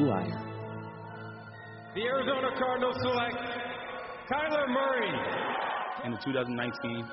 Blue 0.00 0.08
Wire. 0.08 0.40
The 1.94 2.02
Arizona 2.08 2.48
Cardinals 2.56 2.96
select 3.04 3.36
Kyler 4.32 4.66
Murray. 4.72 5.12
And 6.04 6.14
the 6.14 6.20
2019 6.24 6.56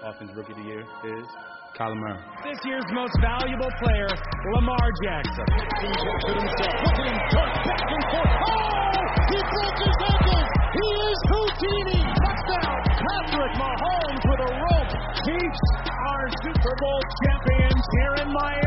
Offensive 0.07 0.37
Rookie 0.37 0.53
of 0.53 0.59
the 0.59 0.63
Year 0.63 0.79
is 0.79 1.27
Kyler 1.75 1.99
Murray. 1.99 2.23
This 2.47 2.59
year's 2.63 2.87
most 2.95 3.11
valuable 3.19 3.67
player, 3.83 4.07
Lamar 4.55 4.87
Jackson. 5.03 5.47
Look 5.51 5.99
at 6.31 6.95
him 6.95 7.17
dart 7.35 7.53
back 7.67 7.83
and 7.91 8.03
forth. 8.07 8.33
Oh! 8.55 8.87
He 9.35 9.39
broke 9.43 9.79
his 9.83 9.97
ankle. 10.07 10.43
He 10.71 10.87
is 11.11 11.19
Houdini. 11.27 12.01
Touchdown. 12.07 12.79
Patrick 12.87 13.53
Mahomes 13.59 14.23
with 14.31 14.41
a 14.47 14.51
rope. 14.63 14.91
Chiefs 15.27 15.63
are 15.91 16.25
Super 16.39 16.75
Bowl 16.79 17.01
champions 17.19 17.83
here 17.99 18.15
in 18.23 18.31
Miami. 18.31 18.66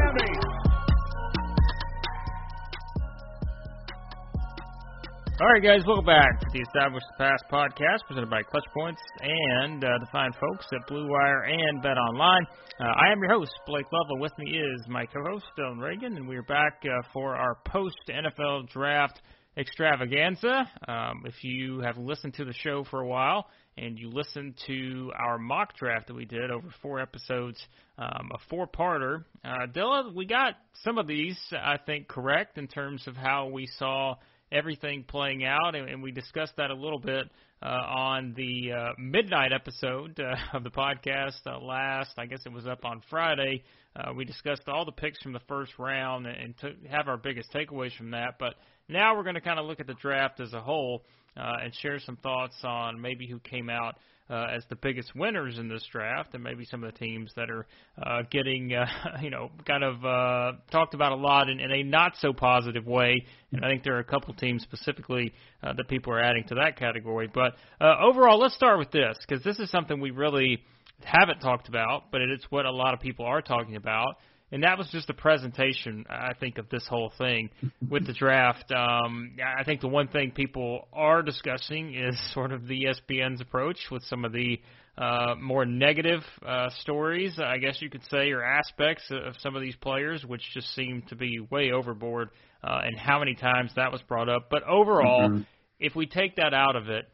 All 5.40 5.46
right, 5.46 5.62
guys, 5.62 5.80
welcome 5.86 6.04
back 6.04 6.38
to 6.38 6.46
the 6.52 6.60
Established 6.60 7.06
Pass 7.16 7.38
podcast 7.50 8.06
presented 8.06 8.28
by 8.28 8.42
Clutch 8.42 8.66
Points 8.74 9.00
and 9.22 9.82
uh, 9.82 9.88
the 9.98 10.06
fine 10.12 10.32
folks 10.38 10.66
at 10.70 10.86
Blue 10.86 11.08
Wire 11.08 11.44
and 11.44 11.80
Bet 11.80 11.96
Online. 11.96 12.42
Uh, 12.78 12.84
I 12.84 13.10
am 13.10 13.20
your 13.20 13.32
host, 13.32 13.50
Blake 13.66 13.86
Love, 13.90 14.06
and 14.10 14.20
with 14.20 14.36
me 14.36 14.50
is 14.50 14.86
my 14.86 15.06
co-host, 15.06 15.46
Dylan 15.58 15.80
Reagan, 15.80 16.18
and 16.18 16.28
we 16.28 16.36
are 16.36 16.42
back 16.42 16.82
uh, 16.84 16.88
for 17.14 17.36
our 17.36 17.56
post-NFL 17.66 18.68
draft 18.68 19.22
extravaganza. 19.56 20.68
Um, 20.86 21.22
if 21.24 21.42
you 21.42 21.80
have 21.80 21.96
listened 21.96 22.34
to 22.34 22.44
the 22.44 22.52
show 22.52 22.84
for 22.90 23.00
a 23.00 23.06
while 23.06 23.46
and 23.78 23.98
you 23.98 24.10
listened 24.10 24.58
to 24.66 25.10
our 25.18 25.38
mock 25.38 25.74
draft 25.74 26.08
that 26.08 26.14
we 26.14 26.26
did 26.26 26.50
over 26.50 26.68
four 26.82 27.00
episodes, 27.00 27.58
um, 27.96 28.30
a 28.34 28.38
four-parter, 28.50 29.24
uh, 29.42 29.66
Dylan, 29.74 30.14
we 30.14 30.26
got 30.26 30.56
some 30.84 30.98
of 30.98 31.06
these, 31.06 31.38
I 31.52 31.78
think, 31.78 32.08
correct 32.08 32.58
in 32.58 32.68
terms 32.68 33.06
of 33.06 33.16
how 33.16 33.48
we 33.48 33.66
saw– 33.78 34.16
everything 34.52 35.04
playing 35.06 35.44
out, 35.44 35.74
and, 35.74 35.88
and 35.88 36.02
we 36.02 36.12
discussed 36.12 36.52
that 36.56 36.70
a 36.70 36.74
little 36.74 36.98
bit 36.98 37.26
uh, 37.62 37.66
on 37.66 38.34
the 38.36 38.72
uh, 38.72 38.92
midnight 38.98 39.52
episode 39.52 40.18
uh, 40.18 40.34
of 40.56 40.64
the 40.64 40.70
podcast 40.70 41.38
uh, 41.46 41.58
last. 41.58 42.12
I 42.18 42.26
guess 42.26 42.40
it 42.46 42.52
was 42.52 42.66
up 42.66 42.84
on 42.84 43.02
Friday. 43.10 43.62
Uh, 43.94 44.12
we 44.14 44.24
discussed 44.24 44.62
all 44.68 44.84
the 44.84 44.92
picks 44.92 45.20
from 45.22 45.32
the 45.32 45.40
first 45.48 45.72
round 45.78 46.26
and, 46.26 46.54
and 46.62 46.76
have 46.88 47.08
our 47.08 47.16
biggest 47.16 47.52
takeaways 47.52 47.96
from 47.96 48.12
that. 48.12 48.36
But 48.38 48.54
now 48.88 49.16
we're 49.16 49.24
going 49.24 49.34
to 49.34 49.40
kind 49.40 49.58
of 49.58 49.66
look 49.66 49.80
at 49.80 49.86
the 49.86 49.94
draft 49.94 50.40
as 50.40 50.52
a 50.52 50.60
whole 50.60 51.02
uh, 51.36 51.56
and 51.62 51.74
share 51.76 51.98
some 52.00 52.16
thoughts 52.16 52.56
on 52.64 53.00
maybe 53.00 53.26
who 53.26 53.38
came 53.40 53.68
out 53.68 53.96
uh, 54.30 54.46
as 54.54 54.64
the 54.68 54.76
biggest 54.76 55.14
winners 55.14 55.58
in 55.58 55.68
this 55.68 55.84
draft, 55.90 56.34
and 56.34 56.42
maybe 56.42 56.64
some 56.64 56.84
of 56.84 56.92
the 56.92 56.98
teams 56.98 57.32
that 57.34 57.50
are 57.50 57.66
uh, 58.00 58.22
getting, 58.30 58.72
uh, 58.72 58.86
you 59.22 59.30
know, 59.30 59.50
kind 59.66 59.82
of 59.82 60.04
uh, 60.04 60.52
talked 60.70 60.94
about 60.94 61.12
a 61.12 61.16
lot 61.16 61.48
in, 61.48 61.58
in 61.58 61.70
a 61.72 61.82
not 61.82 62.12
so 62.20 62.32
positive 62.32 62.86
way. 62.86 63.24
And 63.52 63.64
I 63.64 63.68
think 63.68 63.82
there 63.82 63.96
are 63.96 64.00
a 64.00 64.04
couple 64.04 64.32
teams 64.34 64.62
specifically 64.62 65.32
uh, 65.62 65.72
that 65.72 65.88
people 65.88 66.12
are 66.12 66.20
adding 66.20 66.44
to 66.48 66.54
that 66.56 66.78
category. 66.78 67.28
But 67.32 67.54
uh, 67.80 67.96
overall, 68.00 68.38
let's 68.38 68.54
start 68.54 68.78
with 68.78 68.92
this 68.92 69.16
because 69.26 69.42
this 69.42 69.58
is 69.58 69.70
something 69.70 70.00
we 70.00 70.12
really 70.12 70.62
haven't 71.02 71.40
talked 71.40 71.68
about, 71.68 72.12
but 72.12 72.20
it's 72.20 72.44
what 72.50 72.66
a 72.66 72.70
lot 72.70 72.94
of 72.94 73.00
people 73.00 73.24
are 73.24 73.42
talking 73.42 73.76
about 73.76 74.16
and 74.52 74.64
that 74.64 74.78
was 74.78 74.88
just 74.90 75.08
a 75.10 75.14
presentation, 75.14 76.04
I 76.08 76.32
think, 76.38 76.58
of 76.58 76.68
this 76.70 76.86
whole 76.88 77.12
thing 77.16 77.50
with 77.88 78.06
the 78.06 78.12
draft. 78.12 78.70
Um, 78.72 79.36
I 79.58 79.62
think 79.64 79.80
the 79.80 79.88
one 79.88 80.08
thing 80.08 80.32
people 80.32 80.88
are 80.92 81.22
discussing 81.22 81.94
is 81.94 82.18
sort 82.34 82.52
of 82.52 82.66
the 82.66 82.86
ESPN's 82.86 83.40
approach 83.40 83.78
with 83.90 84.02
some 84.04 84.24
of 84.24 84.32
the 84.32 84.60
uh, 84.98 85.34
more 85.40 85.64
negative 85.64 86.20
uh, 86.46 86.68
stories, 86.80 87.38
I 87.42 87.58
guess 87.58 87.80
you 87.80 87.88
could 87.88 88.04
say, 88.10 88.32
or 88.32 88.42
aspects 88.42 89.04
of 89.10 89.34
some 89.38 89.54
of 89.54 89.62
these 89.62 89.76
players, 89.76 90.24
which 90.26 90.42
just 90.52 90.74
seem 90.74 91.02
to 91.08 91.16
be 91.16 91.40
way 91.50 91.70
overboard, 91.70 92.30
uh, 92.62 92.80
and 92.84 92.98
how 92.98 93.18
many 93.18 93.34
times 93.34 93.70
that 93.76 93.92
was 93.92 94.02
brought 94.02 94.28
up. 94.28 94.48
But 94.50 94.64
overall, 94.64 95.30
mm-hmm. 95.30 95.42
if 95.78 95.94
we 95.94 96.06
take 96.06 96.36
that 96.36 96.52
out 96.52 96.76
of 96.76 96.88
it, 96.88 97.08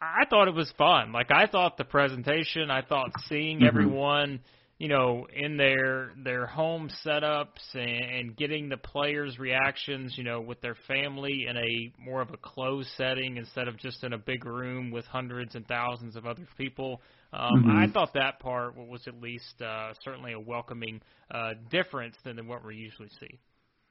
I 0.00 0.24
thought 0.30 0.48
it 0.48 0.54
was 0.54 0.72
fun. 0.78 1.12
Like 1.12 1.30
I 1.30 1.46
thought 1.46 1.76
the 1.76 1.84
presentation, 1.84 2.70
I 2.70 2.82
thought 2.82 3.10
seeing 3.28 3.58
mm-hmm. 3.58 3.66
everyone 3.66 4.40
you 4.78 4.86
know, 4.86 5.26
in 5.34 5.56
their 5.56 6.12
their 6.22 6.46
home 6.46 6.88
setups 7.04 7.74
and, 7.74 7.82
and 7.82 8.36
getting 8.36 8.68
the 8.68 8.76
players' 8.76 9.38
reactions, 9.38 10.14
you 10.16 10.22
know, 10.22 10.40
with 10.40 10.60
their 10.60 10.76
family 10.86 11.46
in 11.48 11.56
a 11.56 11.92
more 12.00 12.20
of 12.20 12.30
a 12.30 12.36
closed 12.36 12.88
setting 12.96 13.36
instead 13.36 13.66
of 13.66 13.76
just 13.76 14.04
in 14.04 14.12
a 14.12 14.18
big 14.18 14.44
room 14.44 14.92
with 14.92 15.04
hundreds 15.06 15.56
and 15.56 15.66
thousands 15.66 16.14
of 16.14 16.26
other 16.26 16.46
people. 16.56 17.02
Um, 17.32 17.64
mm-hmm. 17.64 17.76
I 17.76 17.88
thought 17.88 18.14
that 18.14 18.38
part 18.38 18.76
was 18.76 19.02
at 19.06 19.20
least 19.20 19.60
uh, 19.60 19.92
certainly 20.02 20.32
a 20.32 20.40
welcoming 20.40 21.02
uh, 21.30 21.54
difference 21.70 22.14
than, 22.24 22.36
than 22.36 22.46
what 22.46 22.64
we 22.64 22.76
usually 22.76 23.10
see. 23.20 23.38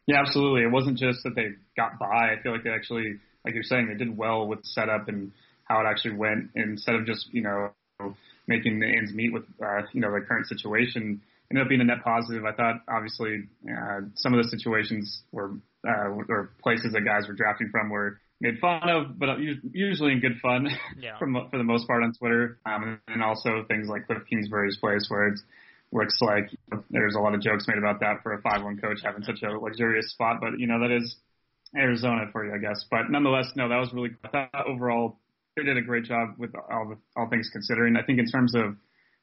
Yeah, 0.08 0.22
absolutely. 0.22 0.62
It 0.62 0.72
wasn't 0.72 0.98
just 0.98 1.20
that 1.24 1.36
they 1.36 1.50
got 1.76 2.00
by. 2.00 2.32
I 2.32 2.42
feel 2.42 2.54
like 2.54 2.64
they 2.64 2.70
actually, 2.70 3.18
like 3.44 3.54
you're 3.54 3.64
saying, 3.64 3.90
they 3.90 4.04
did 4.04 4.18
well 4.18 4.48
with 4.48 4.60
the 4.60 4.68
setup 4.70 5.10
and 5.10 5.34
how 5.66 5.82
it 5.82 5.86
actually 5.86 6.16
went 6.16 6.52
instead 6.56 6.96
of 6.96 7.06
just 7.06 7.28
you 7.34 7.42
know 7.42 7.72
making 8.48 8.80
the 8.80 8.88
ends 8.88 9.14
meet 9.14 9.34
with 9.34 9.44
uh, 9.64 9.82
you 9.94 10.02
know 10.02 10.12
the 10.12 10.22
current 10.22 10.48
situation 10.48 11.22
ended 11.50 11.64
up 11.64 11.70
being 11.70 11.82
a 11.82 11.84
net 11.84 12.04
positive. 12.04 12.44
I 12.46 12.54
thought 12.54 12.82
obviously 12.90 13.48
uh, 13.70 14.02
some 14.16 14.34
of 14.34 14.44
the 14.44 14.50
situations 14.50 15.24
were 15.32 15.52
uh, 15.88 16.10
or 16.30 16.52
places 16.62 16.94
that 16.94 17.02
guys 17.02 17.28
were 17.28 17.34
drafting 17.34 17.70
from 17.72 17.90
were 17.90 18.20
made 18.40 18.60
fun 18.60 18.90
of, 18.90 19.18
but 19.18 19.40
usually 19.72 20.12
in 20.12 20.20
good 20.20 20.38
fun 20.42 20.70
yeah. 21.00 21.18
for, 21.20 21.28
for 21.50 21.58
the 21.58 21.64
most 21.64 21.88
part 21.88 22.04
on 22.04 22.14
Twitter. 22.14 22.60
Um, 22.66 23.00
and 23.08 23.24
also 23.24 23.66
things 23.68 23.88
like 23.88 24.06
Cliff 24.08 24.24
Kingsbury's 24.30 24.78
place 24.78 25.06
where 25.10 25.30
it 25.30 25.40
looks 25.92 26.18
like 26.22 26.50
there's 26.90 27.16
a 27.16 27.20
lot 27.20 27.34
of 27.34 27.42
jokes 27.42 27.66
made 27.68 27.78
about 27.78 28.02
that 28.02 28.22
for 28.22 28.34
a 28.34 28.42
5-1 28.42 28.82
coach 28.82 29.00
having 29.04 29.24
such 29.24 29.42
a 29.44 29.58
luxurious 29.58 30.12
spot. 30.12 30.38
But 30.42 30.60
you 30.60 30.68
know 30.68 30.80
that 30.82 30.92
is 30.92 31.16
Arizona 31.76 32.26
for 32.32 32.46
you, 32.46 32.54
I 32.54 32.58
guess. 32.58 32.86
But 32.90 33.10
nonetheless, 33.10 33.52
no, 33.56 33.70
that 33.70 33.78
was 33.78 33.94
really. 33.94 34.12
I 34.24 34.28
thought 34.28 34.68
overall 34.68 35.18
they 35.58 35.64
did 35.64 35.78
a 35.78 35.82
great 35.82 36.06
job 36.06 36.36
with 36.38 36.52
all 36.56 36.88
the, 36.88 36.98
all 37.20 37.28
things 37.30 37.50
considering. 37.52 37.98
I 37.98 38.04
think 38.04 38.20
in 38.20 38.28
terms 38.28 38.56
of 38.56 38.76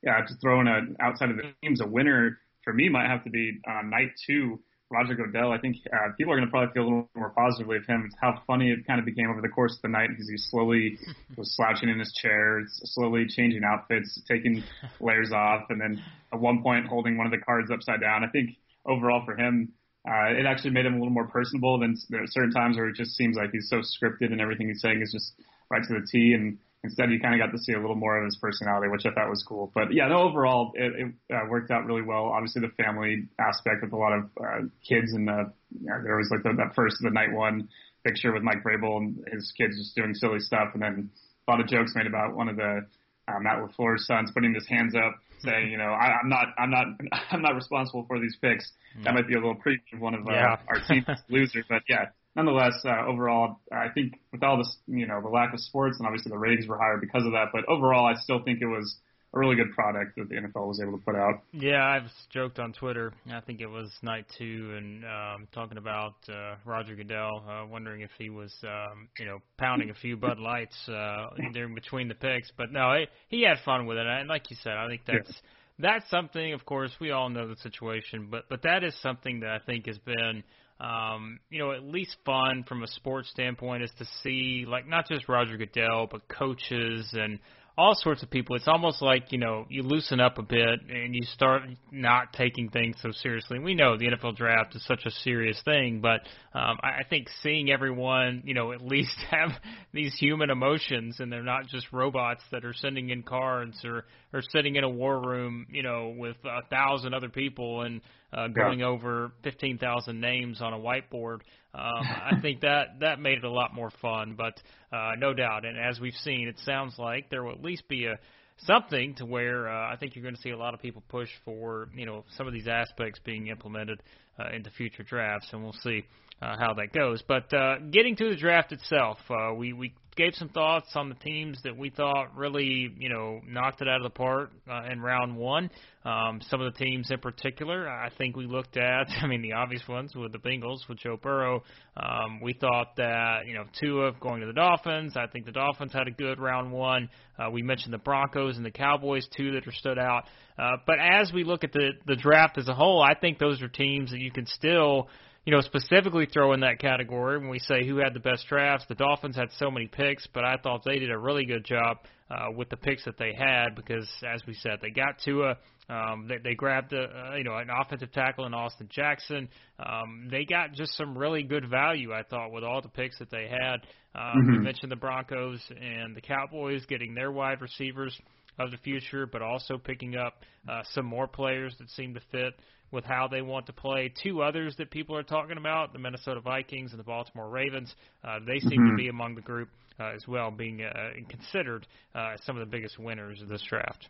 yeah, 0.03 0.21
to 0.27 0.35
throw 0.43 0.61
in 0.61 0.67
a 0.69 0.81
outside 1.01 1.31
of 1.31 1.37
the 1.37 1.45
teams, 1.63 1.81
a 1.81 1.87
winner 1.87 2.39
for 2.63 2.73
me 2.73 2.89
might 2.89 3.09
have 3.09 3.25
to 3.25 3.31
be 3.31 3.61
uh, 3.67 3.83
night 3.83 4.11
two. 4.27 4.61
Roger 4.91 5.15
Goodell. 5.15 5.51
I 5.51 5.59
think 5.59 5.77
uh, 5.93 6.13
people 6.17 6.33
are 6.33 6.37
going 6.37 6.47
to 6.47 6.51
probably 6.51 6.73
feel 6.73 6.83
a 6.83 6.85
little 6.85 7.11
more 7.17 7.31
positively 7.31 7.79
of 7.79 7.87
him. 7.87 8.05
It's 8.07 8.15
how 8.21 8.43
funny 8.47 8.71
it 8.71 8.87
kind 8.87 9.01
of 9.01 9.07
became 9.07 9.29
over 9.31 9.41
the 9.41 9.49
course 9.49 9.75
of 9.75 9.83
the 9.83 9.89
night 9.89 10.11
because 10.11 10.29
he 10.29 10.37
slowly 10.37 10.99
was 11.37 11.57
slouching 11.57 11.89
in 11.89 11.99
his 11.99 12.13
chair, 12.13 12.63
slowly 12.69 13.27
changing 13.27 13.63
outfits, 13.65 14.21
taking 14.29 14.63
layers 15.01 15.33
off, 15.33 15.63
and 15.71 15.81
then 15.81 16.03
at 16.33 16.39
one 16.39 16.63
point 16.63 16.87
holding 16.87 17.17
one 17.17 17.27
of 17.27 17.33
the 17.33 17.39
cards 17.39 17.71
upside 17.73 18.03
down. 18.03 18.23
I 18.23 18.29
think 18.29 18.51
overall 18.87 19.25
for 19.25 19.35
him, 19.37 19.73
uh, 20.07 20.37
it 20.39 20.45
actually 20.47 20.71
made 20.71 20.85
him 20.85 20.95
a 20.95 20.99
little 20.99 21.13
more 21.13 21.27
personable 21.27 21.79
than 21.79 21.97
there 22.11 22.23
are 22.23 22.27
certain 22.27 22.53
times 22.53 22.77
where 22.77 22.89
it 22.89 22.95
just 22.95 23.17
seems 23.17 23.37
like 23.37 23.51
he's 23.53 23.69
so 23.71 23.79
scripted 23.79 24.31
and 24.31 24.41
everything 24.41 24.69
he's 24.69 24.83
saying 24.83 25.01
is 25.01 25.11
just 25.11 25.33
right 25.75 25.87
to 25.87 25.95
the 25.95 26.07
T. 26.11 26.33
And 26.33 26.59
instead, 26.83 27.11
you 27.11 27.21
kind 27.21 27.35
of 27.35 27.45
got 27.45 27.53
to 27.53 27.63
see 27.63 27.73
a 27.73 27.81
little 27.81 27.97
more 27.97 28.17
of 28.19 28.25
his 28.25 28.37
personality, 28.37 28.89
which 28.89 29.05
I 29.07 29.13
thought 29.13 29.29
was 29.29 29.45
cool. 29.47 29.73
But 29.75 29.93
yeah, 29.93 30.09
no, 30.09 30.29
overall, 30.29 30.73
it, 30.75 30.93
it 30.95 31.35
uh, 31.35 31.49
worked 31.49 31.71
out 31.71 31.87
really 31.87 32.03
well. 32.03 32.27
Obviously, 32.27 32.63
the 32.63 32.73
family 32.83 33.29
aspect 33.39 33.83
with 33.83 33.93
a 33.93 33.97
lot 33.97 34.13
of 34.13 34.25
uh, 34.39 34.61
kids, 34.87 35.13
and 35.13 35.27
the, 35.27 35.53
you 35.75 35.87
know, 35.87 36.03
there 36.03 36.17
was 36.17 36.29
like 36.31 36.43
the, 36.43 36.55
that 36.57 36.75
first 36.75 36.97
the 37.01 37.11
night 37.11 37.33
one 37.33 37.69
picture 38.07 38.33
with 38.33 38.43
Mike 38.43 38.63
Vrabel 38.63 38.99
and 38.99 39.25
his 39.33 39.53
kids 39.57 39.77
just 39.79 39.97
doing 39.97 40.15
silly 40.15 40.41
stuff, 40.41 40.71
and 40.75 40.83
then 40.83 41.11
a 41.49 41.51
lot 41.51 41.61
of 41.61 41.67
jokes 41.67 41.93
made 41.95 42.07
about 42.07 42.37
one 42.37 42.49
of 42.49 42.57
the 42.57 42.87
uh, 43.29 43.41
Matt 43.41 43.59
LaFleur's 43.59 44.07
sons 44.07 44.31
putting 44.35 44.55
his 44.55 44.67
hands 44.69 44.95
up, 44.95 45.17
saying, 45.41 45.71
you 45.71 45.79
know, 45.79 45.93
I, 45.93 46.21
I'm 46.21 46.29
not, 46.29 46.49
I'm 46.59 46.71
not, 46.71 46.87
I'm 47.31 47.43
not 47.43 47.55
responsible 47.55 48.05
for 48.07 48.21
these 48.21 48.37
picks. 48.41 48.71
That 49.03 49.15
might 49.15 49.27
be 49.27 49.35
a 49.35 49.39
little 49.39 49.57
preview 49.57 49.95
of 49.95 50.01
one 50.01 50.15
of 50.15 50.27
uh, 50.27 50.33
yeah. 50.33 50.57
our 50.69 50.81
team's 50.87 51.07
losers, 51.29 51.65
but 51.69 51.83
yeah, 51.89 52.07
nonetheless, 52.37 52.75
uh, 52.85 53.07
overall, 53.07 53.61
I 53.73 53.89
think 53.89 54.21
with 54.33 54.43
all 54.43 54.59
this, 54.59 54.77
you 54.87 55.07
know, 55.07 55.21
the 55.21 55.29
lack 55.29 55.53
of 55.53 55.61
sports 55.61 55.99
and 55.99 56.07
obviously 56.07 56.31
the 56.31 56.39
ratings 56.39 56.67
were 56.67 56.79
higher 56.79 56.99
because 56.99 57.25
of 57.25 57.33
that, 57.33 57.49
but 57.53 57.65
overall, 57.69 58.07
I 58.07 58.15
still 58.21 58.43
think 58.43 58.61
it 58.61 58.67
was 58.67 58.97
a 59.35 59.39
really 59.39 59.57
good 59.57 59.73
product 59.75 60.17
that 60.17 60.29
the 60.29 60.37
NFL 60.37 60.69
was 60.69 60.81
able 60.81 60.93
to 60.93 61.05
put 61.05 61.17
out. 61.17 61.43
Yeah, 61.53 61.85
I've 61.85 62.11
joked 62.31 62.59
on 62.59 62.73
Twitter. 62.73 63.13
I 63.33 63.41
think 63.41 63.61
it 63.61 63.67
was 63.67 63.91
night 64.03 64.27
two, 64.39 64.75
and 64.77 65.05
um, 65.05 65.49
talking 65.53 65.77
about 65.77 66.15
uh, 66.29 66.57
Roger 66.65 66.95
Goodell, 66.95 67.45
uh, 67.49 67.67
wondering 67.67 68.03
if 68.03 68.11
he 68.17 68.31
was, 68.31 68.55
um, 68.63 69.09
you 69.19 69.27
know, 69.27 69.39
pounding 69.59 69.91
a 69.91 69.95
few 69.95 70.17
Bud 70.17 70.39
Lights 70.39 70.77
uh, 70.89 71.31
during 71.53 71.75
between 71.75 72.09
the 72.09 72.15
picks. 72.15 72.51
But 72.57 72.71
no, 72.73 72.95
he, 72.95 73.39
he 73.39 73.43
had 73.43 73.59
fun 73.65 73.87
with 73.87 73.99
it, 73.99 74.07
and 74.07 74.29
like 74.29 74.51
you 74.51 74.57
said, 74.63 74.75
I 74.75 74.89
think 74.89 75.03
that's. 75.07 75.29
Yeah 75.29 75.49
that's 75.79 76.09
something. 76.09 76.53
Of 76.53 76.65
course, 76.65 76.93
we 77.01 77.11
all 77.11 77.29
know 77.29 77.49
the 77.49 77.57
situation, 77.57 78.29
but 78.31 78.45
but 78.49 78.63
that 78.63 78.85
is 78.85 78.95
something 79.03 79.41
that 79.41 79.51
I 79.51 79.59
think 79.59 79.87
has 79.87 79.99
been 79.99 80.45
um, 80.81 81.39
you 81.51 81.59
know, 81.59 81.73
at 81.73 81.85
least 81.85 82.17
fun 82.25 82.65
from 82.67 82.83
a 82.83 82.89
sports 82.89 83.31
standpoint 83.31 83.85
is 83.85 83.91
to 83.99 84.07
see 84.23 84.65
like 84.69 84.89
not 84.89 85.09
just 85.09 85.29
Roger 85.29 85.57
Goodell, 85.57 86.09
but 86.11 86.29
coaches 86.29 87.09
and 87.13 87.39
all 87.77 87.95
sorts 87.97 88.23
of 88.23 88.31
people. 88.31 88.55
It's 88.55 88.69
almost 88.69 89.03
like 89.03 89.33
you 89.33 89.39
know 89.39 89.67
you 89.69 89.83
loosen 89.83 90.21
up 90.21 90.39
a 90.39 90.43
bit 90.43 90.81
and 90.89 91.15
you 91.15 91.23
start 91.23 91.63
not 91.91 92.33
taking 92.33 92.71
things 92.71 92.97
so 93.03 93.11
seriously. 93.11 93.59
We 93.59 93.75
know 93.75 93.97
the 93.97 94.07
NFL 94.07 94.37
draft 94.37 94.77
is 94.77 94.85
such 94.87 95.05
a 95.07 95.11
serious 95.11 95.61
thing, 95.65 96.01
but 96.01 96.21
um, 96.59 96.79
I, 96.83 97.03
think 97.09 97.29
seeing 97.43 97.71
everyone 97.71 98.43
you 98.45 98.55
know 98.55 98.73
at 98.73 98.81
least 98.81 99.17
have 99.31 99.51
these 99.93 100.15
human 100.19 100.51
emotions 100.51 101.17
and 101.19 101.33
they're 101.33 101.43
not 101.43 101.67
just 101.67 101.93
robots 101.93 102.43
that 102.53 102.65
are 102.65 102.75
sending 102.75 103.11
in 103.11 103.23
cards 103.23 103.85
or 103.85 104.05
or 104.33 104.41
sitting 104.51 104.77
in 104.77 104.85
a 104.85 104.89
war 104.89 105.21
room 105.21 105.67
you 105.71 105.83
know 105.83 106.15
with 106.17 106.37
a 106.45 106.67
thousand 106.69 107.15
other 107.15 107.29
people 107.29 107.83
and 107.83 108.01
uh, 108.35 108.49
going 108.49 108.81
yeah. 108.81 108.87
over 108.87 109.33
fifteen 109.43 109.79
thousand 109.79 110.21
names 110.21 110.61
on 110.61 110.73
a 110.73 110.79
whiteboard. 110.79 111.41
Um, 111.75 112.03
I 112.03 112.33
think 112.43 112.61
that 112.61 113.01
that 113.01 113.21
made 113.21 113.39
it 113.39 113.45
a 113.45 113.51
lot 113.51 113.75
more 113.75 113.91
fun, 114.03 114.37
but 114.37 114.61
uh, 114.97 115.13
no 115.19 115.33
doubt. 115.33 115.65
And 115.65 115.79
as 115.79 116.01
we've 116.01 116.15
seen, 116.15 116.49
it 116.49 116.59
sounds 116.65 116.95
like 116.99 117.31
there 117.31 117.45
will 117.45 117.53
at 117.53 117.63
least 117.63 117.89
be 117.89 118.07
a 118.07 118.19
something 118.59 119.15
to 119.17 119.27
where 119.27 119.69
uh, 119.69 119.93
I 119.93 119.97
think 119.97 120.15
you're 120.15 120.23
going 120.23 120.37
to 120.37 120.41
see 120.41 120.51
a 120.51 120.57
lot 120.57 120.75
of 120.75 120.81
people 120.81 121.03
push 121.09 121.29
for 121.45 121.89
you 121.95 122.07
know 122.07 122.25
some 122.37 122.47
of 122.47 122.53
these 122.53 122.69
aspects 122.69 123.21
being 123.25 123.49
implemented 123.49 124.03
uh, 124.39 124.55
into 124.55 124.71
future 124.71 125.03
drafts, 125.03 125.49
and 125.53 125.63
we'll 125.63 125.73
see 125.83 126.05
uh, 126.43 126.57
how 126.59 126.75
that 126.75 126.93
goes. 126.93 127.23
But 127.27 127.53
uh, 127.53 127.79
getting 127.91 128.17
to 128.17 128.31
the 128.31 128.37
draft 128.37 128.73
itself, 128.73 129.19
uh, 129.31 129.55
we 129.55 129.73
we 129.73 129.95
gave 130.17 130.35
some 130.35 130.49
thoughts 130.49 130.89
on 130.95 131.09
the 131.09 131.15
teams 131.17 131.59
that 131.65 131.77
we 131.77 131.91
thought 131.91 132.37
really, 132.37 132.93
you 132.99 133.09
know, 133.09 133.41
knocked 133.49 133.83
it 133.83 133.89
out 133.89 133.97
of 133.97 134.05
the 134.05 134.17
park 134.17 134.51
uh, 134.71 134.85
in 134.91 135.01
round 135.01 135.37
one. 135.37 135.71
Um, 136.05 136.41
some 136.51 136.61
of 136.61 136.73
the 136.73 136.79
teams 136.79 137.11
in 137.11 137.19
particular, 137.19 137.89
I 137.89 138.11
think 138.17 138.37
we 138.37 138.47
looked 138.47 138.77
at. 138.77 139.09
I 139.23 139.27
mean, 139.27 139.43
the 139.43 139.55
obvious 139.55 139.83
ones 139.89 140.15
with 140.15 140.33
the 140.33 140.39
Bengals 140.39 140.87
with 140.89 140.99
Joe 140.99 141.17
Burrow. 141.21 141.63
Um, 141.97 142.41
we 142.43 142.53
thought 142.53 142.97
that 142.97 143.47
you 143.47 143.55
know 143.55 143.65
Tua 143.81 144.13
going 144.21 144.41
to 144.41 144.47
the 144.47 144.53
Dolphins. 144.53 145.17
I 145.17 145.27
think 145.27 145.47
the 145.47 145.53
Dolphins 145.53 145.93
had 145.93 146.07
a 146.09 146.13
good 146.13 146.39
round 146.39 146.73
one. 146.73 147.09
Uh, 147.39 147.51
we 147.51 147.63
mentioned 147.63 147.93
the 147.93 147.99
Broncos 147.99 148.57
and 148.57 148.65
the 148.65 148.71
Cowboys 148.71 149.27
too 149.37 149.53
that 149.53 149.67
are 149.67 149.73
stood 149.73 149.99
out. 149.99 150.25
Uh, 150.59 150.77
but 150.87 150.97
as 151.01 151.33
we 151.33 151.45
look 151.45 151.65
at 151.65 151.73
the 151.73 151.93
the 152.07 152.17
draft 152.17 152.59
as 152.59 152.69
a 152.69 152.75
whole, 152.75 153.03
I 153.03 153.15
think 153.15 153.39
those 153.39 153.63
are 153.63 153.69
teams 153.69 154.11
that 154.11 154.21
you 154.21 154.31
can 154.31 154.47
still 154.47 155.09
you 155.45 155.53
know, 155.53 155.61
specifically 155.61 156.27
throw 156.27 156.53
in 156.55 156.61
that 156.61 156.79
category 156.79 157.39
when 157.39 157.51
we 157.51 157.59
say 157.59 157.87
who 157.87 157.99
had 157.99 158.15
the 158.15 158.21
best 158.21 158.47
drafts. 158.49 158.87
The 158.89 158.95
Dolphins 158.95 159.37
had 159.37 159.49
so 159.59 159.71
many 159.71 159.87
picks, 159.87 160.27
but 160.33 160.45
I 160.45 160.57
thought 160.57 160.83
they 160.85 160.99
did 160.99 161.11
a 161.11 161.19
really 161.19 161.45
good 161.45 161.65
job 161.65 161.99
uh, 162.31 162.47
with 162.57 162.71
the 162.71 162.77
picks 162.77 163.05
that 163.05 163.19
they 163.19 163.35
had 163.37 163.75
because, 163.75 164.09
as 164.27 164.41
we 164.47 164.55
said, 164.55 164.79
they 164.81 164.91
got 164.91 165.19
Tua. 165.23 165.59
Um, 165.89 166.27
they, 166.29 166.39
they 166.39 166.55
grabbed 166.55 166.95
a, 166.95 167.03
uh, 167.03 167.37
you 167.37 167.45
know 167.45 167.57
an 167.57 167.69
offensive 167.69 168.11
tackle 168.13 168.47
in 168.47 168.55
Austin 168.55 168.89
Jackson. 168.91 169.49
Um, 169.79 170.29
they 170.31 170.47
got 170.47 170.73
just 170.73 170.97
some 170.97 171.17
really 171.17 171.43
good 171.43 171.69
value, 171.69 172.13
I 172.13 172.23
thought, 172.23 172.51
with 172.51 172.65
all 172.65 172.81
the 172.81 172.89
picks 172.89 173.19
that 173.19 173.31
they 173.31 173.47
had. 173.49 173.81
Um, 174.15 174.23
mm-hmm. 174.37 174.53
We 174.53 174.59
mentioned 174.61 174.91
the 174.91 174.97
Broncos 174.97 175.61
and 175.71 176.17
the 176.17 176.23
Cowboys 176.23 176.87
getting 176.87 177.15
their 177.15 177.31
wide 177.31 177.61
receivers 177.61 178.19
of 178.59 178.71
the 178.71 178.79
future, 178.79 179.27
but 179.27 179.43
also 179.43 179.77
picking 179.77 180.17
up 180.17 180.43
uh, 180.69 180.83
some 180.93 181.05
more 181.05 181.27
players 181.27 181.75
that 181.79 181.91
seem 181.91 182.15
to 182.15 182.21
fit 182.33 182.55
with 182.91 183.05
how 183.05 183.29
they 183.29 183.43
want 183.43 183.67
to 183.67 183.73
play. 183.73 184.13
Two 184.23 184.43
others 184.43 184.77
that 184.77 184.91
people 184.91 185.17
are 185.17 185.23
talking 185.23 185.57
about, 185.57 185.93
the 185.93 185.99
Minnesota 185.99 186.41
Vikings 186.41 186.93
and 186.93 187.01
the 187.01 187.05
Baltimore 187.05 187.49
Ravens, 187.49 187.95
uh, 188.23 188.39
they 188.47 188.61
seem 188.61 188.81
mm-hmm. 188.81 188.91
to 188.91 188.97
be 188.97 189.09
among 189.09 189.35
the 189.35 189.41
group 189.41 189.69
uh, 189.99 190.13
as 190.15 190.27
well, 190.27 190.51
being 190.51 190.83
uh, 190.83 191.11
considered 191.29 191.87
uh, 192.15 192.37
some 192.45 192.57
of 192.57 192.61
the 192.61 192.71
biggest 192.71 192.99
winners 192.99 193.41
of 193.43 193.49
this 193.49 193.63
draft. 193.63 194.09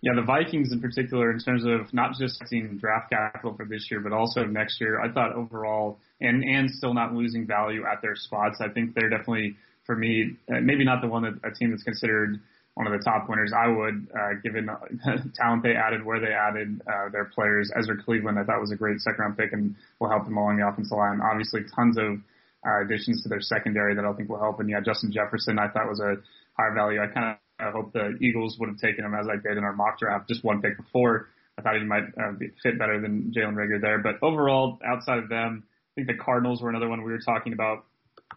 Yeah, 0.00 0.12
the 0.14 0.22
Vikings 0.22 0.72
in 0.72 0.80
particular, 0.80 1.32
in 1.32 1.40
terms 1.40 1.64
of 1.64 1.92
not 1.92 2.12
just 2.18 2.40
seeing 2.46 2.78
draft 2.78 3.10
capital 3.10 3.54
for 3.56 3.66
this 3.66 3.88
year, 3.90 4.00
but 4.00 4.12
also 4.12 4.44
next 4.44 4.80
year, 4.80 5.00
I 5.00 5.10
thought 5.10 5.34
overall, 5.34 5.98
and 6.20 6.44
and 6.44 6.70
still 6.70 6.94
not 6.94 7.14
losing 7.14 7.48
value 7.48 7.82
at 7.84 8.00
their 8.00 8.14
spots. 8.14 8.58
I 8.60 8.68
think 8.68 8.94
they're 8.94 9.10
definitely, 9.10 9.56
for 9.86 9.96
me, 9.96 10.36
uh, 10.48 10.60
maybe 10.62 10.84
not 10.84 11.00
the 11.02 11.08
one 11.08 11.22
that 11.22 11.40
a 11.42 11.52
team 11.52 11.72
that's 11.72 11.82
considered 11.82 12.38
one 12.78 12.86
of 12.86 12.92
the 12.92 13.04
top 13.04 13.28
winners. 13.28 13.50
I 13.52 13.66
would, 13.66 14.06
uh, 14.14 14.38
given 14.44 14.66
the 14.66 15.32
talent 15.34 15.64
they 15.64 15.74
added, 15.74 16.06
where 16.06 16.20
they 16.20 16.30
added 16.30 16.80
uh, 16.86 17.08
their 17.10 17.24
players. 17.24 17.72
Ezra 17.76 18.00
Cleveland, 18.00 18.38
I 18.38 18.44
thought 18.44 18.60
was 18.60 18.70
a 18.70 18.76
great 18.76 19.00
second 19.00 19.18
round 19.18 19.36
pick 19.36 19.52
and 19.52 19.74
will 19.98 20.08
help 20.08 20.26
them 20.26 20.36
along 20.36 20.58
the 20.58 20.66
offensive 20.68 20.96
line. 20.96 21.18
Obviously, 21.20 21.62
tons 21.74 21.98
of 21.98 22.22
uh, 22.64 22.84
additions 22.84 23.24
to 23.24 23.28
their 23.28 23.40
secondary 23.40 23.96
that 23.96 24.04
I 24.04 24.12
think 24.12 24.28
will 24.28 24.38
help. 24.38 24.60
And 24.60 24.70
yeah, 24.70 24.78
Justin 24.78 25.10
Jefferson, 25.10 25.58
I 25.58 25.66
thought 25.66 25.88
was 25.88 25.98
a 25.98 26.22
higher 26.56 26.72
value. 26.72 27.02
I 27.02 27.08
kind 27.08 27.36
of 27.58 27.72
hope 27.72 27.92
the 27.92 28.16
Eagles 28.22 28.56
would 28.60 28.68
have 28.68 28.78
taken 28.78 29.04
him 29.04 29.12
as 29.12 29.26
I 29.26 29.42
did 29.42 29.58
in 29.58 29.64
our 29.64 29.74
mock 29.74 29.98
draft, 29.98 30.28
just 30.28 30.44
one 30.44 30.62
pick 30.62 30.76
before. 30.76 31.30
I 31.58 31.62
thought 31.62 31.74
he 31.74 31.82
might 31.82 32.04
uh, 32.14 32.30
be, 32.38 32.50
fit 32.62 32.78
better 32.78 33.00
than 33.00 33.34
Jalen 33.36 33.58
Reagor 33.58 33.80
there. 33.80 33.98
But 33.98 34.22
overall, 34.22 34.78
outside 34.86 35.18
of 35.18 35.28
them, 35.28 35.64
I 35.66 35.90
think 35.96 36.06
the 36.06 36.22
Cardinals 36.22 36.62
were 36.62 36.70
another 36.70 36.88
one 36.88 37.02
we 37.02 37.10
were 37.10 37.18
talking 37.18 37.54
about 37.54 37.86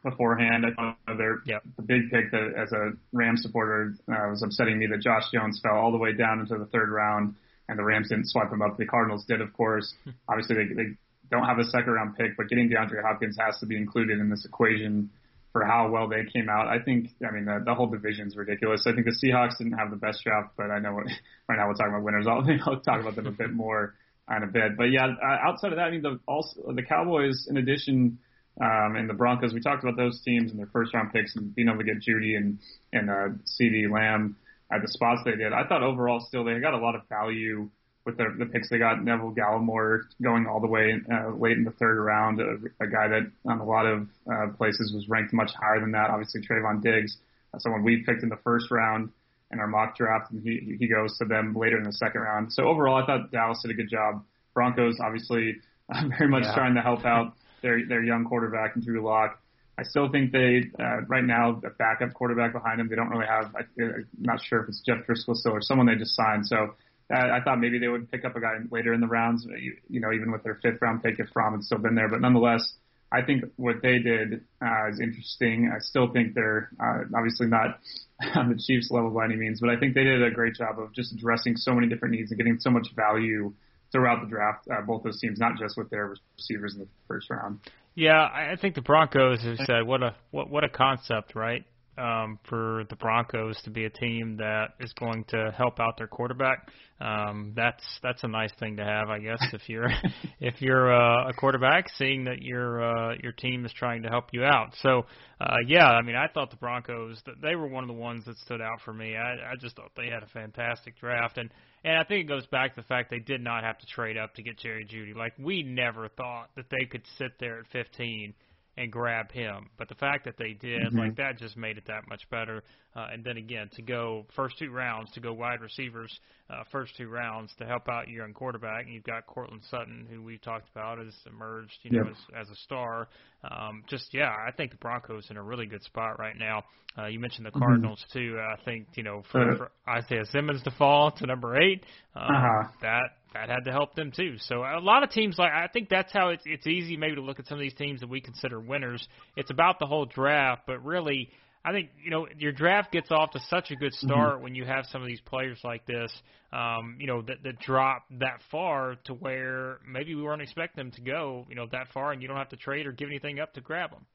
beforehand. 0.03 0.65
I 0.65 0.73
thought 0.73 1.17
their 1.17 1.39
yep. 1.45 1.63
the 1.75 1.83
big 1.83 2.09
pick 2.11 2.31
that 2.31 2.53
as 2.57 2.71
a 2.71 2.91
Rams 3.11 3.41
supporter 3.43 3.95
uh, 4.09 4.29
was 4.29 4.43
upsetting 4.43 4.79
me 4.79 4.87
that 4.87 5.01
Josh 5.01 5.23
Jones 5.33 5.59
fell 5.61 5.75
all 5.75 5.91
the 5.91 5.97
way 5.97 6.13
down 6.13 6.39
into 6.39 6.57
the 6.57 6.65
third 6.65 6.89
round, 6.89 7.35
and 7.69 7.77
the 7.77 7.83
Rams 7.83 8.09
didn't 8.09 8.29
swipe 8.29 8.51
him 8.51 8.61
up. 8.61 8.77
The 8.77 8.85
Cardinals 8.85 9.25
did, 9.25 9.41
of 9.41 9.53
course. 9.53 9.93
Obviously, 10.27 10.55
they, 10.55 10.73
they 10.73 10.89
don't 11.29 11.45
have 11.45 11.59
a 11.59 11.65
second 11.65 11.93
round 11.93 12.17
pick, 12.17 12.35
but 12.37 12.49
getting 12.49 12.69
DeAndre 12.69 13.01
Hopkins 13.03 13.37
has 13.39 13.57
to 13.59 13.65
be 13.65 13.77
included 13.77 14.19
in 14.19 14.29
this 14.29 14.45
equation 14.45 15.09
for 15.51 15.65
how 15.65 15.89
well 15.89 16.07
they 16.07 16.23
came 16.31 16.49
out. 16.49 16.67
I 16.67 16.79
think, 16.79 17.09
I 17.27 17.31
mean, 17.31 17.45
the, 17.45 17.61
the 17.65 17.73
whole 17.73 17.87
division's 17.87 18.37
ridiculous. 18.37 18.83
I 18.87 18.93
think 18.93 19.05
the 19.05 19.11
Seahawks 19.11 19.57
didn't 19.57 19.77
have 19.77 19.89
the 19.89 19.97
best 19.97 20.23
draft, 20.23 20.53
but 20.55 20.71
I 20.71 20.79
know 20.79 20.93
what, 20.93 21.05
right 21.49 21.57
now 21.57 21.67
we're 21.67 21.73
talking 21.73 21.93
about 21.93 22.03
winners. 22.03 22.25
I'll, 22.27 22.45
I'll 22.65 22.79
talk 22.81 23.01
about 23.01 23.15
them 23.15 23.27
a 23.27 23.31
bit 23.31 23.51
more 23.51 23.95
in 24.29 24.43
a 24.43 24.47
bit. 24.47 24.77
But 24.77 24.85
yeah, 24.85 25.07
uh, 25.07 25.37
outside 25.49 25.73
of 25.73 25.77
that, 25.77 25.83
I 25.83 25.91
mean, 25.91 26.01
the 26.01 26.19
also 26.27 26.71
the 26.73 26.83
Cowboys, 26.83 27.47
in 27.49 27.57
addition 27.57 28.19
um, 28.59 28.95
and 28.95 29.09
the 29.09 29.13
Broncos, 29.13 29.53
we 29.53 29.61
talked 29.61 29.83
about 29.83 29.97
those 29.97 30.21
teams 30.21 30.51
and 30.51 30.59
their 30.59 30.69
first 30.73 30.93
round 30.93 31.13
picks 31.13 31.35
and 31.35 31.53
being 31.55 31.69
able 31.69 31.79
to 31.79 31.83
get 31.83 32.01
Jeudy 32.01 32.35
and, 32.35 32.59
and 32.91 33.09
uh, 33.09 33.29
CeeDee 33.45 33.89
Lamb 33.89 34.35
at 34.71 34.81
the 34.81 34.87
spots 34.87 35.21
they 35.25 35.35
did. 35.35 35.53
I 35.53 35.65
thought 35.67 35.83
overall 35.83 36.19
still 36.19 36.43
they 36.43 36.59
got 36.59 36.73
a 36.73 36.77
lot 36.77 36.95
of 36.95 37.07
value 37.07 37.69
with 38.05 38.17
the, 38.17 38.25
the 38.37 38.45
picks 38.45 38.69
they 38.69 38.77
got. 38.77 39.03
Neville 39.03 39.33
Gallimore 39.33 40.01
going 40.21 40.47
all 40.47 40.59
the 40.59 40.67
way 40.67 40.95
uh, 41.11 41.29
late 41.35 41.57
in 41.57 41.63
the 41.63 41.71
third 41.71 42.01
round, 42.01 42.41
a, 42.41 42.55
a 42.83 42.87
guy 42.87 43.07
that 43.07 43.31
on 43.45 43.59
a 43.59 43.65
lot 43.65 43.85
of 43.85 44.07
uh, 44.31 44.47
places 44.57 44.91
was 44.93 45.07
ranked 45.07 45.33
much 45.33 45.51
higher 45.59 45.79
than 45.79 45.91
that. 45.91 46.09
Obviously 46.09 46.41
Trevon 46.41 46.81
Diggs, 46.81 47.17
uh, 47.53 47.59
someone 47.59 47.83
we 47.83 48.03
picked 48.03 48.23
in 48.23 48.29
the 48.29 48.39
first 48.43 48.71
round 48.71 49.11
in 49.51 49.59
our 49.59 49.67
mock 49.67 49.97
draft, 49.97 50.31
and 50.31 50.41
he 50.43 50.77
he 50.79 50.87
goes 50.87 51.17
to 51.17 51.25
them 51.25 51.53
later 51.53 51.77
in 51.77 51.83
the 51.83 51.93
second 51.93 52.21
round. 52.21 52.51
So 52.53 52.63
overall, 52.63 53.01
I 53.01 53.05
thought 53.05 53.31
Dallas 53.31 53.59
did 53.61 53.71
a 53.71 53.75
good 53.75 53.89
job. 53.89 54.23
Broncos 54.53 54.97
obviously 55.03 55.57
very 56.17 56.29
much 56.29 56.43
yeah. 56.43 56.55
trying 56.55 56.75
to 56.75 56.81
help 56.81 57.05
out 57.05 57.33
their 57.61 57.85
their 57.87 58.03
young 58.03 58.25
quarterback 58.25 58.75
in 58.75 58.81
Drew 58.81 59.03
Lock. 59.03 59.41
I 59.77 59.83
still 59.83 60.09
think 60.11 60.31
they 60.31 60.69
uh, 60.79 61.01
right 61.07 61.23
now 61.23 61.59
the 61.61 61.69
backup 61.69 62.13
quarterback 62.13 62.53
behind 62.53 62.79
him. 62.79 62.89
They 62.89 62.95
don't 62.95 63.09
really 63.09 63.27
have. 63.27 63.55
I, 63.55 63.61
I'm 63.81 64.07
not 64.19 64.41
sure 64.43 64.61
if 64.61 64.69
it's 64.69 64.81
Jeff 64.81 64.99
Driskel 65.07 65.35
still 65.35 65.53
or 65.53 65.61
someone 65.61 65.87
they 65.87 65.95
just 65.95 66.15
signed. 66.15 66.45
So 66.45 66.75
uh, 67.11 67.17
I 67.17 67.39
thought 67.43 67.59
maybe 67.59 67.79
they 67.79 67.87
would 67.87 68.11
pick 68.11 68.25
up 68.25 68.35
a 68.35 68.41
guy 68.41 68.57
later 68.69 68.93
in 68.93 69.01
the 69.01 69.07
rounds. 69.07 69.45
You, 69.45 69.75
you 69.89 69.99
know, 69.99 70.11
even 70.13 70.31
with 70.31 70.43
their 70.43 70.59
fifth 70.61 70.81
round 70.81 71.03
pick 71.03 71.19
if 71.19 71.29
Fromm 71.29 71.53
had 71.53 71.63
still 71.63 71.79
been 71.79 71.95
there. 71.95 72.09
But 72.09 72.21
nonetheless, 72.21 72.73
I 73.11 73.21
think 73.21 73.43
what 73.57 73.81
they 73.81 73.99
did 73.99 74.45
uh, 74.61 74.89
is 74.89 74.99
interesting. 75.01 75.71
I 75.73 75.79
still 75.79 76.11
think 76.11 76.33
they're 76.33 76.69
uh, 76.79 77.03
obviously 77.15 77.47
not 77.47 77.79
on 78.35 78.49
the 78.49 78.61
Chiefs 78.65 78.89
level 78.91 79.09
by 79.09 79.25
any 79.25 79.35
means, 79.35 79.59
but 79.59 79.69
I 79.69 79.77
think 79.77 79.95
they 79.95 80.03
did 80.03 80.23
a 80.23 80.31
great 80.31 80.55
job 80.55 80.79
of 80.79 80.93
just 80.93 81.11
addressing 81.11 81.57
so 81.57 81.73
many 81.73 81.87
different 81.87 82.15
needs 82.15 82.31
and 82.31 82.37
getting 82.37 82.59
so 82.59 82.69
much 82.69 82.87
value 82.95 83.53
throughout 83.91 84.21
the 84.21 84.27
draft, 84.27 84.67
uh, 84.69 84.81
both 84.81 85.03
those 85.03 85.19
teams, 85.19 85.39
not 85.39 85.57
just 85.59 85.77
with 85.77 85.89
their 85.89 86.15
receivers 86.37 86.73
in 86.73 86.81
the 86.81 86.87
first 87.07 87.29
round. 87.29 87.59
Yeah, 87.95 88.21
I 88.21 88.55
think 88.59 88.75
the 88.75 88.81
Broncos 88.81 89.41
have 89.43 89.57
said 89.65 89.85
what 89.85 90.01
a 90.01 90.15
what 90.31 90.49
what 90.49 90.63
a 90.63 90.69
concept, 90.69 91.35
right? 91.35 91.65
Um, 91.97 92.39
for 92.47 92.85
the 92.89 92.95
Broncos 92.95 93.61
to 93.63 93.69
be 93.69 93.83
a 93.83 93.89
team 93.89 94.37
that 94.37 94.75
is 94.79 94.93
going 94.93 95.25
to 95.25 95.53
help 95.55 95.79
out 95.79 95.97
their 95.97 96.07
quarterback. 96.07 96.69
Um, 97.01 97.51
that's 97.53 97.83
that's 98.01 98.23
a 98.23 98.29
nice 98.29 98.51
thing 98.59 98.77
to 98.77 98.83
have, 98.83 99.09
I 99.09 99.19
guess, 99.19 99.41
if 99.51 99.67
you're 99.67 99.89
if 100.39 100.61
you're 100.61 100.93
uh, 100.93 101.29
a 101.29 101.33
quarterback, 101.33 101.89
seeing 101.97 102.23
that 102.25 102.41
your 102.41 102.81
uh, 102.81 103.15
your 103.21 103.33
team 103.33 103.65
is 103.65 103.73
trying 103.73 104.03
to 104.03 104.09
help 104.09 104.27
you 104.31 104.45
out. 104.45 104.69
So, 104.81 105.05
uh, 105.41 105.57
yeah, 105.67 105.89
I 105.89 106.01
mean, 106.01 106.15
I 106.15 106.27
thought 106.27 106.49
the 106.49 106.57
Broncos 106.57 107.21
they 107.41 107.55
were 107.55 107.67
one 107.67 107.83
of 107.83 107.89
the 107.89 108.01
ones 108.01 108.23
that 108.25 108.37
stood 108.37 108.61
out 108.61 108.79
for 108.85 108.93
me. 108.93 109.17
I, 109.17 109.51
I 109.51 109.55
just 109.59 109.75
thought 109.75 109.91
they 109.97 110.07
had 110.07 110.23
a 110.23 110.27
fantastic 110.27 110.97
draft, 110.97 111.37
and 111.37 111.51
and 111.83 111.97
I 111.97 112.03
think 112.03 112.25
it 112.25 112.27
goes 112.27 112.45
back 112.47 112.75
to 112.75 112.81
the 112.81 112.87
fact 112.87 113.09
they 113.09 113.19
did 113.19 113.41
not 113.41 113.63
have 113.63 113.77
to 113.79 113.85
trade 113.87 114.17
up 114.17 114.35
to 114.35 114.43
get 114.43 114.57
Jerry 114.59 114.85
Jeudy. 114.85 115.15
Like 115.15 115.33
we 115.39 115.63
never 115.63 116.07
thought 116.09 116.49
that 116.55 116.69
they 116.69 116.85
could 116.85 117.03
sit 117.17 117.39
there 117.39 117.59
at 117.59 117.67
15 117.67 118.33
and 118.81 118.91
grab 118.91 119.31
him. 119.31 119.69
But 119.77 119.89
the 119.89 119.95
fact 119.95 120.25
that 120.25 120.37
they 120.37 120.53
did, 120.53 120.81
mm-hmm. 120.87 120.97
like 120.97 121.15
that, 121.17 121.37
just 121.37 121.55
made 121.55 121.77
it 121.77 121.83
that 121.87 122.07
much 122.09 122.27
better. 122.31 122.63
Uh, 122.95 123.07
and 123.13 123.23
then 123.23 123.37
again, 123.37 123.69
to 123.75 123.81
go 123.81 124.25
first 124.35 124.57
two 124.57 124.71
rounds, 124.71 125.11
to 125.11 125.19
go 125.19 125.33
wide 125.33 125.61
receivers 125.61 126.11
uh, 126.49 126.63
first 126.71 126.93
two 126.97 127.07
rounds 127.07 127.51
to 127.59 127.65
help 127.65 127.87
out 127.87 128.09
your 128.09 128.25
young 128.25 128.33
quarterback. 128.33 128.85
And 128.85 128.93
you've 128.93 129.03
got 129.03 129.27
Courtland 129.27 129.61
Sutton, 129.69 130.07
who 130.09 130.23
we 130.23 130.39
talked 130.39 130.67
about, 130.75 130.97
has 130.97 131.13
emerged, 131.27 131.77
you 131.83 131.91
know, 131.91 132.05
yep. 132.05 132.15
as, 132.33 132.47
as 132.47 132.49
a 132.49 132.55
star. 132.63 133.07
Um, 133.43 133.83
just 133.87 134.13
yeah, 134.13 134.29
I 134.29 134.51
think 134.51 134.71
the 134.71 134.77
Broncos 134.77 135.27
in 135.29 135.37
a 135.37 135.43
really 135.43 135.67
good 135.67 135.83
spot 135.83 136.19
right 136.19 136.37
now. 136.37 136.63
Uh, 136.97 137.05
you 137.05 137.19
mentioned 137.19 137.45
the 137.45 137.51
Cardinals 137.51 138.03
mm-hmm. 138.09 138.19
too. 138.19 138.39
I 138.39 138.61
think 138.65 138.87
you 138.95 139.03
know 139.03 139.23
for, 139.31 139.55
for 139.55 139.71
Isaiah 139.87 140.25
Simmons 140.25 140.61
to 140.63 140.71
fall 140.71 141.11
to 141.11 141.25
number 141.25 141.59
eight, 141.61 141.83
um, 142.15 142.23
uh-huh. 142.23 142.69
that 142.81 143.03
that 143.33 143.49
had 143.49 143.65
to 143.65 143.71
help 143.71 143.95
them 143.95 144.11
too. 144.11 144.35
So 144.37 144.63
a 144.63 144.79
lot 144.79 145.03
of 145.03 145.11
teams 145.11 145.37
like 145.37 145.51
I 145.51 145.67
think 145.67 145.89
that's 145.89 146.11
how 146.11 146.29
it's 146.29 146.43
it's 146.45 146.67
easy 146.67 146.97
maybe 146.97 147.15
to 147.15 147.21
look 147.21 147.39
at 147.39 147.47
some 147.47 147.57
of 147.57 147.61
these 147.61 147.73
teams 147.73 148.01
that 148.01 148.09
we 148.09 148.21
consider 148.21 148.59
winners. 148.59 149.07
It's 149.35 149.51
about 149.51 149.79
the 149.79 149.85
whole 149.85 150.05
draft, 150.05 150.63
but 150.67 150.83
really 150.83 151.29
I 151.63 151.71
think 151.71 151.89
you 152.03 152.09
know 152.09 152.27
your 152.37 152.51
draft 152.51 152.91
gets 152.91 153.11
off 153.11 153.31
to 153.31 153.39
such 153.49 153.71
a 153.71 153.75
good 153.75 153.93
mm-hmm. 153.93 154.07
start 154.07 154.33
mm-hmm. 154.35 154.43
when 154.43 154.55
you 154.55 154.65
have 154.65 154.85
some 154.87 155.01
of 155.01 155.07
these 155.07 155.21
players 155.21 155.59
like 155.63 155.85
this, 155.85 156.11
um, 156.51 156.97
you 156.99 157.07
know, 157.07 157.21
that, 157.21 157.43
that 157.43 157.59
drop 157.59 158.03
that 158.19 158.41
far 158.49 158.95
to 159.05 159.13
where 159.13 159.79
maybe 159.87 160.15
we 160.15 160.21
weren't 160.21 160.41
expecting 160.41 160.83
them 160.83 160.91
to 160.91 161.01
go, 161.01 161.45
you 161.49 161.55
know, 161.55 161.67
that 161.71 161.87
far, 161.93 162.11
and 162.11 162.21
you 162.21 162.27
don't 162.27 162.37
have 162.37 162.49
to 162.49 162.57
trade 162.57 162.87
or 162.87 162.91
give 162.91 163.07
anything 163.07 163.39
up 163.39 163.53
to 163.53 163.61
grab 163.61 163.91
them. 163.91 164.05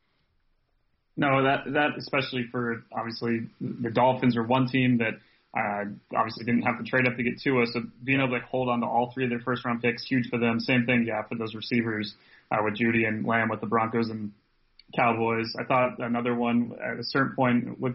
No, 1.16 1.42
that 1.44 1.73
that 1.73 1.90
especially 1.99 2.44
for 2.50 2.85
obviously 2.92 3.49
the 3.61 3.90
Dolphins 3.90 4.37
are 4.37 4.44
one 4.44 4.68
team 4.68 4.99
that 4.99 5.14
uh, 5.56 5.84
obviously 6.14 6.44
didn't 6.44 6.62
have 6.62 6.78
to 6.78 6.84
trade 6.84 7.06
up 7.06 7.16
to 7.16 7.22
get 7.22 7.40
Tua. 7.40 7.66
So 7.66 7.80
being 8.04 8.20
able 8.20 8.38
to 8.38 8.44
hold 8.44 8.68
on 8.68 8.80
to 8.80 8.86
all 8.86 9.10
three 9.12 9.25
of 9.25 9.30
their 9.30 9.40
first 9.40 9.64
round 9.64 9.80
picks, 9.80 10.04
huge 10.04 10.28
for 10.28 10.38
them. 10.38 10.60
Same 10.60 10.84
thing, 10.84 11.04
yeah, 11.06 11.22
for 11.22 11.36
those 11.36 11.54
receivers 11.54 12.14
uh, 12.50 12.58
with 12.62 12.75
Jeudy 12.76 13.08
and 13.08 13.25
Lamb 13.26 13.48
with 13.48 13.60
the 13.60 13.66
Broncos 13.66 14.10
and 14.10 14.32
Cowboys. 14.94 15.54
I 15.58 15.64
thought 15.64 15.98
another 15.98 16.34
one 16.34 16.72
at 16.84 16.98
a 16.98 17.04
certain 17.04 17.34
point 17.34 17.80
with 17.80 17.94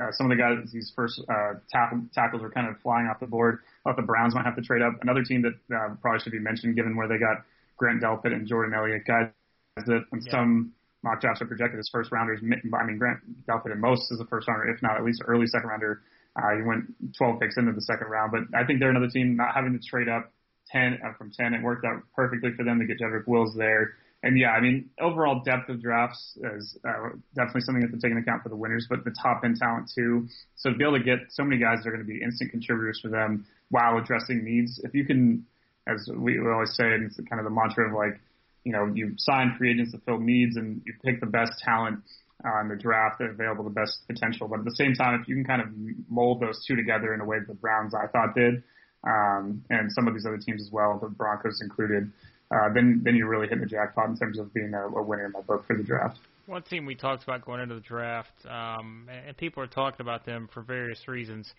uh, 0.00 0.10
some 0.12 0.30
of 0.30 0.36
the 0.36 0.42
guys, 0.42 0.70
these 0.72 0.92
first 0.94 1.20
uh, 1.28 1.54
tackle, 1.70 2.02
tackles 2.12 2.42
were 2.42 2.50
kind 2.50 2.68
of 2.68 2.80
flying 2.80 3.06
off 3.06 3.20
the 3.20 3.26
board. 3.26 3.58
I 3.84 3.90
thought 3.90 3.96
the 3.96 4.02
Browns 4.02 4.34
might 4.34 4.44
have 4.44 4.56
to 4.56 4.62
trade 4.62 4.82
up. 4.82 4.94
Another 5.02 5.22
team 5.22 5.42
that 5.42 5.54
uh, 5.74 5.94
probably 6.00 6.20
should 6.20 6.32
be 6.32 6.38
mentioned, 6.38 6.76
given 6.76 6.96
where 6.96 7.08
they 7.08 7.18
got 7.18 7.44
Grant 7.76 8.02
Delpit 8.02 8.32
and 8.32 8.46
Jordan 8.46 8.74
Elliott, 8.74 9.04
guys 9.06 9.30
that 9.76 10.04
yeah. 10.12 10.30
some 10.30 10.72
mock 11.02 11.20
drafts 11.20 11.40
are 11.40 11.46
projected 11.46 11.78
as 11.78 11.88
first 11.90 12.12
rounders. 12.12 12.40
I 12.42 12.84
mean, 12.84 12.98
Grant 12.98 13.46
Delpit 13.46 13.72
in 13.72 13.80
most 13.80 14.10
is 14.12 14.20
a 14.20 14.26
first 14.26 14.48
rounder, 14.48 14.68
if 14.68 14.82
not 14.82 14.96
at 14.96 15.04
least 15.04 15.22
early 15.26 15.46
second 15.46 15.68
rounder. 15.68 16.02
Uh, 16.36 16.56
he 16.56 16.62
went 16.62 16.84
12 17.16 17.40
picks 17.40 17.56
into 17.56 17.72
the 17.72 17.82
second 17.82 18.08
round, 18.08 18.32
but 18.32 18.58
I 18.58 18.64
think 18.64 18.78
they're 18.78 18.90
another 18.90 19.08
team 19.08 19.36
not 19.36 19.54
having 19.54 19.72
to 19.72 19.80
trade 19.84 20.08
up 20.08 20.32
10 20.70 21.00
uh, 21.04 21.12
from 21.18 21.30
10. 21.32 21.54
It 21.54 21.62
worked 21.62 21.84
out 21.84 22.02
perfectly 22.14 22.50
for 22.56 22.64
them 22.64 22.78
to 22.78 22.86
get 22.86 23.00
Jedrick 23.00 23.26
Wills 23.26 23.54
there. 23.56 23.94
And 24.22 24.38
yeah, 24.38 24.50
I 24.50 24.60
mean, 24.60 24.90
overall 25.00 25.42
depth 25.42 25.70
of 25.70 25.80
drafts 25.80 26.36
is 26.56 26.76
uh, 26.86 27.16
definitely 27.34 27.62
something 27.62 27.82
to 27.82 27.96
take 27.96 28.10
into 28.10 28.20
account 28.22 28.42
for 28.42 28.50
the 28.50 28.56
winners, 28.56 28.86
but 28.88 29.02
the 29.04 29.14
top 29.22 29.42
end 29.44 29.56
talent 29.56 29.90
too. 29.94 30.28
So 30.56 30.70
to 30.70 30.76
be 30.76 30.84
able 30.84 30.98
to 30.98 31.04
get 31.04 31.18
so 31.30 31.42
many 31.42 31.60
guys 31.60 31.78
that 31.82 31.88
are 31.88 31.92
going 31.92 32.06
to 32.06 32.12
be 32.12 32.22
instant 32.22 32.50
contributors 32.50 33.00
for 33.00 33.08
them 33.08 33.46
while 33.70 33.96
addressing 33.96 34.44
needs, 34.44 34.78
if 34.84 34.94
you 34.94 35.06
can, 35.06 35.46
as 35.88 36.08
we 36.14 36.38
always 36.38 36.74
say, 36.74 36.84
and 36.84 37.06
it's 37.06 37.16
kind 37.30 37.40
of 37.40 37.44
the 37.44 37.50
mantra 37.50 37.88
of 37.88 37.94
like, 37.94 38.20
you 38.64 38.72
know, 38.72 38.92
you 38.94 39.14
sign 39.16 39.54
free 39.56 39.72
agents 39.72 39.92
to 39.92 39.98
fill 40.04 40.18
needs 40.18 40.56
and 40.56 40.82
you 40.84 40.92
pick 41.02 41.20
the 41.20 41.26
best 41.26 41.52
talent 41.64 42.00
on 42.44 42.68
the 42.68 42.76
draft 42.76 43.20
available 43.20 43.64
the 43.64 43.70
best 43.70 44.00
potential. 44.06 44.48
But 44.48 44.60
at 44.60 44.64
the 44.64 44.74
same 44.76 44.94
time, 44.94 45.20
if 45.20 45.28
you 45.28 45.34
can 45.34 45.44
kind 45.44 45.62
of 45.62 45.68
mold 46.08 46.40
those 46.40 46.64
two 46.66 46.76
together 46.76 47.14
in 47.14 47.20
a 47.20 47.24
way 47.24 47.38
that 47.38 47.48
the 47.48 47.54
Browns 47.54 47.94
I 47.94 48.06
thought 48.06 48.34
did, 48.34 48.62
um, 49.04 49.64
and 49.70 49.90
some 49.92 50.08
of 50.08 50.14
these 50.14 50.26
other 50.26 50.38
teams 50.38 50.62
as 50.62 50.70
well, 50.72 50.98
the 51.00 51.08
Broncos 51.08 51.60
included, 51.62 52.10
uh, 52.50 52.72
then 52.74 53.00
then 53.04 53.14
you're 53.16 53.28
really 53.28 53.46
hitting 53.46 53.60
the 53.60 53.66
jackpot 53.66 54.08
in 54.08 54.16
terms 54.16 54.38
of 54.38 54.52
being 54.52 54.74
a, 54.74 54.86
a 54.88 55.02
winner 55.02 55.26
in 55.26 55.32
my 55.32 55.40
book 55.40 55.66
for 55.66 55.76
the 55.76 55.82
draft. 55.82 56.18
One 56.46 56.62
team 56.62 56.84
we 56.84 56.96
talked 56.96 57.22
about 57.22 57.44
going 57.44 57.60
into 57.60 57.76
the 57.76 57.80
draft, 57.80 58.32
um, 58.46 59.08
and 59.26 59.36
people 59.36 59.62
are 59.62 59.68
talking 59.68 60.00
about 60.00 60.26
them 60.26 60.48
for 60.52 60.62
various 60.62 61.06
reasons. 61.06 61.52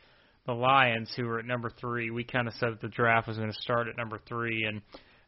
The 0.46 0.54
Lions, 0.54 1.14
who 1.16 1.28
were 1.28 1.40
at 1.40 1.46
number 1.46 1.70
three, 1.70 2.10
we 2.10 2.24
kind 2.24 2.48
of 2.48 2.54
said 2.56 2.72
that 2.72 2.82
the 2.82 2.90
draft 2.90 3.28
was 3.28 3.38
going 3.38 3.52
to 3.52 3.62
start 3.62 3.88
at 3.88 3.96
number 3.96 4.20
three, 4.28 4.66
and 4.66 4.82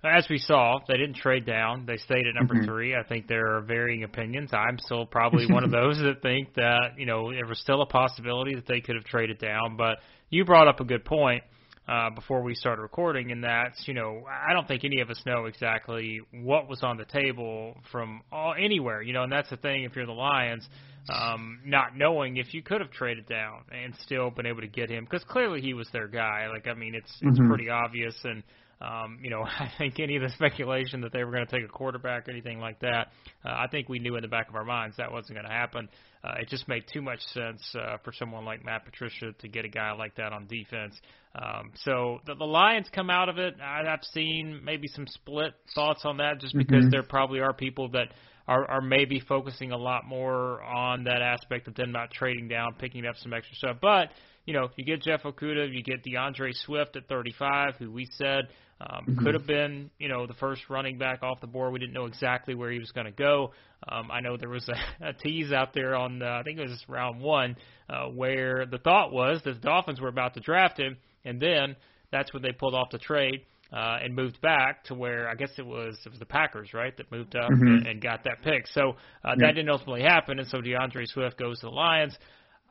as 0.03 0.27
we 0.29 0.37
saw, 0.37 0.79
they 0.87 0.97
didn't 0.97 1.15
trade 1.15 1.45
down. 1.45 1.85
They 1.85 1.97
stayed 1.97 2.27
at 2.27 2.35
number 2.35 2.55
mm-hmm. 2.55 2.65
three. 2.65 2.95
I 2.95 3.03
think 3.03 3.27
there 3.27 3.55
are 3.55 3.61
varying 3.61 4.03
opinions. 4.03 4.51
I'm 4.53 4.77
still 4.79 5.05
probably 5.05 5.51
one 5.51 5.63
of 5.63 5.71
those 5.71 5.97
that 5.97 6.21
think 6.21 6.53
that 6.55 6.97
you 6.97 7.05
know 7.05 7.31
there 7.31 7.45
was 7.45 7.59
still 7.59 7.81
a 7.81 7.85
possibility 7.85 8.55
that 8.55 8.67
they 8.67 8.81
could 8.81 8.95
have 8.95 9.05
traded 9.05 9.39
down. 9.39 9.77
But 9.77 9.99
you 10.29 10.43
brought 10.43 10.67
up 10.67 10.81
a 10.81 10.83
good 10.83 11.05
point 11.05 11.43
uh, 11.87 12.09
before 12.09 12.41
we 12.41 12.53
started 12.53 12.81
recording, 12.81 13.31
and 13.31 13.43
that's 13.43 13.87
you 13.87 13.93
know 13.93 14.23
I 14.29 14.53
don't 14.53 14.67
think 14.67 14.83
any 14.83 14.99
of 14.99 15.09
us 15.09 15.21
know 15.25 15.45
exactly 15.45 16.21
what 16.31 16.67
was 16.67 16.83
on 16.83 16.97
the 16.97 17.05
table 17.05 17.77
from 17.91 18.21
all, 18.31 18.53
anywhere, 18.57 19.01
you 19.01 19.13
know, 19.13 19.23
and 19.23 19.31
that's 19.31 19.49
the 19.49 19.57
thing 19.57 19.83
if 19.83 19.95
you're 19.95 20.05
the 20.05 20.11
Lions, 20.11 20.67
um, 21.09 21.59
not 21.65 21.95
knowing 21.95 22.37
if 22.37 22.53
you 22.53 22.61
could 22.61 22.81
have 22.81 22.91
traded 22.91 23.27
down 23.27 23.61
and 23.71 23.93
still 24.03 24.29
been 24.31 24.45
able 24.45 24.61
to 24.61 24.67
get 24.67 24.89
him 24.89 25.05
because 25.05 25.23
clearly 25.29 25.61
he 25.61 25.73
was 25.73 25.87
their 25.93 26.07
guy. 26.07 26.47
Like 26.47 26.67
I 26.67 26.73
mean, 26.73 26.93
it's 26.93 27.11
it's 27.21 27.39
mm-hmm. 27.39 27.47
pretty 27.47 27.69
obvious 27.69 28.15
and. 28.23 28.43
Um, 28.83 29.19
you 29.21 29.29
know, 29.29 29.43
I 29.59 29.71
think 29.77 29.99
any 29.99 30.15
of 30.15 30.23
the 30.23 30.29
speculation 30.29 31.01
that 31.01 31.13
they 31.13 31.23
were 31.23 31.31
going 31.31 31.45
to 31.45 31.51
take 31.51 31.63
a 31.63 31.71
quarterback 31.71 32.27
or 32.27 32.31
anything 32.31 32.59
like 32.59 32.79
that, 32.81 33.11
uh, 33.45 33.49
I 33.49 33.67
think 33.71 33.89
we 33.89 33.99
knew 33.99 34.15
in 34.15 34.21
the 34.21 34.27
back 34.27 34.49
of 34.49 34.55
our 34.55 34.65
minds 34.65 34.97
that 34.97 35.11
wasn't 35.11 35.35
going 35.35 35.47
to 35.47 35.53
happen. 35.53 35.89
Uh, 36.23 36.35
it 36.39 36.47
just 36.47 36.67
made 36.67 36.83
too 36.91 37.01
much 37.01 37.19
sense 37.33 37.61
uh, 37.75 37.97
for 38.03 38.13
someone 38.13 38.45
like 38.45 38.63
Matt 38.63 38.85
Patricia 38.85 39.33
to 39.39 39.47
get 39.47 39.65
a 39.65 39.69
guy 39.69 39.91
like 39.91 40.15
that 40.15 40.31
on 40.31 40.47
defense. 40.47 40.95
Um, 41.35 41.71
so 41.83 42.19
the, 42.25 42.35
the 42.35 42.45
Lions 42.45 42.87
come 42.93 43.09
out 43.09 43.27
of 43.27 43.37
it. 43.37 43.55
I, 43.61 43.81
I've 43.87 44.03
seen 44.13 44.61
maybe 44.63 44.87
some 44.87 45.07
split 45.07 45.53
thoughts 45.75 46.01
on 46.05 46.17
that, 46.17 46.39
just 46.39 46.55
because 46.55 46.83
mm-hmm. 46.83 46.89
there 46.91 47.03
probably 47.03 47.41
are 47.41 47.53
people 47.53 47.89
that 47.89 48.09
are, 48.47 48.69
are 48.69 48.81
maybe 48.81 49.19
focusing 49.19 49.71
a 49.71 49.77
lot 49.77 50.05
more 50.05 50.61
on 50.61 51.05
that 51.05 51.21
aspect 51.21 51.67
of 51.67 51.75
them 51.75 51.91
not 51.91 52.11
trading 52.11 52.47
down, 52.47 52.75
picking 52.77 53.05
up 53.05 53.15
some 53.17 53.33
extra 53.33 53.55
stuff. 53.55 53.77
But 53.81 54.09
you 54.45 54.53
know, 54.53 54.65
if 54.65 54.71
you 54.75 54.83
get 54.83 55.01
Jeff 55.01 55.23
Okudah, 55.23 55.73
you 55.73 55.83
get 55.83 56.03
D'Andre 56.03 56.51
Swift 56.53 56.95
at 56.97 57.07
35, 57.07 57.75
who 57.79 57.91
we 57.91 58.07
said 58.11 58.49
um, 58.81 59.05
mm-hmm. 59.05 59.23
could 59.23 59.33
have 59.33 59.47
been, 59.47 59.89
you 59.99 60.09
know, 60.09 60.27
the 60.27 60.33
first 60.33 60.61
running 60.69 60.97
back 60.97 61.23
off 61.23 61.39
the 61.41 61.47
board. 61.47 61.73
We 61.73 61.79
didn't 61.79 61.93
know 61.93 62.05
exactly 62.05 62.55
where 62.55 62.71
he 62.71 62.79
was 62.79 62.91
going 62.91 63.05
to 63.05 63.11
go. 63.11 63.51
Um, 63.87 64.09
I 64.11 64.21
know 64.21 64.37
there 64.37 64.49
was 64.49 64.67
a, 64.69 64.75
a 65.09 65.13
tease 65.13 65.51
out 65.51 65.73
there 65.73 65.95
on, 65.95 66.21
uh, 66.21 66.39
I 66.39 66.43
think 66.43 66.59
it 66.59 66.63
was 66.63 66.83
round 66.87 67.21
one, 67.21 67.55
uh, 67.89 68.05
where 68.07 68.65
the 68.65 68.77
thought 68.77 69.11
was 69.11 69.41
that 69.45 69.55
the 69.55 69.59
Dolphins 69.59 70.01
were 70.01 70.09
about 70.09 70.33
to 70.35 70.39
draft 70.39 70.79
him, 70.79 70.97
and 71.25 71.39
then 71.39 71.75
that's 72.11 72.33
when 72.33 72.41
they 72.41 72.51
pulled 72.51 72.75
off 72.75 72.89
the 72.91 72.99
trade. 72.99 73.45
Uh, 73.71 73.97
and 74.03 74.13
moved 74.15 74.39
back 74.39 74.83
to 74.83 74.93
where 74.93 75.27
I 75.27 75.33
guess 75.33 75.49
it 75.57 75.65
was 75.65 75.97
it 76.05 76.09
was 76.09 76.19
the 76.19 76.27
Packers, 76.27 76.75
right, 76.75 76.95
that 76.97 77.11
moved 77.11 77.35
up 77.35 77.49
mm-hmm. 77.49 77.65
and, 77.65 77.87
and 77.87 78.01
got 78.03 78.23
that 78.25 78.43
pick. 78.43 78.67
So 78.67 78.91
uh, 79.25 79.29
yeah. 79.29 79.47
that 79.47 79.53
didn't 79.55 79.71
ultimately 79.71 80.03
happen, 80.03 80.37
and 80.37 80.47
so 80.47 80.61
D'Andre 80.61 81.05
Swift 81.07 81.39
goes 81.39 81.59
to 81.61 81.65
the 81.65 81.71
Lions. 81.71 82.15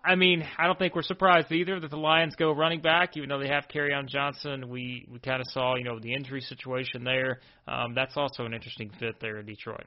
I 0.04 0.16
mean, 0.16 0.44
I 0.58 0.66
don't 0.66 0.78
think 0.78 0.94
we're 0.94 1.02
surprised 1.02 1.52
either 1.52 1.78
that 1.78 1.90
the 1.90 1.96
Lions 1.96 2.34
go 2.36 2.52
running 2.52 2.80
back, 2.80 3.16
even 3.16 3.28
though 3.28 3.38
they 3.38 3.48
have 3.48 3.66
on 3.94 4.08
Johnson. 4.08 4.68
We 4.68 5.06
we 5.10 5.18
kind 5.20 5.40
of 5.40 5.46
saw, 5.48 5.76
you 5.76 5.84
know, 5.84 5.98
the 6.00 6.14
injury 6.14 6.40
situation 6.40 7.04
there. 7.04 7.40
Um, 7.68 7.94
that's 7.94 8.16
also 8.16 8.44
an 8.44 8.52
interesting 8.52 8.90
fit 8.98 9.20
there 9.20 9.38
in 9.38 9.46
Detroit. 9.46 9.86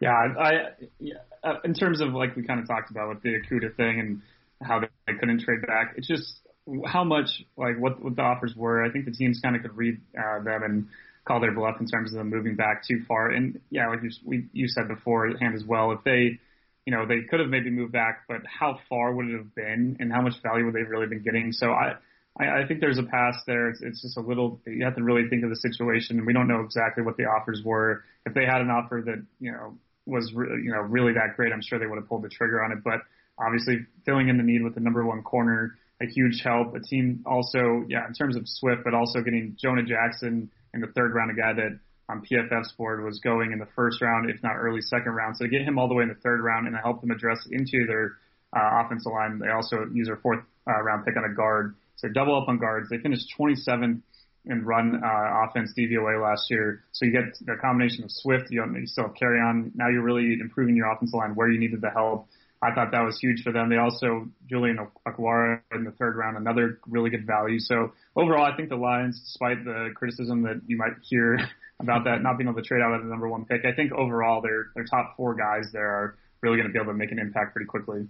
Yeah, 0.00 0.10
I, 0.10 0.52
yeah, 0.98 1.14
uh, 1.42 1.54
in 1.64 1.74
terms 1.74 2.00
of 2.00 2.12
like 2.12 2.36
we 2.36 2.44
kind 2.44 2.60
of 2.60 2.66
talked 2.66 2.90
about 2.90 3.08
with 3.08 3.22
the 3.22 3.30
Okudah 3.30 3.76
thing 3.76 4.00
and 4.00 4.22
how 4.62 4.80
they, 4.80 4.88
they 5.06 5.18
couldn't 5.18 5.40
trade 5.40 5.60
back. 5.66 5.94
It's 5.96 6.08
just 6.08 6.40
how 6.86 7.04
much 7.04 7.42
like 7.56 7.78
what 7.78 8.02
what 8.02 8.16
the 8.16 8.22
offers 8.22 8.54
were. 8.56 8.84
I 8.84 8.90
think 8.90 9.04
the 9.04 9.12
teams 9.12 9.40
kind 9.42 9.56
of 9.56 9.62
could 9.62 9.76
read 9.76 10.00
uh, 10.18 10.42
them 10.42 10.62
and 10.62 10.86
call 11.26 11.40
their 11.40 11.52
bluff 11.52 11.76
in 11.80 11.86
terms 11.86 12.12
of 12.12 12.18
them 12.18 12.30
moving 12.30 12.56
back 12.56 12.86
too 12.86 13.02
far. 13.06 13.30
And 13.30 13.60
yeah, 13.70 13.88
like 13.88 14.02
you 14.02 14.10
we, 14.24 14.46
you 14.52 14.68
said 14.68 14.88
beforehand 14.88 15.54
as 15.54 15.64
well, 15.64 15.92
if 15.92 16.04
they 16.04 16.38
you 16.86 16.94
know, 16.94 17.04
they 17.04 17.22
could 17.28 17.40
have 17.40 17.48
maybe 17.48 17.68
moved 17.68 17.92
back, 17.92 18.22
but 18.28 18.42
how 18.46 18.78
far 18.88 19.12
would 19.12 19.26
it 19.26 19.36
have 19.36 19.54
been 19.54 19.96
and 19.98 20.12
how 20.12 20.22
much 20.22 20.34
value 20.42 20.64
would 20.64 20.74
they 20.74 20.84
really 20.84 21.08
been 21.08 21.22
getting? 21.22 21.50
So 21.52 21.72
I, 21.72 21.94
I, 22.38 22.62
I 22.62 22.66
think 22.66 22.80
there's 22.80 22.98
a 22.98 23.02
pass 23.02 23.34
there. 23.46 23.68
It's, 23.70 23.82
it's 23.82 24.02
just 24.02 24.16
a 24.16 24.20
little, 24.20 24.60
you 24.66 24.84
have 24.84 24.94
to 24.94 25.02
really 25.02 25.28
think 25.28 25.42
of 25.42 25.50
the 25.50 25.56
situation. 25.56 26.24
We 26.24 26.32
don't 26.32 26.46
know 26.46 26.60
exactly 26.60 27.02
what 27.02 27.16
the 27.16 27.24
offers 27.24 27.60
were. 27.64 28.04
If 28.24 28.34
they 28.34 28.44
had 28.44 28.60
an 28.60 28.70
offer 28.70 29.02
that, 29.04 29.26
you 29.40 29.50
know, 29.50 29.76
was, 30.06 30.32
re- 30.32 30.62
you 30.62 30.70
know, 30.70 30.80
really 30.80 31.12
that 31.14 31.34
great, 31.34 31.52
I'm 31.52 31.60
sure 31.60 31.80
they 31.80 31.86
would 31.86 31.98
have 31.98 32.08
pulled 32.08 32.22
the 32.22 32.28
trigger 32.28 32.62
on 32.62 32.70
it. 32.70 32.78
But 32.84 33.00
obviously 33.36 33.84
filling 34.04 34.28
in 34.28 34.36
the 34.36 34.44
need 34.44 34.62
with 34.62 34.74
the 34.74 34.80
number 34.80 35.04
one 35.04 35.22
corner, 35.22 35.76
a 36.00 36.06
huge 36.06 36.42
help. 36.44 36.74
A 36.76 36.80
team 36.80 37.24
also, 37.26 37.84
yeah, 37.88 38.06
in 38.06 38.14
terms 38.14 38.36
of 38.36 38.44
Swift, 38.46 38.82
but 38.84 38.94
also 38.94 39.22
getting 39.22 39.56
Jonah 39.60 39.82
Jackson 39.82 40.50
in 40.72 40.80
the 40.80 40.86
third 40.88 41.14
round, 41.14 41.32
a 41.32 41.34
guy 41.34 41.52
that 41.54 41.80
on 42.08 42.22
PFF's 42.22 42.72
board 42.72 43.04
was 43.04 43.18
going 43.20 43.52
in 43.52 43.58
the 43.58 43.68
first 43.74 44.00
round, 44.00 44.30
if 44.30 44.42
not 44.42 44.56
early 44.56 44.80
second 44.80 45.12
round. 45.12 45.36
So 45.36 45.44
to 45.44 45.50
get 45.50 45.62
him 45.62 45.78
all 45.78 45.88
the 45.88 45.94
way 45.94 46.02
in 46.02 46.08
the 46.08 46.14
third 46.14 46.40
round 46.40 46.66
and 46.66 46.76
to 46.76 46.80
help 46.80 47.00
them 47.00 47.10
address 47.10 47.46
into 47.50 47.84
their 47.86 48.16
uh, 48.56 48.84
offensive 48.84 49.12
line, 49.12 49.38
they 49.38 49.50
also 49.50 49.86
use 49.92 50.06
their 50.06 50.16
fourth 50.16 50.44
uh, 50.68 50.82
round 50.82 51.04
pick 51.04 51.16
on 51.16 51.24
a 51.24 51.34
guard. 51.34 51.74
So 51.96 52.08
double 52.08 52.40
up 52.40 52.48
on 52.48 52.58
guards. 52.58 52.88
They 52.90 52.98
finished 52.98 53.26
27th 53.38 54.02
in 54.44 54.64
run 54.64 55.02
uh, 55.02 55.48
offense 55.48 55.72
DVOA 55.76 56.22
last 56.22 56.50
year. 56.50 56.84
So 56.92 57.04
you 57.04 57.12
get 57.12 57.36
the 57.44 57.56
combination 57.60 58.04
of 58.04 58.10
Swift, 58.12 58.46
you, 58.50 58.64
you 58.78 58.86
still 58.86 59.08
have 59.08 59.14
Kerryon. 59.14 59.72
Now 59.74 59.88
you're 59.88 60.02
really 60.02 60.38
improving 60.40 60.76
your 60.76 60.90
offensive 60.92 61.14
line 61.14 61.34
where 61.34 61.50
you 61.50 61.58
needed 61.58 61.80
the 61.80 61.90
help. 61.90 62.28
I 62.62 62.72
thought 62.72 62.90
that 62.92 63.02
was 63.02 63.18
huge 63.18 63.42
for 63.42 63.52
them. 63.52 63.68
They 63.68 63.76
also 63.76 64.28
Julian 64.48 64.78
Okwara 65.06 65.60
in 65.72 65.84
the 65.84 65.90
third 65.92 66.16
round, 66.16 66.36
another 66.36 66.78
really 66.88 67.10
good 67.10 67.26
value. 67.26 67.58
So 67.58 67.92
overall, 68.14 68.44
I 68.44 68.56
think 68.56 68.70
the 68.70 68.76
Lions, 68.76 69.20
despite 69.20 69.64
the 69.64 69.90
criticism 69.94 70.42
that 70.42 70.62
you 70.66 70.76
might 70.76 70.92
hear 71.02 71.38
about 71.80 72.04
that 72.04 72.22
not 72.22 72.38
being 72.38 72.48
able 72.48 72.60
to 72.60 72.66
trade 72.66 72.80
out 72.80 72.94
at 72.94 73.02
the 73.02 73.08
number 73.08 73.28
one 73.28 73.44
pick. 73.44 73.64
I 73.64 73.72
think 73.72 73.92
overall 73.92 74.40
their 74.40 74.68
their 74.74 74.84
top 74.84 75.14
four 75.16 75.34
guys 75.34 75.70
there 75.72 75.88
are 75.88 76.16
really 76.40 76.56
going 76.56 76.68
to 76.68 76.72
be 76.72 76.78
able 76.78 76.92
to 76.92 76.98
make 76.98 77.12
an 77.12 77.18
impact 77.18 77.52
pretty 77.52 77.66
quickly. 77.66 78.06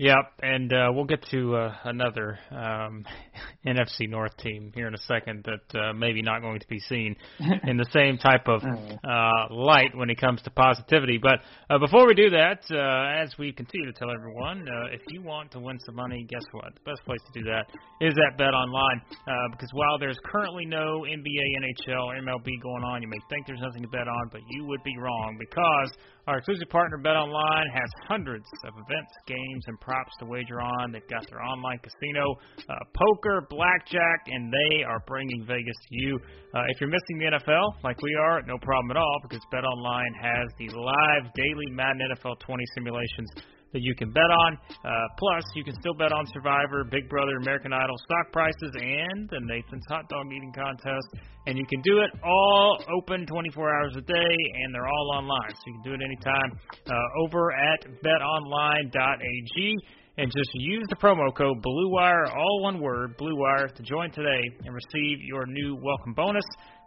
Yep, 0.00 0.32
and 0.42 0.72
uh, 0.72 0.88
we'll 0.94 1.04
get 1.04 1.22
to 1.30 1.56
uh, 1.56 1.74
another 1.84 2.38
um, 2.50 3.04
NFC 3.66 4.08
North 4.08 4.34
team 4.38 4.72
here 4.74 4.88
in 4.88 4.94
a 4.94 5.02
second 5.04 5.44
that 5.44 5.78
uh, 5.78 5.92
maybe 5.92 6.22
not 6.22 6.40
going 6.40 6.58
to 6.58 6.66
be 6.68 6.80
seen 6.80 7.14
in 7.66 7.76
the 7.76 7.84
same 7.92 8.16
type 8.16 8.48
of 8.48 8.62
uh, 8.64 9.54
light 9.54 9.94
when 9.94 10.08
it 10.08 10.18
comes 10.18 10.40
to 10.40 10.50
positivity. 10.52 11.18
But 11.20 11.40
uh, 11.68 11.78
before 11.78 12.06
we 12.06 12.14
do 12.14 12.30
that, 12.30 12.64
uh, 12.70 13.22
as 13.22 13.34
we 13.38 13.52
continue 13.52 13.92
to 13.92 13.98
tell 13.98 14.10
everyone, 14.10 14.66
uh, 14.66 14.88
if 14.90 15.02
you 15.08 15.20
want 15.20 15.50
to 15.52 15.60
win 15.60 15.78
some 15.84 15.96
money, 15.96 16.24
guess 16.30 16.48
what? 16.52 16.72
The 16.76 16.92
best 16.92 17.04
place 17.04 17.20
to 17.34 17.38
do 17.38 17.44
that 17.50 17.68
is 18.00 18.14
at 18.26 18.38
Bet 18.38 18.54
Online 18.54 19.02
uh, 19.28 19.52
because 19.52 19.68
while 19.74 19.98
there's 19.98 20.18
currently 20.24 20.64
no 20.64 21.04
NBA, 21.04 21.44
NHL, 21.60 22.06
or 22.06 22.14
MLB 22.14 22.48
going 22.62 22.84
on, 22.84 23.02
you 23.02 23.08
may 23.08 23.20
think 23.28 23.46
there's 23.46 23.60
nothing 23.60 23.82
to 23.82 23.88
bet 23.88 24.08
on, 24.08 24.30
but 24.32 24.40
you 24.48 24.64
would 24.64 24.82
be 24.82 24.96
wrong 24.96 25.36
because 25.38 25.92
our 26.26 26.38
exclusive 26.38 26.68
partner 26.68 26.98
BetOnline 26.98 27.68
has 27.72 27.88
hundreds 28.08 28.46
of 28.64 28.74
events, 28.74 29.12
games, 29.26 29.64
and 29.66 29.80
props 29.80 30.12
to 30.20 30.26
wager 30.26 30.60
on. 30.60 30.92
They've 30.92 31.08
got 31.08 31.28
their 31.30 31.42
online 31.42 31.78
casino, 31.78 32.36
uh, 32.68 32.74
poker, 32.94 33.46
blackjack, 33.48 34.20
and 34.26 34.52
they 34.52 34.84
are 34.84 35.02
bringing 35.06 35.44
Vegas 35.46 35.76
to 35.88 35.94
you. 35.94 36.18
Uh, 36.54 36.62
if 36.68 36.80
you're 36.80 36.90
missing 36.90 37.18
the 37.18 37.38
NFL, 37.38 37.82
like 37.84 38.00
we 38.02 38.14
are, 38.14 38.42
no 38.42 38.58
problem 38.58 38.90
at 38.90 38.96
all 38.96 39.18
because 39.22 39.40
BetOnline 39.52 40.14
has 40.20 40.46
the 40.58 40.68
live 40.76 41.32
daily 41.34 41.70
Madden 41.70 42.02
NFL 42.12 42.38
20 42.40 42.64
simulations 42.74 43.30
that 43.72 43.82
you 43.82 43.94
can 43.94 44.10
bet 44.10 44.30
on. 44.30 44.58
Uh, 44.84 44.90
plus, 45.18 45.44
you 45.54 45.64
can 45.64 45.74
still 45.80 45.94
bet 45.94 46.12
on 46.12 46.26
Survivor, 46.32 46.84
Big 46.90 47.08
Brother, 47.08 47.36
American 47.40 47.72
Idol, 47.72 47.96
stock 48.04 48.32
prices, 48.32 48.72
and 48.74 49.28
the 49.30 49.40
Nathan's 49.42 49.84
Hot 49.88 50.08
Dog 50.08 50.26
Eating 50.26 50.52
Contest. 50.52 51.06
And 51.46 51.56
you 51.56 51.64
can 51.66 51.80
do 51.82 52.00
it 52.00 52.10
all 52.24 52.82
open 52.98 53.26
24 53.26 53.74
hours 53.74 53.94
a 53.96 54.02
day, 54.02 54.34
and 54.62 54.74
they're 54.74 54.88
all 54.88 55.12
online, 55.14 55.50
so 55.50 55.62
you 55.66 55.72
can 55.74 55.82
do 55.82 55.94
it 55.94 56.00
anytime 56.04 56.50
uh, 56.86 57.24
over 57.24 57.52
at 57.52 57.86
betonline.ag. 58.04 59.76
And 60.18 60.30
just 60.36 60.50
use 60.54 60.84
the 60.90 60.96
promo 60.96 61.34
code 61.34 61.62
BLUEWIRE, 61.62 62.36
all 62.36 62.62
one 62.62 62.80
word, 62.80 63.16
BLUEWIRE, 63.16 63.74
to 63.74 63.82
join 63.82 64.10
today 64.10 64.42
and 64.64 64.74
receive 64.74 65.18
your 65.22 65.46
new 65.46 65.76
welcome 65.80 66.12
bonus. 66.12 66.44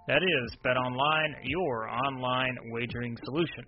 That 0.08 0.22
is 0.22 0.56
BetOnline, 0.64 1.34
your 1.44 1.90
online 1.90 2.58
wagering 2.72 3.18
solution. 3.24 3.64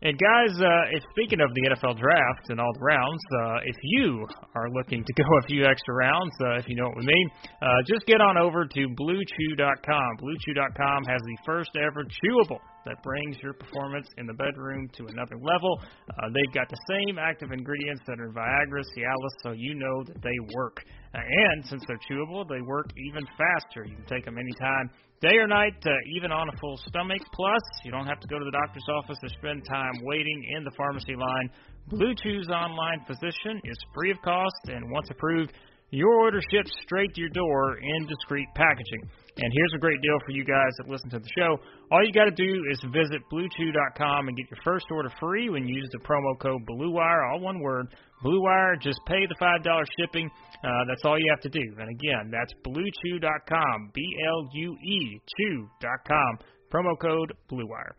And 0.00 0.18
guys, 0.18 0.56
uh, 0.58 0.98
speaking 1.10 1.40
of 1.40 1.52
the 1.54 1.62
NFL 1.68 1.98
draft 2.00 2.48
and 2.48 2.58
all 2.58 2.72
the 2.74 2.84
rounds, 2.84 3.22
uh, 3.38 3.68
if 3.68 3.76
you 3.82 4.26
are 4.56 4.70
looking 4.70 5.04
to 5.04 5.12
go 5.22 5.24
a 5.38 5.46
few 5.46 5.64
extra 5.64 5.94
rounds, 5.94 6.32
uh, 6.44 6.58
if 6.58 6.68
you 6.68 6.76
know 6.76 6.88
what 6.88 6.98
we 6.98 7.06
mean, 7.06 7.28
uh, 7.60 7.66
just 7.86 8.06
get 8.06 8.20
on 8.20 8.36
over 8.36 8.64
to 8.64 8.80
BlueChew.com. 8.98 10.08
BlueChew.com 10.18 11.04
has 11.04 11.20
the 11.20 11.38
first 11.44 11.70
ever 11.76 12.04
chewable 12.04 12.58
that 12.84 13.02
brings 13.02 13.36
your 13.42 13.52
performance 13.52 14.08
in 14.18 14.26
the 14.26 14.34
bedroom 14.34 14.88
to 14.96 15.06
another 15.06 15.36
level. 15.36 15.78
Uh, 16.10 16.28
they've 16.34 16.54
got 16.54 16.68
the 16.68 16.80
same 16.88 17.18
active 17.18 17.52
ingredients 17.52 18.02
that 18.06 18.18
are 18.18 18.26
in 18.26 18.34
Viagra, 18.34 18.82
Cialis, 18.96 19.34
so 19.42 19.52
you 19.52 19.74
know 19.74 20.02
that 20.04 20.20
they 20.22 20.38
work. 20.54 20.82
Uh, 21.14 21.18
and 21.20 21.64
since 21.66 21.82
they're 21.86 22.00
chewable, 22.10 22.48
they 22.48 22.60
work 22.62 22.90
even 23.06 23.24
faster. 23.38 23.84
You 23.84 23.96
can 23.96 24.06
take 24.06 24.24
them 24.24 24.38
anytime, 24.38 24.90
day 25.22 25.38
or 25.38 25.46
night, 25.46 25.78
uh, 25.86 25.90
even 26.16 26.32
on 26.32 26.48
a 26.48 26.56
full 26.58 26.76
stomach. 26.88 27.22
Plus, 27.32 27.62
you 27.84 27.92
don't 27.92 28.06
have 28.06 28.18
to 28.18 28.26
go 28.26 28.38
to 28.38 28.44
the 28.44 28.50
doctor's 28.50 28.84
office 28.98 29.18
or 29.22 29.28
spend 29.38 29.62
time 29.70 29.92
waiting 30.02 30.44
in 30.56 30.64
the 30.64 30.72
pharmacy 30.76 31.14
line. 31.14 31.48
Blue 31.88 32.12
Chew's 32.22 32.48
online 32.48 33.00
physician 33.06 33.60
is 33.64 33.78
free 33.94 34.10
of 34.10 34.20
cost, 34.22 34.62
and 34.66 34.90
once 34.90 35.08
approved, 35.10 35.52
your 35.90 36.12
order 36.12 36.40
ships 36.50 36.72
straight 36.82 37.14
to 37.14 37.20
your 37.20 37.30
door 37.30 37.78
in 37.78 38.06
discreet 38.06 38.48
packaging. 38.56 39.08
And 39.38 39.50
here's 39.52 39.72
a 39.74 39.78
great 39.78 40.00
deal 40.02 40.18
for 40.26 40.32
you 40.32 40.44
guys 40.44 40.72
that 40.78 40.88
listen 40.88 41.08
to 41.10 41.18
the 41.18 41.28
show. 41.38 41.56
All 41.90 42.04
you 42.04 42.12
got 42.12 42.24
to 42.24 42.36
do 42.36 42.64
is 42.70 42.78
visit 42.92 43.22
BlueChew.com 43.32 44.28
and 44.28 44.36
get 44.36 44.50
your 44.50 44.60
first 44.62 44.84
order 44.90 45.10
free 45.18 45.48
when 45.48 45.66
you 45.66 45.74
use 45.74 45.88
the 45.92 46.00
promo 46.00 46.38
code 46.38 46.60
BlueWire, 46.68 47.32
all 47.32 47.40
one 47.40 47.60
word, 47.60 47.86
BlueWire. 48.22 48.80
Just 48.82 49.00
pay 49.06 49.24
the 49.26 49.34
$5 49.40 49.84
shipping. 49.98 50.30
Uh, 50.62 50.68
that's 50.86 51.02
all 51.04 51.18
you 51.18 51.26
have 51.30 51.40
to 51.40 51.48
do. 51.48 51.62
And 51.78 51.88
again, 51.88 52.30
that's 52.30 52.52
BlueChew.com, 52.66 53.90
B-L-U-E, 53.94 55.20
Chew.com, 55.38 56.38
promo 56.70 56.98
code 57.00 57.32
BlueWire. 57.50 57.92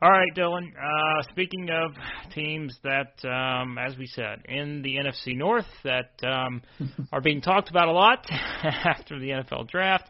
All 0.00 0.10
right, 0.10 0.32
Dylan. 0.36 0.68
Uh, 0.68 1.22
speaking 1.32 1.68
of 1.70 1.90
teams 2.32 2.72
that, 2.84 3.28
um, 3.28 3.78
as 3.78 3.98
we 3.98 4.06
said, 4.06 4.38
in 4.48 4.80
the 4.80 4.94
NFC 4.94 5.36
North 5.36 5.66
that 5.82 6.12
um, 6.24 6.62
are 7.12 7.20
being 7.20 7.40
talked 7.40 7.68
about 7.68 7.88
a 7.88 7.92
lot 7.92 8.24
after 8.30 9.18
the 9.18 9.30
NFL 9.30 9.68
draft, 9.68 10.08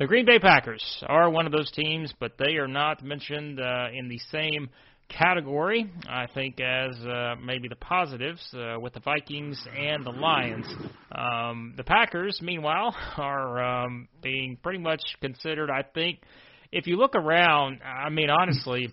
the 0.00 0.06
Green 0.06 0.24
Bay 0.24 0.38
Packers 0.38 0.82
are 1.06 1.28
one 1.28 1.44
of 1.44 1.52
those 1.52 1.70
teams, 1.72 2.10
but 2.18 2.32
they 2.38 2.56
are 2.56 2.66
not 2.66 3.04
mentioned 3.04 3.60
uh, 3.60 3.88
in 3.92 4.08
the 4.08 4.18
same 4.32 4.70
category, 5.10 5.92
I 6.08 6.26
think, 6.26 6.58
as 6.58 6.96
uh, 7.04 7.34
maybe 7.44 7.68
the 7.68 7.76
positives 7.76 8.40
uh, 8.54 8.80
with 8.80 8.94
the 8.94 9.00
Vikings 9.00 9.62
and 9.78 10.02
the 10.02 10.10
Lions. 10.10 10.66
Um, 11.12 11.74
the 11.76 11.84
Packers, 11.84 12.38
meanwhile, 12.40 12.96
are 13.18 13.62
um, 13.62 14.08
being 14.22 14.56
pretty 14.62 14.78
much 14.78 15.02
considered, 15.20 15.68
I 15.68 15.82
think, 15.82 16.20
if 16.72 16.86
you 16.86 16.96
look 16.96 17.14
around, 17.14 17.80
I 17.84 18.08
mean, 18.08 18.30
honestly, 18.30 18.88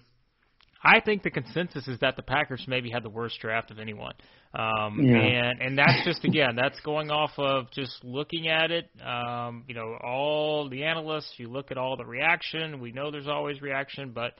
I 0.84 1.00
think 1.00 1.24
the 1.24 1.32
consensus 1.32 1.88
is 1.88 2.00
that 2.00 2.16
the 2.16 2.22
Packers 2.22 2.64
maybe 2.68 2.90
had 2.90 3.04
the 3.04 3.10
worst 3.10 3.40
draft 3.40 3.72
of 3.72 3.80
anyone. 3.80 4.14
Um, 4.54 5.00
Yeah. 5.02 5.18
and 5.18 5.62
and 5.62 5.78
that's 5.78 6.04
just 6.06 6.24
again 6.24 6.56
that's 6.56 6.80
going 6.82 7.12
off 7.12 7.32
of 7.38 7.70
just 7.72 8.04
looking 8.04 8.48
at 8.48 8.72
it. 8.72 8.90
Um, 9.06 9.64
you 9.68 9.76
know, 9.76 9.98
all 10.04 10.70
the 10.70 10.84
analysts. 10.84 11.34
You 11.38 11.48
look 11.50 11.72
at 11.72 11.78
all 11.78 11.98
the 11.98 12.06
reaction. 12.06 12.80
We 12.80 12.92
know 12.92 13.12
there's 13.12 13.28
always 13.28 13.62
reaction, 13.62 14.12
but 14.14 14.34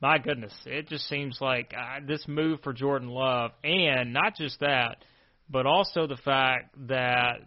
my 0.00 0.18
goodness, 0.18 0.52
it 0.64 0.88
just 0.88 1.08
seems 1.08 1.38
like 1.40 1.74
uh, 1.76 2.00
this 2.06 2.24
move 2.28 2.60
for 2.62 2.72
Jordan 2.72 3.08
Love, 3.08 3.50
and 3.64 4.12
not 4.12 4.36
just 4.36 4.60
that, 4.60 5.04
but 5.50 5.66
also 5.66 6.06
the 6.06 6.16
fact 6.18 6.74
that 6.86 7.40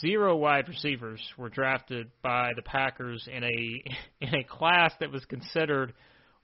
zero 0.00 0.36
wide 0.36 0.68
receivers 0.68 1.20
were 1.38 1.48
drafted 1.48 2.10
by 2.22 2.50
the 2.56 2.62
Packers 2.62 3.28
in 3.32 3.44
a 3.44 3.84
in 4.20 4.34
a 4.34 4.42
class 4.44 4.92
that 5.00 5.12
was 5.12 5.24
considered 5.26 5.92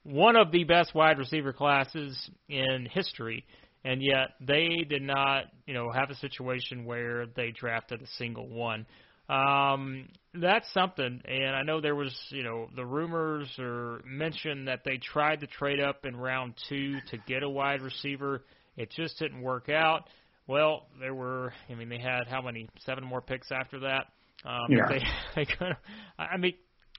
one 0.03 0.35
of 0.35 0.51
the 0.51 0.63
best 0.63 0.95
wide 0.95 1.17
receiver 1.17 1.53
classes 1.53 2.29
in 2.47 2.87
history, 2.91 3.45
and 3.83 4.01
yet 4.01 4.29
they 4.41 4.85
did 4.89 5.01
not, 5.01 5.45
you 5.65 5.73
know, 5.73 5.91
have 5.91 6.09
a 6.09 6.15
situation 6.15 6.85
where 6.85 7.25
they 7.35 7.51
drafted 7.51 8.01
a 8.01 8.07
single 8.17 8.47
one. 8.47 8.85
Um, 9.29 10.07
that's 10.33 10.71
something, 10.73 11.21
and 11.23 11.55
I 11.55 11.61
know 11.61 11.81
there 11.81 11.95
was, 11.95 12.15
you 12.29 12.43
know, 12.43 12.67
the 12.75 12.85
rumors 12.85 13.47
or 13.59 14.01
mention 14.05 14.65
that 14.65 14.83
they 14.83 14.97
tried 14.97 15.41
to 15.41 15.47
trade 15.47 15.79
up 15.79 16.05
in 16.05 16.15
round 16.15 16.55
two 16.67 16.97
to 17.11 17.17
get 17.27 17.43
a 17.43 17.49
wide 17.49 17.81
receiver. 17.81 18.43
It 18.75 18.89
just 18.89 19.19
didn't 19.19 19.41
work 19.41 19.69
out. 19.69 20.09
Well, 20.47 20.87
there 20.99 21.13
were, 21.13 21.53
I 21.69 21.75
mean, 21.75 21.89
they 21.89 21.99
had 21.99 22.27
how 22.27 22.41
many? 22.41 22.67
Seven 22.79 23.03
more 23.03 23.21
picks 23.21 23.51
after 23.51 23.81
that. 23.81 24.07
Um, 24.45 24.65
Yeah. 24.69 24.87
They, 24.89 25.03
they 25.35 25.45
could, 25.45 25.77
I 26.17 26.37
mean, 26.37 26.55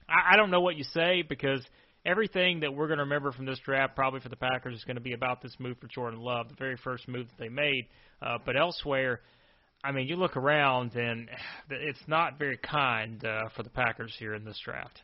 I, 0.07 0.33
I 0.33 0.37
don't 0.37 0.51
know 0.51 0.61
what 0.61 0.77
you 0.77 0.85
say 0.93 1.23
because 1.27 1.61
everything 2.05 2.61
that 2.61 2.73
we're 2.73 2.87
going 2.87 2.97
to 2.97 3.03
remember 3.03 3.31
from 3.31 3.45
this 3.45 3.59
draft, 3.59 3.95
probably 3.95 4.19
for 4.19 4.29
the 4.29 4.35
Packers, 4.35 4.75
is 4.75 4.83
going 4.83 4.95
to 4.95 5.01
be 5.01 5.13
about 5.13 5.41
this 5.41 5.55
move 5.59 5.77
for 5.79 5.87
Jordan 5.87 6.19
Love, 6.19 6.49
the 6.49 6.55
very 6.55 6.77
first 6.77 7.07
move 7.07 7.27
that 7.27 7.37
they 7.37 7.49
made. 7.49 7.87
Uh, 8.21 8.37
but 8.45 8.55
elsewhere, 8.55 9.21
I 9.83 9.91
mean, 9.91 10.07
you 10.07 10.15
look 10.15 10.37
around 10.37 10.95
and 10.95 11.29
it's 11.69 12.01
not 12.07 12.37
very 12.37 12.57
kind 12.57 13.23
uh, 13.23 13.49
for 13.55 13.63
the 13.63 13.69
Packers 13.69 14.15
here 14.17 14.33
in 14.33 14.45
this 14.45 14.59
draft. 14.63 15.01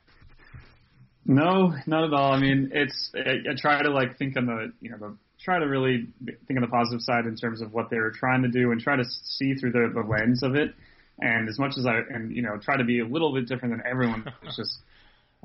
No, 1.26 1.74
not 1.86 2.06
at 2.06 2.14
all. 2.14 2.32
I 2.32 2.40
mean, 2.40 2.72
it's 2.74 3.12
I, 3.14 3.52
I 3.52 3.56
try 3.58 3.84
to 3.84 3.90
like 3.90 4.18
think 4.18 4.38
on 4.38 4.46
the 4.46 4.72
you 4.80 4.90
know 4.90 4.98
the 4.98 5.18
try 5.44 5.60
to 5.60 5.66
really 5.66 6.08
think 6.24 6.58
on 6.58 6.62
the 6.62 6.68
positive 6.68 7.02
side 7.02 7.26
in 7.26 7.36
terms 7.36 7.62
of 7.62 7.74
what 7.74 7.90
they 7.90 7.98
were 7.98 8.12
trying 8.12 8.44
to 8.44 8.48
do 8.48 8.72
and 8.72 8.80
try 8.80 8.96
to 8.96 9.04
see 9.04 9.54
through 9.56 9.72
the, 9.72 9.92
the 9.94 10.08
lens 10.08 10.42
of 10.42 10.56
it. 10.56 10.74
And 11.20 11.50
as 11.50 11.60
much 11.60 11.74
as 11.78 11.86
I 11.86 12.00
and 12.14 12.34
you 12.34 12.42
know 12.44 12.58
try 12.64 12.78
to 12.78 12.86
be 12.86 13.02
a 13.02 13.06
little 13.06 13.34
bit 13.34 13.46
different 13.46 13.74
than 13.74 13.84
everyone, 13.86 14.32
it's 14.44 14.56
just 14.56 14.80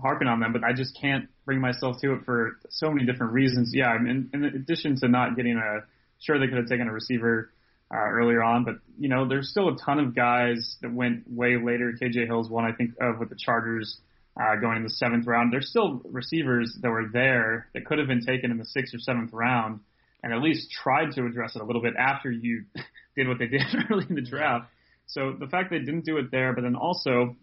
harping 0.00 0.28
on 0.28 0.40
them. 0.40 0.52
But 0.52 0.64
I 0.64 0.72
just 0.72 0.98
can't 1.00 1.28
bring 1.44 1.60
myself 1.60 2.00
to 2.00 2.14
it 2.14 2.24
for 2.24 2.58
so 2.70 2.90
many 2.90 3.06
different 3.06 3.32
reasons. 3.32 3.72
Yeah, 3.74 3.88
I 3.88 3.98
mean, 3.98 4.30
in 4.32 4.44
addition 4.44 4.96
to 5.00 5.08
not 5.08 5.36
getting 5.36 5.56
a 5.56 5.80
sure 6.20 6.38
they 6.38 6.46
could 6.46 6.58
have 6.58 6.68
taken 6.68 6.88
a 6.88 6.92
receiver 6.92 7.52
uh, 7.92 7.98
earlier 7.98 8.42
on, 8.42 8.64
but 8.64 8.76
you 8.98 9.08
know 9.08 9.28
there's 9.28 9.50
still 9.50 9.68
a 9.68 9.76
ton 9.76 9.98
of 9.98 10.14
guys 10.14 10.76
that 10.82 10.92
went 10.92 11.24
way 11.28 11.56
later. 11.62 11.92
KJ 12.00 12.26
Hill's 12.26 12.48
one 12.48 12.64
I 12.64 12.72
think 12.72 12.92
of 13.00 13.18
with 13.18 13.28
the 13.28 13.36
Chargers 13.36 14.00
uh, 14.40 14.56
going 14.56 14.78
in 14.78 14.82
the 14.82 14.90
seventh 14.90 15.26
round. 15.26 15.52
There's 15.52 15.68
still 15.68 16.00
receivers 16.04 16.76
that 16.80 16.90
were 16.90 17.08
there 17.12 17.68
that 17.74 17.84
could 17.84 17.98
have 17.98 18.08
been 18.08 18.24
taken 18.24 18.50
in 18.50 18.58
the 18.58 18.64
sixth 18.64 18.94
or 18.94 18.98
seventh 18.98 19.32
round, 19.32 19.80
and 20.22 20.32
at 20.32 20.40
least 20.40 20.70
tried 20.70 21.12
to 21.12 21.26
address 21.26 21.54
it 21.54 21.62
a 21.62 21.64
little 21.64 21.82
bit 21.82 21.94
after 21.98 22.30
you 22.30 22.64
did 23.16 23.28
what 23.28 23.38
they 23.38 23.46
did 23.46 23.62
early 23.90 24.06
in 24.08 24.14
the 24.14 24.22
draft. 24.22 24.68
So 25.06 25.34
the 25.38 25.46
fact 25.46 25.70
they 25.70 25.78
didn't 25.78 26.06
do 26.06 26.16
it 26.16 26.30
there, 26.30 26.54
but 26.54 26.62
then 26.62 26.76
also, 26.76 27.36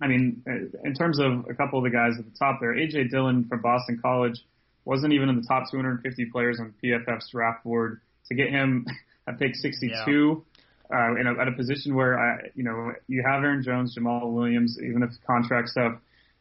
I 0.00 0.06
mean, 0.06 0.42
uh, 0.48 0.86
in 0.86 0.94
terms 0.94 1.18
of 1.18 1.46
a 1.48 1.54
couple 1.54 1.78
of 1.78 1.84
the 1.84 1.90
guys 1.90 2.14
at 2.18 2.24
the 2.24 2.38
top 2.38 2.60
there, 2.60 2.74
AJ 2.74 3.10
Dillon 3.10 3.46
from 3.48 3.60
Boston 3.62 3.98
College 4.00 4.38
wasn't 4.84 5.12
even 5.12 5.28
in 5.28 5.36
the 5.36 5.46
top 5.46 5.70
250 5.70 6.26
players 6.26 6.60
on 6.60 6.74
PFF's 6.82 7.30
draft 7.30 7.64
board. 7.64 8.00
To 8.26 8.34
get 8.34 8.50
him 8.50 8.86
at 9.28 9.38
pick 9.38 9.54
62 9.54 10.44
uh, 10.92 11.16
in 11.16 11.26
a, 11.26 11.40
at 11.40 11.48
a 11.48 11.52
position 11.52 11.94
where 11.94 12.18
I, 12.18 12.50
you 12.54 12.64
know 12.64 12.92
you 13.08 13.22
have 13.26 13.42
Aaron 13.42 13.62
Jones, 13.62 13.96
Jamaal 13.98 14.32
Williams, 14.32 14.78
even 14.82 15.02
if 15.02 15.10
contract 15.26 15.68
stuff 15.68 15.94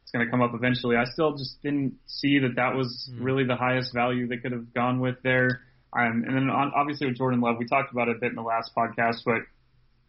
it's 0.03 0.11
going 0.13 0.25
to 0.25 0.31
come 0.31 0.41
up 0.41 0.51
eventually. 0.53 0.95
I 0.95 1.03
still 1.03 1.35
just 1.35 1.61
didn't 1.61 1.95
see 2.05 2.39
that 2.39 2.55
that 2.55 2.75
was 2.75 3.11
Mm. 3.13 3.25
really 3.25 3.43
the 3.43 3.57
highest 3.57 3.93
value 3.93 4.25
they 4.25 4.37
could 4.37 4.53
have 4.53 4.73
gone 4.73 5.01
with 5.01 5.21
there. 5.21 5.61
Um, 5.91 6.23
and 6.25 6.33
then 6.33 6.49
on, 6.49 6.71
obviously 6.73 7.07
with 7.07 7.17
Jordan 7.17 7.41
Love, 7.41 7.57
we 7.59 7.65
talked 7.67 7.91
about 7.91 8.07
it 8.07 8.15
a 8.15 8.19
bit 8.19 8.29
in 8.29 8.35
the 8.35 8.41
last 8.41 8.71
podcast, 8.73 9.25
but 9.25 9.41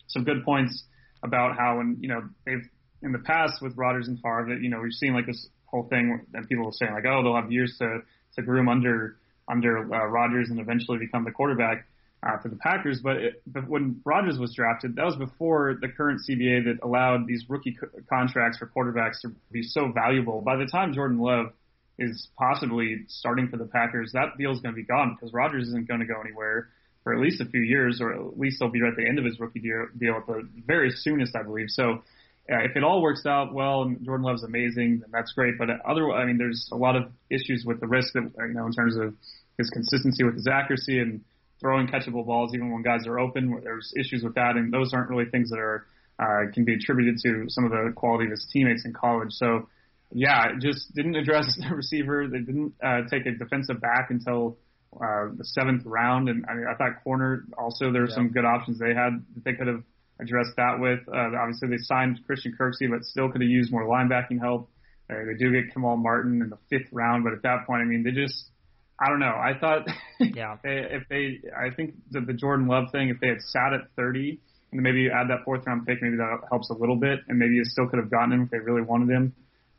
some 0.07 0.23
good 0.23 0.45
points 0.45 0.85
about 1.25 1.57
how 1.57 1.79
when 1.79 1.97
you 2.01 2.09
know 2.09 2.29
they've 2.47 2.69
in 3.03 3.13
the 3.13 3.19
past 3.19 3.63
with 3.63 3.77
Rodgers 3.77 4.09
and 4.09 4.19
Favre 4.21 4.47
that 4.49 4.63
you 4.63 4.71
know 4.71 4.81
we've 4.81 4.93
seen 4.93 5.15
like 5.15 5.27
this 5.27 5.49
whole 5.67 5.85
thing 5.89 6.25
and 6.35 6.49
people 6.49 6.65
were 6.65 6.73
saying 6.73 6.93
like 6.93 7.05
oh 7.07 7.23
they'll 7.23 7.37
have 7.37 7.53
years 7.53 7.77
to 7.79 8.01
to 8.35 8.43
groom 8.43 8.69
under 8.69 9.19
under 9.49 9.79
uh, 9.79 10.07
Rodgers 10.07 10.51
and 10.51 10.61
eventually 10.61 10.99
become 10.99 11.25
the 11.25 11.31
quarterback 11.31 11.87
uh, 12.23 12.39
for 12.39 12.49
the 12.49 12.57
Packers. 12.57 13.01
But, 13.03 13.17
it, 13.17 13.43
but 13.47 13.69
when 13.69 14.01
Rodgers 14.05 14.39
was 14.39 14.55
drafted, 14.55 14.97
that 14.97 15.05
was 15.05 15.17
before 15.17 15.79
the 15.81 15.89
current 15.89 16.21
CBA 16.29 16.65
that 16.65 16.79
allowed 16.83 17.27
these 17.27 17.45
rookie 17.49 17.77
co- 17.79 17.89
contracts 18.09 18.59
for 18.59 18.67
quarterbacks 18.67 19.21
to 19.23 19.33
be 19.51 19.63
so 19.63 19.91
valuable. 19.93 20.41
By 20.41 20.57
the 20.57 20.67
time 20.67 20.93
Jordan 20.93 21.19
Love 21.19 21.53
is 21.99 22.29
possibly 22.39 23.05
starting 23.09 23.49
for 23.49 23.57
the 23.57 23.65
Packers, 23.65 24.13
that 24.13 24.37
deal 24.39 24.53
is 24.53 24.61
going 24.61 24.75
to 24.75 24.81
be 24.81 24.87
gone 24.87 25.17
because 25.17 25.33
Rodgers 25.33 25.69
isn't 25.69 25.89
going 25.89 26.01
to 26.01 26.07
go 26.07 26.21
anywhere 26.21 26.69
for 27.05 27.15
at 27.15 27.21
least 27.21 27.41
a 27.41 27.47
few 27.47 27.63
years, 27.63 28.01
or 28.01 28.13
at 28.13 28.39
least 28.39 28.57
he'll 28.59 28.71
be 28.71 28.81
at 28.81 28.97
the 28.97 29.07
end 29.07 29.19
of 29.19 29.25
his 29.25 29.39
rookie 29.41 29.61
deal, 29.61 29.87
deal 29.97 30.17
at 30.17 30.27
the 30.27 30.47
very 30.67 30.91
soonest, 30.91 31.35
I 31.37 31.43
believe. 31.43 31.69
So. 31.71 32.03
If 32.49 32.77
it 32.77 32.83
all 32.83 33.03
works 33.03 33.27
out 33.27 33.53
well 33.53 33.83
and 33.83 34.03
Jordan 34.05 34.25
Love's 34.25 34.43
amazing, 34.43 35.01
then 35.01 35.11
that's 35.13 35.33
great. 35.33 35.59
But 35.59 35.69
other, 35.87 36.11
I 36.13 36.25
mean, 36.25 36.39
there's 36.39 36.69
a 36.73 36.77
lot 36.77 36.97
of 36.97 37.13
issues 37.31 37.65
with 37.67 37.81
the 37.81 37.87
risk 37.87 38.15
that 38.15 38.31
you 38.39 38.55
know 38.55 38.67
in 38.67 38.73
terms 38.73 38.97
of 38.97 39.15
his 39.59 39.69
consistency 39.71 40.25
with 40.25 40.35
his 40.35 40.47
accuracy 40.47 40.99
and 40.99 41.21
throwing 41.61 41.89
catchable 41.89 42.25
balls 42.25 42.55
even 42.55 42.73
when 42.73 42.83
guys 42.83 43.07
are 43.07 43.19
open. 43.19 43.61
There's 43.63 43.93
issues 43.99 44.23
with 44.23 44.35
that, 44.37 44.57
and 44.57 44.73
those 44.73 44.95
aren't 44.95 45.11
really 45.11 45.27
things 45.27 45.51
that 45.51 45.59
are 45.59 45.87
uh, 46.19 46.51
can 46.53 46.65
be 46.65 46.75
attributed 46.75 47.19
to 47.25 47.45
some 47.49 47.65
of 47.65 47.71
the 47.71 47.93
quality 47.95 48.25
of 48.25 48.31
his 48.33 48.47
teammates 48.53 48.85
in 48.85 48.93
college. 48.93 49.33
So, 49.33 49.69
yeah, 50.13 50.53
just 50.61 50.95
didn't 50.95 51.17
address 51.17 51.47
the 51.69 51.75
receiver. 51.75 52.27
They 52.29 52.41
didn't 52.41 52.75
uh, 52.83 53.03
take 53.11 53.27
a 53.27 53.33
defensive 53.33 53.81
back 53.81 54.11
until 54.11 54.57
uh, 54.97 55.29
the 55.37 55.45
seventh 55.45 55.83
round, 55.85 56.29
and 56.29 56.47
I, 56.49 56.55
mean, 56.55 56.67
I 56.67 56.75
thought 56.75 57.05
corner 57.05 57.45
also 57.59 57.93
there 57.93 58.03
were 58.03 58.09
Yeah. 58.09 58.15
some 58.15 58.29
good 58.31 58.45
options 58.47 58.79
they 58.79 58.95
had 58.95 59.23
that 59.35 59.45
they 59.45 59.53
could 59.53 59.67
have 59.67 59.83
addressed 60.21 60.57
that 60.57 60.79
with. 60.79 61.01
Uh, 61.09 61.37
obviously, 61.39 61.69
they 61.69 61.79
signed 61.79 62.21
Christian 62.27 62.57
Kirksey, 62.59 62.91
but 62.91 63.05
still 63.05 63.31
could 63.31 63.41
have 63.41 63.51
used 63.51 63.73
more 63.73 63.85
linebacking 63.85 64.41
help. 64.41 64.71
Uh, 65.11 65.15
they 65.27 65.35
do 65.39 65.53
get 65.53 65.73
Kamal 65.73 65.97
Martin 65.97 66.43
in 66.43 66.51
the 66.51 66.59
fifth 66.69 66.93
round, 66.93 67.25
but 67.25 67.33
at 67.33 67.43
that 67.43 67.67
point, 67.67 67.83
I 67.83 67.85
mean, 67.85 68.03
they 68.03 68.11
just 68.11 68.51
I 69.01 69.09
don't 69.09 69.21
know. 69.21 69.27
I 69.27 69.53
thought 69.59 69.87
Yeah. 70.19 70.57
they, 70.65 70.79
if 70.91 71.09
they, 71.09 71.41
I 71.57 71.71
think 71.75 71.95
the, 72.11 72.21
the 72.21 72.33
Jordan 72.33 72.67
Love 72.67 72.91
thing, 72.91 73.09
if 73.11 73.21
they 73.21 73.29
had 73.29 73.41
sat 73.43 73.73
at 73.73 73.83
30 73.97 74.41
and 74.73 74.83
maybe 74.83 75.03
you 75.03 75.13
add 75.13 75.31
that 75.31 75.45
fourth 75.45 75.65
round 75.67 75.87
pick, 75.87 76.03
maybe 76.03 76.17
that 76.17 76.41
helps 76.51 76.69
a 76.71 76.75
little 76.75 76.97
bit, 76.97 77.21
and 77.29 77.39
maybe 77.39 77.55
you 77.55 77.65
still 77.65 77.87
could 77.87 77.99
have 77.99 78.11
gotten 78.11 78.33
him 78.33 78.43
if 78.43 78.51
they 78.51 78.59
really 78.59 78.83
wanted 78.83 79.09
him. 79.09 79.35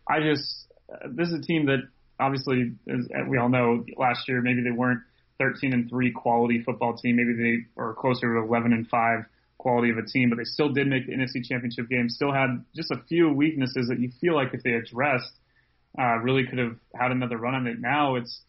I 0.07 0.21
just, 0.21 0.71
uh, 0.91 1.09
this 1.11 1.27
is 1.27 1.33
a 1.33 1.41
team 1.41 1.65
that 1.65 1.79
obviously, 2.19 2.71
as 2.87 3.07
we 3.27 3.37
all 3.37 3.49
know, 3.49 3.85
last 3.97 4.27
year 4.27 4.41
maybe 4.41 4.61
they 4.63 4.71
weren't 4.71 5.01
13 5.39 5.73
and 5.73 5.89
three 5.89 6.11
quality 6.11 6.63
football 6.63 6.95
team. 6.95 7.17
Maybe 7.17 7.33
they 7.33 7.65
were 7.75 7.93
closer 7.93 8.33
to 8.33 8.39
11 8.39 8.73
and 8.73 8.87
five 8.87 9.25
quality 9.59 9.91
of 9.91 9.97
a 9.97 10.05
team, 10.05 10.29
but 10.29 10.37
they 10.37 10.45
still 10.45 10.69
did 10.69 10.87
make 10.87 11.05
the 11.05 11.13
NFC 11.13 11.45
Championship 11.45 11.87
game. 11.89 12.09
Still 12.09 12.33
had 12.33 12.63
just 12.75 12.89
a 12.91 12.97
few 13.07 13.31
weaknesses 13.31 13.89
that 13.89 13.99
you 13.99 14.09
feel 14.19 14.33
like 14.33 14.53
if 14.53 14.63
they 14.63 14.71
addressed, 14.71 15.33
uh, 15.99 16.17
really 16.17 16.45
could 16.47 16.57
have 16.57 16.77
had 16.95 17.11
another 17.11 17.37
run 17.37 17.53
on 17.53 17.67
it. 17.67 17.79
Now 17.79 18.15
it's, 18.15 18.41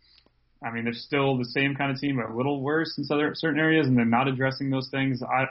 I 0.65 0.71
mean, 0.71 0.85
they're 0.85 0.95
still 0.95 1.37
the 1.37 1.45
same 1.45 1.75
kind 1.75 1.91
of 1.91 1.99
team, 1.99 2.17
but 2.17 2.33
a 2.33 2.37
little 2.37 2.63
worse 2.63 2.97
in 2.97 3.05
certain 3.05 3.59
areas, 3.59 3.87
and 3.87 3.99
they're 3.99 4.05
not 4.05 4.29
addressing 4.29 4.71
those 4.71 4.89
things. 4.91 5.21
I, 5.23 5.47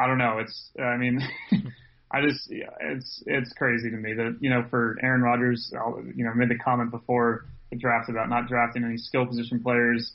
I 0.00 0.06
don't 0.06 0.18
know. 0.18 0.38
It's, 0.38 0.70
I 0.78 0.96
mean, 0.96 1.20
I 2.12 2.20
just, 2.22 2.48
it's, 2.50 3.22
it's 3.26 3.52
crazy 3.54 3.90
to 3.90 3.96
me 3.96 4.14
that 4.14 4.38
you 4.40 4.50
know, 4.50 4.64
for 4.70 4.96
Aaron 5.02 5.22
Rodgers, 5.22 5.72
you 6.14 6.24
know, 6.24 6.32
made 6.34 6.50
the 6.50 6.58
comment 6.58 6.92
before 6.92 7.46
the 7.70 7.76
draft 7.76 8.08
about 8.10 8.28
not 8.28 8.46
drafting 8.46 8.84
any 8.84 8.98
skill 8.98 9.26
position 9.26 9.60
players 9.60 10.12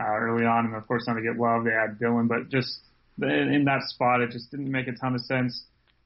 uh, 0.00 0.04
early 0.04 0.44
on, 0.44 0.66
and 0.66 0.74
of 0.74 0.86
course 0.88 1.04
now 1.06 1.14
they 1.14 1.22
get 1.22 1.36
Love, 1.36 1.64
they 1.64 1.70
add 1.70 2.00
Dillon, 2.00 2.26
but 2.26 2.48
just 2.48 2.80
in, 3.22 3.64
that 3.64 3.82
spot, 3.88 4.20
it 4.20 4.30
just 4.30 4.50
didn't 4.50 4.70
make 4.70 4.88
a 4.88 4.92
ton 4.92 5.14
of 5.14 5.20
sense. 5.22 5.64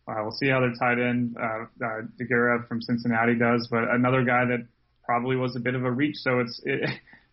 Uh, 0.08 0.14
we'll 0.22 0.32
see 0.32 0.48
how 0.48 0.60
their 0.60 0.72
tight 0.74 0.98
end 0.98 1.36
uh, 1.38 1.64
uh, 1.84 2.02
Deguara 2.20 2.66
from 2.66 2.80
Cincinnati 2.82 3.34
does, 3.34 3.68
but 3.70 3.84
another 3.90 4.24
guy 4.24 4.44
that 4.46 4.66
probably 5.04 5.36
was 5.36 5.56
a 5.56 5.60
bit 5.60 5.74
of 5.74 5.84
a 5.84 5.90
reach. 5.90 6.16
So 6.16 6.40
it's 6.40 6.60
it, 6.64 6.90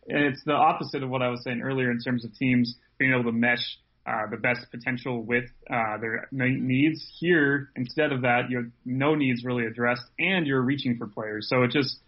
it's 0.07 0.43
the 0.45 0.53
opposite 0.53 1.03
of 1.03 1.09
what 1.09 1.21
I 1.21 1.29
was 1.29 1.43
saying 1.43 1.61
earlier 1.61 1.91
in 1.91 1.99
terms 1.99 2.23
of 2.23 2.33
teams 2.35 2.75
being 2.97 3.13
able 3.13 3.25
to 3.25 3.31
mesh 3.31 3.77
uh, 4.05 4.25
the 4.31 4.37
best 4.37 4.71
potential 4.71 5.21
with 5.21 5.45
uh, 5.69 5.97
their 5.97 6.27
needs. 6.31 7.05
Here, 7.19 7.71
instead 7.75 8.11
of 8.11 8.21
that, 8.21 8.49
you 8.49 8.57
have 8.57 8.71
no 8.85 9.15
needs 9.15 9.43
really 9.43 9.65
addressed, 9.65 10.05
and 10.17 10.47
you're 10.47 10.61
reaching 10.61 10.97
for 10.97 11.07
players. 11.07 11.49
So 11.49 11.63
it 11.63 11.71
just 11.71 11.99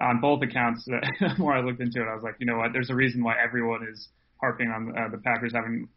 on 0.00 0.20
both 0.20 0.42
accounts, 0.42 0.84
the 0.86 1.34
more 1.38 1.54
I 1.54 1.60
looked 1.60 1.80
into 1.80 2.00
it, 2.00 2.08
I 2.08 2.14
was 2.14 2.24
like, 2.24 2.36
you 2.40 2.46
know 2.46 2.58
what? 2.58 2.72
There's 2.72 2.90
a 2.90 2.94
reason 2.94 3.22
why 3.22 3.36
everyone 3.42 3.86
is 3.88 4.08
harping 4.40 4.68
on 4.68 4.94
uh, 4.96 5.08
the 5.08 5.18
Packers 5.18 5.52
having 5.54 5.88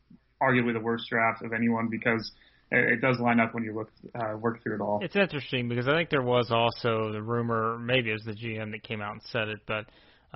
arguably 0.42 0.74
the 0.74 0.80
worst 0.80 1.10
draft 1.10 1.44
of 1.44 1.54
anyone 1.54 1.88
because 1.90 2.32
it, 2.72 3.02
does 3.02 3.20
line 3.20 3.40
up 3.40 3.54
when 3.54 3.64
you 3.64 3.74
look 3.74 3.90
uh, 4.16 4.38
work 4.38 4.62
through 4.62 4.76
it 4.76 4.82
all. 4.82 5.00
It's 5.02 5.16
interesting 5.16 5.70
because 5.70 5.88
I 5.88 5.94
think 5.94 6.10
there 6.10 6.22
was 6.22 6.52
also 6.52 7.12
the 7.12 7.22
rumor, 7.22 7.80
maybe 7.80 8.10
it 8.10 8.14
was 8.14 8.24
the 8.24 8.34
GM 8.34 8.72
that 8.72 8.84
came 8.84 9.02
out 9.02 9.14
and 9.14 9.22
said 9.32 9.48
it, 9.48 9.60
but 9.68 9.86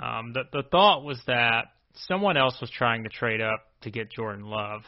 um, 0.02 0.34
the 0.34 0.44
the 0.52 0.64
thought 0.72 1.04
was 1.04 1.22
that 1.28 1.66
someone 2.08 2.38
else 2.38 2.58
was 2.60 2.72
trying 2.72 3.04
to 3.04 3.10
trade 3.10 3.42
up 3.42 3.68
to 3.82 3.92
get 3.92 4.12
Jordan 4.12 4.46
Love. 4.46 4.82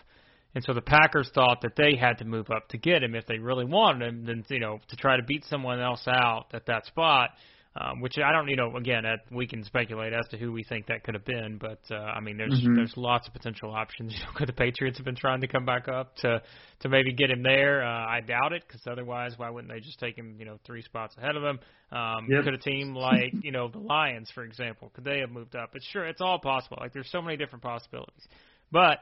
And 0.55 0.63
so 0.63 0.73
the 0.73 0.81
Packers 0.81 1.29
thought 1.35 1.61
that 1.61 1.75
they 1.75 1.95
had 1.95 2.19
to 2.19 2.25
move 2.25 2.49
up 2.49 2.69
to 2.69 2.77
get 2.77 3.03
him 3.03 3.13
if 3.13 3.27
they 3.27 3.39
really 3.39 3.65
wanted 3.65 4.07
him, 4.07 4.25
then 4.25 4.43
you 4.49 4.59
know 4.59 4.79
to 4.87 4.95
try 4.95 5.17
to 5.17 5.23
beat 5.23 5.43
someone 5.45 5.79
else 5.79 6.07
out 6.07 6.45
at 6.53 6.65
that 6.67 6.85
spot. 6.85 7.31
Um, 7.77 7.99
which 7.99 8.17
I 8.17 8.31
don't, 8.31 8.47
you 8.47 8.55
know, 8.55 8.77
again, 8.77 9.03
that 9.03 9.25
we 9.35 9.45
can 9.47 9.61
speculate 9.65 10.13
as 10.13 10.25
to 10.29 10.37
who 10.37 10.53
we 10.53 10.63
think 10.63 10.87
that 10.87 11.03
could 11.03 11.13
have 11.13 11.25
been, 11.25 11.57
but 11.59 11.81
uh, 11.91 11.95
I 11.95 12.21
mean, 12.21 12.37
there's 12.37 12.53
Mhm. 12.53 12.73
there's 12.73 12.93
lots 12.95 13.27
of 13.27 13.33
potential 13.33 13.69
options. 13.71 14.13
You 14.17 14.19
know, 14.23 14.31
could 14.33 14.47
the 14.47 14.53
Patriots 14.53 14.97
have 14.97 15.03
been 15.03 15.17
trying 15.17 15.41
to 15.41 15.47
come 15.47 15.65
back 15.65 15.89
up 15.89 16.15
to 16.17 16.41
to 16.79 16.87
maybe 16.89 17.11
get 17.13 17.29
him 17.29 17.43
there? 17.43 17.83
Uh, 17.83 18.05
I 18.07 18.21
doubt 18.21 18.53
it, 18.53 18.63
because 18.65 18.81
otherwise, 18.87 19.33
why 19.37 19.49
wouldn't 19.49 19.73
they 19.73 19.81
just 19.81 19.99
take 19.99 20.17
him, 20.17 20.37
you 20.39 20.45
know, 20.45 20.57
three 20.65 20.83
spots 20.83 21.17
ahead 21.17 21.35
of 21.35 21.43
him? 21.43 21.59
Um, 21.91 22.27
Yep. 22.29 22.43
Could 22.45 22.53
a 22.53 22.57
team 22.59 22.95
like, 22.95 23.35
you 23.41 23.51
know, 23.51 23.67
the 23.67 23.79
Lions, 23.79 24.31
for 24.33 24.45
example, 24.45 24.89
could 24.93 25.03
they 25.03 25.19
have 25.19 25.29
moved 25.31 25.57
up? 25.57 25.71
It's 25.75 25.85
sure, 25.87 26.05
it's 26.05 26.21
all 26.21 26.39
possible. 26.39 26.77
Like, 26.79 26.93
there's 26.93 27.11
so 27.11 27.21
many 27.21 27.35
different 27.35 27.61
possibilities, 27.63 28.25
but 28.71 28.99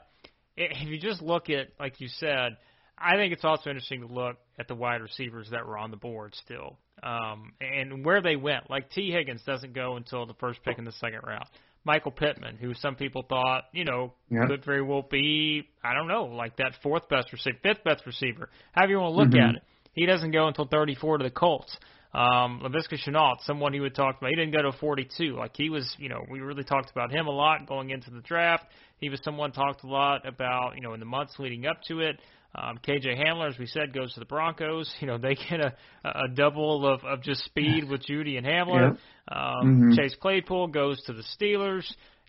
if 0.58 0.88
you 0.88 0.98
just 1.00 1.22
look 1.22 1.52
at, 1.52 1.68
like 1.80 2.02
you 2.02 2.08
said, 2.08 2.58
I 2.98 3.16
think 3.16 3.34
it's 3.34 3.44
also 3.44 3.70
interesting 3.70 4.02
to 4.02 4.08
look 4.08 4.38
at 4.60 4.68
the 4.68 4.76
wide 4.76 5.02
receivers 5.02 5.50
that 5.52 5.66
were 5.68 5.78
on 5.78 5.92
the 5.92 5.98
board 5.98 6.36
still, 6.36 6.78
um, 7.02 7.54
and 7.60 8.06
where 8.06 8.22
they 8.22 8.36
went. 8.36 8.70
Like 8.70 8.90
Tee 8.92 9.12
Higgins 9.12 9.42
doesn't 9.44 9.74
go 9.74 9.96
until 9.98 10.26
the 10.26 10.36
first 10.36 10.64
pick 10.64 10.78
in 10.78 10.86
the 10.86 10.92
second 10.94 11.22
round. 11.26 11.46
Michael 11.86 12.12
Pittman, 12.12 12.56
who 12.58 12.74
some 12.76 12.96
people 12.96 13.24
thought, 13.28 13.66
you 13.74 13.84
know, 13.84 14.14
Yeah. 14.30 14.46
could 14.48 14.64
very 14.64 14.82
well 14.82 15.02
be, 15.02 15.68
I 15.84 15.94
don't 15.94 16.08
know, 16.08 16.26
like 16.26 16.56
that 16.58 16.76
fourth 16.82 17.10
best 17.10 17.34
receiver, 17.34 17.58
fifth 17.62 17.84
best 17.84 18.06
receiver, 18.06 18.50
however 18.72 18.92
you 18.92 19.00
want 19.00 19.14
to 19.14 19.18
look 19.18 19.30
Mhm. 19.32 19.50
at 19.50 19.56
it. 19.56 19.64
He 19.94 20.06
doesn't 20.06 20.32
go 20.32 20.48
until 20.48 20.66
34 20.66 21.18
to 21.18 21.24
the 21.24 21.30
Colts. 21.32 21.78
Um, 22.14 22.62
Laviska 22.62 22.98
Shenault, 22.98 23.40
someone 23.42 23.74
he 23.74 23.80
would 23.80 23.96
talk 23.96 24.18
about, 24.18 24.30
he 24.30 24.36
didn't 24.36 24.54
go 24.54 24.62
to 24.62 24.72
42. 24.72 25.36
Like 25.36 25.58
he 25.58 25.70
was, 25.70 25.96
you 26.00 26.10
know, 26.10 26.24
we 26.30 26.40
really 26.42 26.64
talked 26.64 26.92
about 26.92 27.12
him 27.12 27.28
a 27.28 27.32
lot 27.32 27.66
going 27.66 27.90
into 27.90 28.12
the 28.12 28.22
draft. 28.22 28.66
He 29.00 29.10
was 29.10 29.20
someone 29.24 29.52
talked 29.52 29.84
a 29.84 29.88
lot 29.88 30.26
about, 30.26 30.76
you 30.76 30.82
know, 30.82 30.94
in 30.94 31.00
the 31.00 31.06
months 31.08 31.38
leading 31.40 31.66
up 31.66 31.82
to 31.88 32.00
it. 32.02 32.22
Um, 32.56 32.78
KJ 32.88 33.18
Hamler, 33.18 33.50
as 33.50 33.58
we 33.58 33.66
said, 33.66 33.94
goes 33.94 34.14
to 34.14 34.20
the 34.20 34.26
Broncos. 34.26 34.94
You 35.02 35.08
know, 35.08 35.18
they 35.18 35.36
get 35.36 35.60
a, 35.60 35.74
a 36.06 36.28
double 36.34 36.88
of, 36.88 37.04
of 37.04 37.22
just 37.22 37.44
speed 37.46 37.90
with 37.90 38.06
Jeudy 38.06 38.38
and 38.38 38.46
Hamler. 38.46 38.98
Um, 39.28 39.92
Mhm. 39.92 39.96
Chase 39.96 40.16
Claypool 40.16 40.68
goes 40.68 41.02
to 41.04 41.14
the 41.14 41.24
Steelers. 41.40 41.86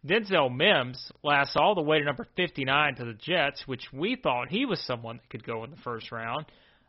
Denzel 0.07 0.55
Mims 0.55 1.13
lasts 1.23 1.57
all 1.57 1.75
the 1.75 1.83
way 1.83 1.99
to 1.99 2.05
number 2.05 2.27
59 2.37 2.97
to 2.97 3.05
the 3.07 3.15
Jets, 3.15 3.63
which 3.67 3.91
we 3.93 4.17
thought 4.17 4.49
he 4.49 4.67
was 4.67 4.81
someone 4.81 5.17
that 5.17 5.31
could 5.31 5.45
go 5.45 5.65
in 5.65 5.71
the 5.71 5.77
first 5.79 6.13
round. 6.13 6.47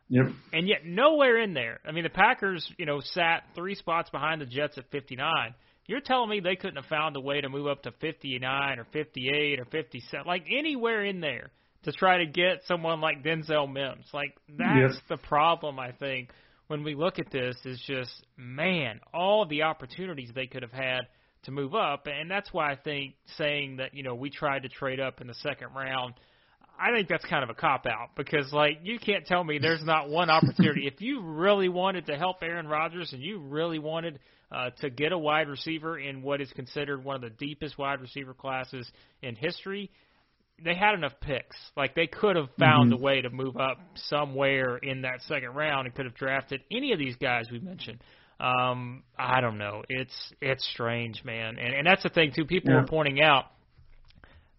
Yep. 0.10 0.26
And 0.54 0.68
yet 0.68 0.86
nowhere 0.86 1.42
in 1.42 1.54
there. 1.54 1.80
I 1.88 1.92
mean, 1.92 2.04
the 2.04 2.10
Packers, 2.10 2.70
you 2.78 2.86
know, 2.86 3.00
sat 3.00 3.44
three 3.56 3.76
spots 3.76 4.10
behind 4.10 4.42
the 4.42 4.46
Jets 4.46 4.78
at 4.78 4.90
59. 4.92 5.56
You're 5.88 6.02
telling 6.02 6.30
me 6.30 6.40
they 6.40 6.56
couldn't 6.56 6.76
have 6.76 6.86
found 6.86 7.16
a 7.16 7.22
way 7.22 7.42
to 7.42 7.50
move 7.50 7.68
up 7.68 7.84
to 7.84 7.92
59 7.92 8.80
or 8.80 8.86
58 8.92 9.60
or 9.60 9.66
57, 9.66 10.26
like 10.28 10.46
anywhere 10.52 11.06
in 11.06 11.22
there 11.22 11.52
to 11.86 11.92
try 11.92 12.20
to 12.20 12.26
get 12.26 12.62
someone 12.68 13.02
like 13.02 13.24
Denzel 13.24 13.72
Mims. 13.72 14.06
Like 14.14 14.36
that's 14.50 14.96
Yep. 14.96 15.04
the 15.10 15.18
problem 15.18 15.80
I 15.80 15.92
think 15.94 16.30
when 16.68 16.84
we 16.84 16.96
look 16.96 17.20
at 17.20 17.32
this 17.32 17.56
is 17.66 17.82
just 17.88 18.12
man, 18.38 19.00
all 19.14 19.46
the 19.46 19.64
opportunities 19.64 20.32
they 20.34 20.48
could 20.48 20.64
have 20.64 20.72
had 20.72 21.02
to 21.44 21.52
move 21.52 21.76
up, 21.76 22.08
and 22.08 22.30
that's 22.30 22.52
why 22.52 22.72
I 22.72 22.76
think 22.76 23.14
saying 23.38 23.78
that 23.78 23.94
you 23.94 24.04
know 24.04 24.16
we 24.16 24.30
tried 24.30 24.64
to 24.64 24.70
trade 24.70 25.00
up 25.00 25.22
in 25.22 25.28
the 25.28 25.36
second 25.36 25.70
round. 25.76 26.16
I 26.78 26.92
think 26.92 27.08
that's 27.08 27.24
kind 27.24 27.42
of 27.42 27.50
a 27.50 27.54
cop 27.54 27.86
out 27.86 28.10
because 28.18 28.52
like 28.52 28.80
you 28.84 29.00
can't 29.00 29.26
tell 29.26 29.44
me 29.44 29.60
there's 29.60 29.84
not 29.84 30.10
one 30.10 30.30
opportunity. 30.30 30.88
if 30.94 31.00
you 31.02 31.22
really 31.22 31.70
wanted 31.70 32.08
to 32.08 32.18
help 32.18 32.38
Aaron 32.42 32.68
Rodgers 32.68 33.14
and 33.14 33.22
you 33.22 33.40
really 33.40 33.80
wanted 33.80 34.20
uh, 34.52 34.72
to 34.82 34.90
get 34.90 35.12
a 35.12 35.18
wide 35.18 35.48
receiver 35.48 35.98
in 35.98 36.22
what 36.22 36.42
is 36.42 36.52
considered 36.52 37.04
one 37.04 37.16
of 37.16 37.22
the 37.22 37.30
deepest 37.30 37.78
wide 37.78 38.02
receiver 38.02 38.34
classes 38.34 38.90
in 39.22 39.36
history, 39.36 39.90
they 40.64 40.74
had 40.76 40.94
enough 40.96 41.14
picks. 41.22 41.56
Like 41.76 41.96
they 41.96 42.08
could 42.08 42.36
have 42.36 42.50
found 42.58 42.92
Mhm. 42.92 42.96
a 42.96 43.02
way 43.02 43.22
to 43.22 43.30
move 43.30 43.58
up 43.58 43.78
somewhere 43.96 44.78
in 44.78 45.02
that 45.02 45.22
second 45.24 45.54
round 45.54 45.86
and 45.88 45.96
could 45.96 46.06
have 46.06 46.16
drafted 46.16 46.62
any 46.72 46.92
of 46.94 47.00
these 47.00 47.16
guys 47.18 47.50
we 47.52 47.60
mentioned. 47.60 48.00
Um, 48.40 49.04
I 49.18 49.42
don't 49.42 49.58
know. 49.58 49.84
It's 49.90 50.34
it's 50.42 50.66
strange, 50.70 51.24
man. 51.24 51.58
And 51.60 51.74
and 51.74 51.86
that's 51.88 52.04
the 52.04 52.10
thing 52.10 52.32
too. 52.36 52.46
People 52.46 52.72
Yeah. 52.72 52.82
were 52.82 52.88
pointing 52.88 53.22
out 53.22 53.46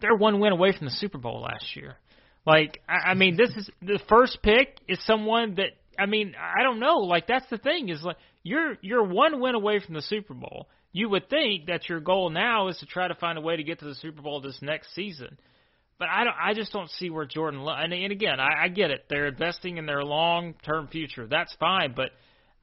they're 0.01 0.15
one 0.15 0.41
win 0.41 0.53
away 0.53 0.73
from 0.73 0.87
the 0.87 0.93
Super 0.93 1.19
Bowl 1.19 1.41
last 1.41 1.75
year. 1.77 1.97
Like 2.45 2.83
I, 2.89 3.11
I 3.11 3.15
mean, 3.15 3.37
this 3.37 3.51
is 3.57 3.71
the 3.83 3.99
first 4.09 4.43
pick 4.43 4.79
is 4.89 5.03
someone 5.05 5.55
that 5.57 5.71
I 5.99 6.07
mean 6.07 6.35
I 6.39 6.63
don't 6.63 6.79
know. 6.81 6.99
Like 6.99 7.27
that's 7.27 7.49
the 7.49 7.59
thing 7.59 7.89
is 7.89 8.03
like 8.03 8.17
you're 8.43 8.77
you're 8.83 9.03
one 9.05 9.41
win 9.41 9.55
away 9.55 9.81
from 9.81 9.95
the 9.95 10.03
Super 10.03 10.35
Bowl. 10.35 10.69
You 10.93 11.09
would 11.11 11.29
think 11.29 11.67
that 11.67 11.89
your 11.89 12.01
goal 12.01 12.31
now 12.31 12.69
is 12.69 12.79
to 12.79 12.87
try 12.87 13.09
to 13.09 13.15
find 13.15 13.37
a 13.37 13.41
way 13.43 13.57
to 13.57 13.63
get 13.63 13.81
to 13.81 13.85
the 13.85 13.95
Super 13.97 14.23
Bowl 14.23 14.41
this 14.41 14.61
next 14.63 14.95
season. 14.95 15.37
But 15.99 16.09
I 16.09 16.25
don't. 16.25 16.37
I 16.39 16.55
just 16.55 16.73
don't 16.73 16.91
see 16.91 17.09
where 17.11 17.25
Jordan. 17.25 17.67
And, 17.67 17.93
and 17.93 18.13
again, 18.13 18.39
I, 18.39 18.65
I 18.65 18.69
get 18.69 18.91
it. 18.91 19.07
They're 19.09 19.29
investing 19.29 19.79
in 19.79 19.87
their 19.87 20.05
long-term 20.05 20.89
future. 20.89 21.27
That's 21.27 21.55
fine. 21.59 21.95
But 21.97 22.11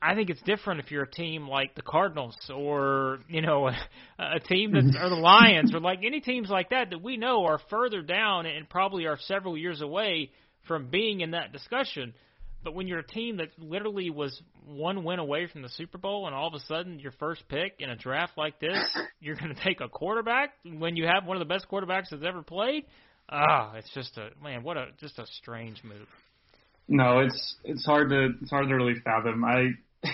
I 0.04 0.15
think 0.15 0.30
it's 0.30 0.41
different 0.41 0.82
if 0.82 0.91
you're 0.91 1.04
a 1.04 1.12
team 1.12 1.48
like 1.48 1.76
the 1.76 1.82
Cardinals 1.82 2.36
or 2.54 3.19
you 3.28 3.41
know 3.41 3.67
a, 4.19 4.36
a 4.36 4.39
team 4.39 4.74
that's 4.74 4.96
or 5.02 5.10
the 5.10 5.15
Lions 5.15 5.74
or 5.74 5.80
like 5.80 6.00
any 6.06 6.19
teams 6.19 6.50
like 6.50 6.69
that 6.69 6.89
that 6.91 7.02
we 7.02 7.17
know 7.17 7.46
are 7.46 7.60
further 7.69 8.02
down 8.02 8.46
and 8.46 8.69
probably 8.69 9.06
are 9.06 9.17
several 9.22 9.58
years 9.58 9.82
away 9.82 10.30
from 10.67 10.89
being 10.89 11.22
in 11.22 11.32
that 11.32 11.54
discussion. 11.54 12.13
But 12.63 12.76
when 12.76 12.88
you're 12.88 13.00
a 13.00 13.08
team 13.08 13.38
that 13.38 13.50
literally 13.58 14.10
was 14.10 14.41
one 14.65 15.04
win 15.04 15.19
away 15.19 15.48
from 15.48 15.63
the 15.63 15.69
Super 15.69 15.98
Bowl, 15.98 16.28
and 16.28 16.36
all 16.36 16.48
of 16.48 16.54
a 16.54 16.62
sudden 16.65 17.00
your 17.00 17.12
first 17.13 17.43
pick 17.50 17.76
in 17.80 17.89
a 17.89 17.96
draft 17.96 18.38
like 18.38 18.60
this, 18.60 18.78
you're 19.19 19.36
going 19.36 19.54
to 19.54 19.62
take 19.62 19.82
a 19.82 19.89
quarterback 19.89 20.54
when 20.63 20.96
you 20.96 21.06
have 21.06 21.26
one 21.26 21.36
of 21.36 21.46
the 21.46 21.54
best 21.54 21.67
quarterbacks 21.69 22.10
that's 22.12 22.24
ever 22.26 22.41
played. 22.41 22.86
Ah, 23.29 23.73
it's 23.75 23.91
just 23.93 24.17
a 24.17 24.29
man. 24.43 24.63
What 24.63 24.77
a 24.77 24.88
just 24.99 25.19
a 25.19 25.25
strange 25.25 25.83
move. 25.83 26.07
No, 26.88 27.19
it's 27.19 27.55
it's 27.63 27.86
hard 27.86 28.09
to 28.09 28.33
it's 28.41 28.51
hard 28.51 28.67
to 28.67 28.75
really 28.75 28.95
fathom. 29.03 29.43
I 29.45 29.69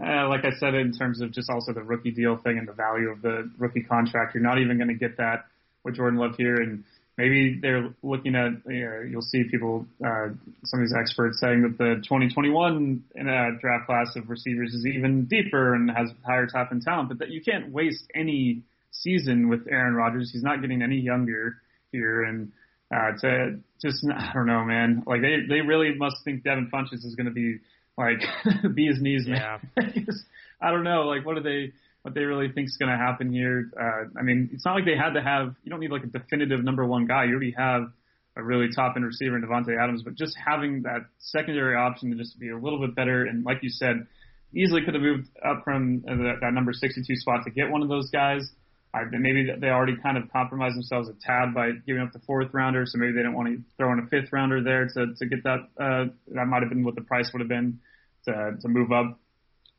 uh, 0.00 0.28
like 0.28 0.44
I 0.44 0.50
said 0.58 0.74
in 0.74 0.92
terms 0.92 1.20
of 1.20 1.32
just 1.32 1.50
also 1.50 1.72
the 1.72 1.82
rookie 1.82 2.12
deal 2.12 2.36
thing 2.36 2.58
and 2.58 2.68
the 2.68 2.72
value 2.72 3.10
of 3.10 3.22
the 3.22 3.50
rookie 3.58 3.82
contract. 3.82 4.34
You're 4.34 4.44
not 4.44 4.58
even 4.58 4.78
going 4.78 4.88
to 4.88 4.94
get 4.94 5.16
that 5.16 5.46
with 5.84 5.96
Jordan 5.96 6.18
Love 6.18 6.36
here, 6.36 6.56
and 6.56 6.84
maybe 7.18 7.58
they're 7.60 7.92
looking 8.02 8.36
at 8.36 8.52
you 8.66 8.84
know, 8.84 9.00
you'll 9.08 9.22
see 9.22 9.44
people 9.50 9.86
uh, 10.04 10.28
some 10.64 10.80
of 10.80 10.86
these 10.86 10.94
experts 10.96 11.40
saying 11.40 11.62
that 11.62 11.78
the 11.78 11.96
2021 12.04 13.02
in 13.14 13.28
a 13.28 13.58
draft 13.60 13.86
class 13.86 14.14
of 14.16 14.28
receivers 14.28 14.72
is 14.74 14.86
even 14.86 15.24
deeper 15.24 15.74
and 15.74 15.90
has 15.90 16.10
higher 16.24 16.46
top 16.46 16.68
end 16.70 16.82
talent, 16.82 17.08
but 17.08 17.18
that 17.18 17.30
you 17.30 17.42
can't 17.42 17.70
waste 17.72 18.04
any 18.14 18.62
season 18.92 19.48
with 19.48 19.66
Aaron 19.68 19.94
Rodgers. 19.94 20.30
He's 20.32 20.42
not 20.42 20.60
getting 20.60 20.82
any 20.82 20.96
younger 20.96 21.56
here, 21.96 22.22
and 22.22 22.52
uh, 22.94 23.12
to 23.20 23.58
just 23.82 24.04
I 24.14 24.32
don't 24.34 24.46
know, 24.46 24.64
man. 24.64 25.02
Like 25.06 25.20
they 25.22 25.36
they 25.48 25.60
really 25.60 25.94
must 25.94 26.16
think 26.24 26.44
Devin 26.44 26.70
Funchess 26.72 27.04
is 27.04 27.14
going 27.16 27.26
to 27.26 27.32
be 27.32 27.58
like 27.96 28.20
be 28.74 28.86
his 28.86 29.00
knees, 29.00 29.26
man. 29.26 29.70
Just- 30.06 30.24
I 30.60 30.70
don't 30.70 30.84
know, 30.84 31.02
like 31.02 31.26
what 31.26 31.36
do 31.36 31.42
they 31.42 31.72
what 32.02 32.14
they 32.14 32.22
really 32.22 32.50
think 32.52 32.68
is 32.68 32.76
going 32.78 32.90
to 32.90 32.96
happen 32.96 33.32
here? 33.32 33.70
Uh, 33.78 34.18
I 34.18 34.22
mean, 34.22 34.50
it's 34.52 34.64
not 34.64 34.74
like 34.74 34.84
they 34.84 34.96
had 34.96 35.14
to 35.14 35.22
have. 35.22 35.54
You 35.64 35.70
don't 35.70 35.80
need 35.80 35.90
like 35.90 36.04
a 36.04 36.06
definitive 36.18 36.62
number 36.64 36.86
one 36.86 37.06
guy. 37.06 37.24
You 37.24 37.32
already 37.32 37.54
have 37.58 37.92
a 38.36 38.42
really 38.42 38.68
top 38.74 38.94
end 38.96 39.04
receiver 39.04 39.36
in 39.36 39.42
Davante 39.42 39.76
Adams, 39.78 40.02
but 40.02 40.14
just 40.14 40.36
having 40.36 40.82
that 40.82 41.00
secondary 41.18 41.74
option 41.76 42.10
to 42.10 42.16
just 42.16 42.38
be 42.38 42.50
a 42.50 42.56
little 42.56 42.80
bit 42.80 42.94
better, 42.94 43.24
and 43.24 43.44
like 43.44 43.58
you 43.62 43.70
said, 43.70 44.06
easily 44.54 44.82
could 44.84 44.94
have 44.94 45.02
moved 45.02 45.28
up 45.44 45.64
from 45.64 46.04
uh, 46.08 46.14
that, 46.16 46.36
that 46.42 46.52
number 46.52 46.72
62 46.72 47.04
spot 47.16 47.44
to 47.44 47.50
get 47.50 47.70
one 47.70 47.82
of 47.82 47.88
those 47.88 48.08
guys. 48.10 48.48
I, 48.96 49.04
maybe 49.10 49.50
they 49.58 49.68
already 49.68 49.96
kind 50.02 50.16
of 50.16 50.32
compromised 50.32 50.76
themselves 50.76 51.08
a 51.08 51.12
tad 51.20 51.54
by 51.54 51.72
giving 51.86 52.02
up 52.02 52.12
the 52.12 52.18
fourth 52.20 52.48
rounder, 52.52 52.86
so 52.86 52.98
maybe 52.98 53.12
they 53.12 53.18
didn't 53.18 53.34
want 53.34 53.48
to 53.48 53.62
throw 53.76 53.92
in 53.92 53.98
a 53.98 54.06
fifth 54.06 54.32
rounder 54.32 54.62
there 54.62 54.88
to 54.88 55.14
to 55.14 55.26
get 55.26 55.44
that. 55.44 55.68
Uh, 55.78 56.04
that 56.28 56.46
might 56.46 56.62
have 56.62 56.70
been 56.70 56.82
what 56.82 56.94
the 56.94 57.02
price 57.02 57.30
would 57.32 57.40
have 57.40 57.48
been 57.48 57.80
to 58.24 58.56
to 58.60 58.68
move 58.68 58.92
up. 58.92 59.18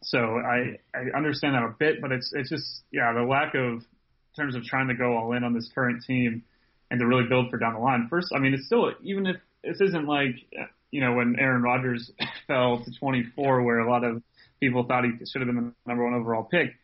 So 0.04 0.20
I 0.20 0.78
I 0.94 1.18
understand 1.18 1.56
that 1.56 1.64
a 1.64 1.74
bit, 1.78 2.02
but 2.02 2.12
it's 2.12 2.32
it's 2.34 2.50
just 2.50 2.84
yeah 2.92 3.14
the 3.14 3.24
lack 3.24 3.56
of 3.56 3.82
in 3.82 3.84
terms 4.36 4.56
of 4.56 4.64
trying 4.64 4.90
to 4.90 4.94
go 4.94 5.18
all 5.18 5.34
in 5.34 5.44
on 5.44 5.54
this 5.54 5.70
current 5.74 6.04
team 6.06 6.44
and 6.92 7.00
to 7.00 7.08
really 7.08 7.28
build 7.28 7.50
for 7.50 7.58
down 7.58 7.74
the 7.74 7.80
line. 7.80 8.08
First, 8.10 8.32
I 8.36 8.40
mean 8.40 8.54
it's 8.54 8.68
still 8.68 8.92
even 9.02 9.26
if 9.26 9.38
this 9.64 9.82
isn't 9.82 10.06
like 10.06 10.36
you 10.92 11.02
know 11.02 11.14
when 11.14 11.38
Aaron 11.40 11.64
Rodgers 11.64 12.12
fell 12.48 12.84
to 12.84 12.92
24, 13.00 13.64
where 13.64 13.80
a 13.80 13.90
lot 13.90 14.04
of 14.04 14.22
people 14.60 14.84
thought 14.84 15.06
he 15.06 15.12
should 15.26 15.42
have 15.42 15.48
been 15.48 15.56
the 15.56 15.74
number 15.88 16.04
one 16.04 16.14
overall 16.14 16.44
pick. 16.44 16.76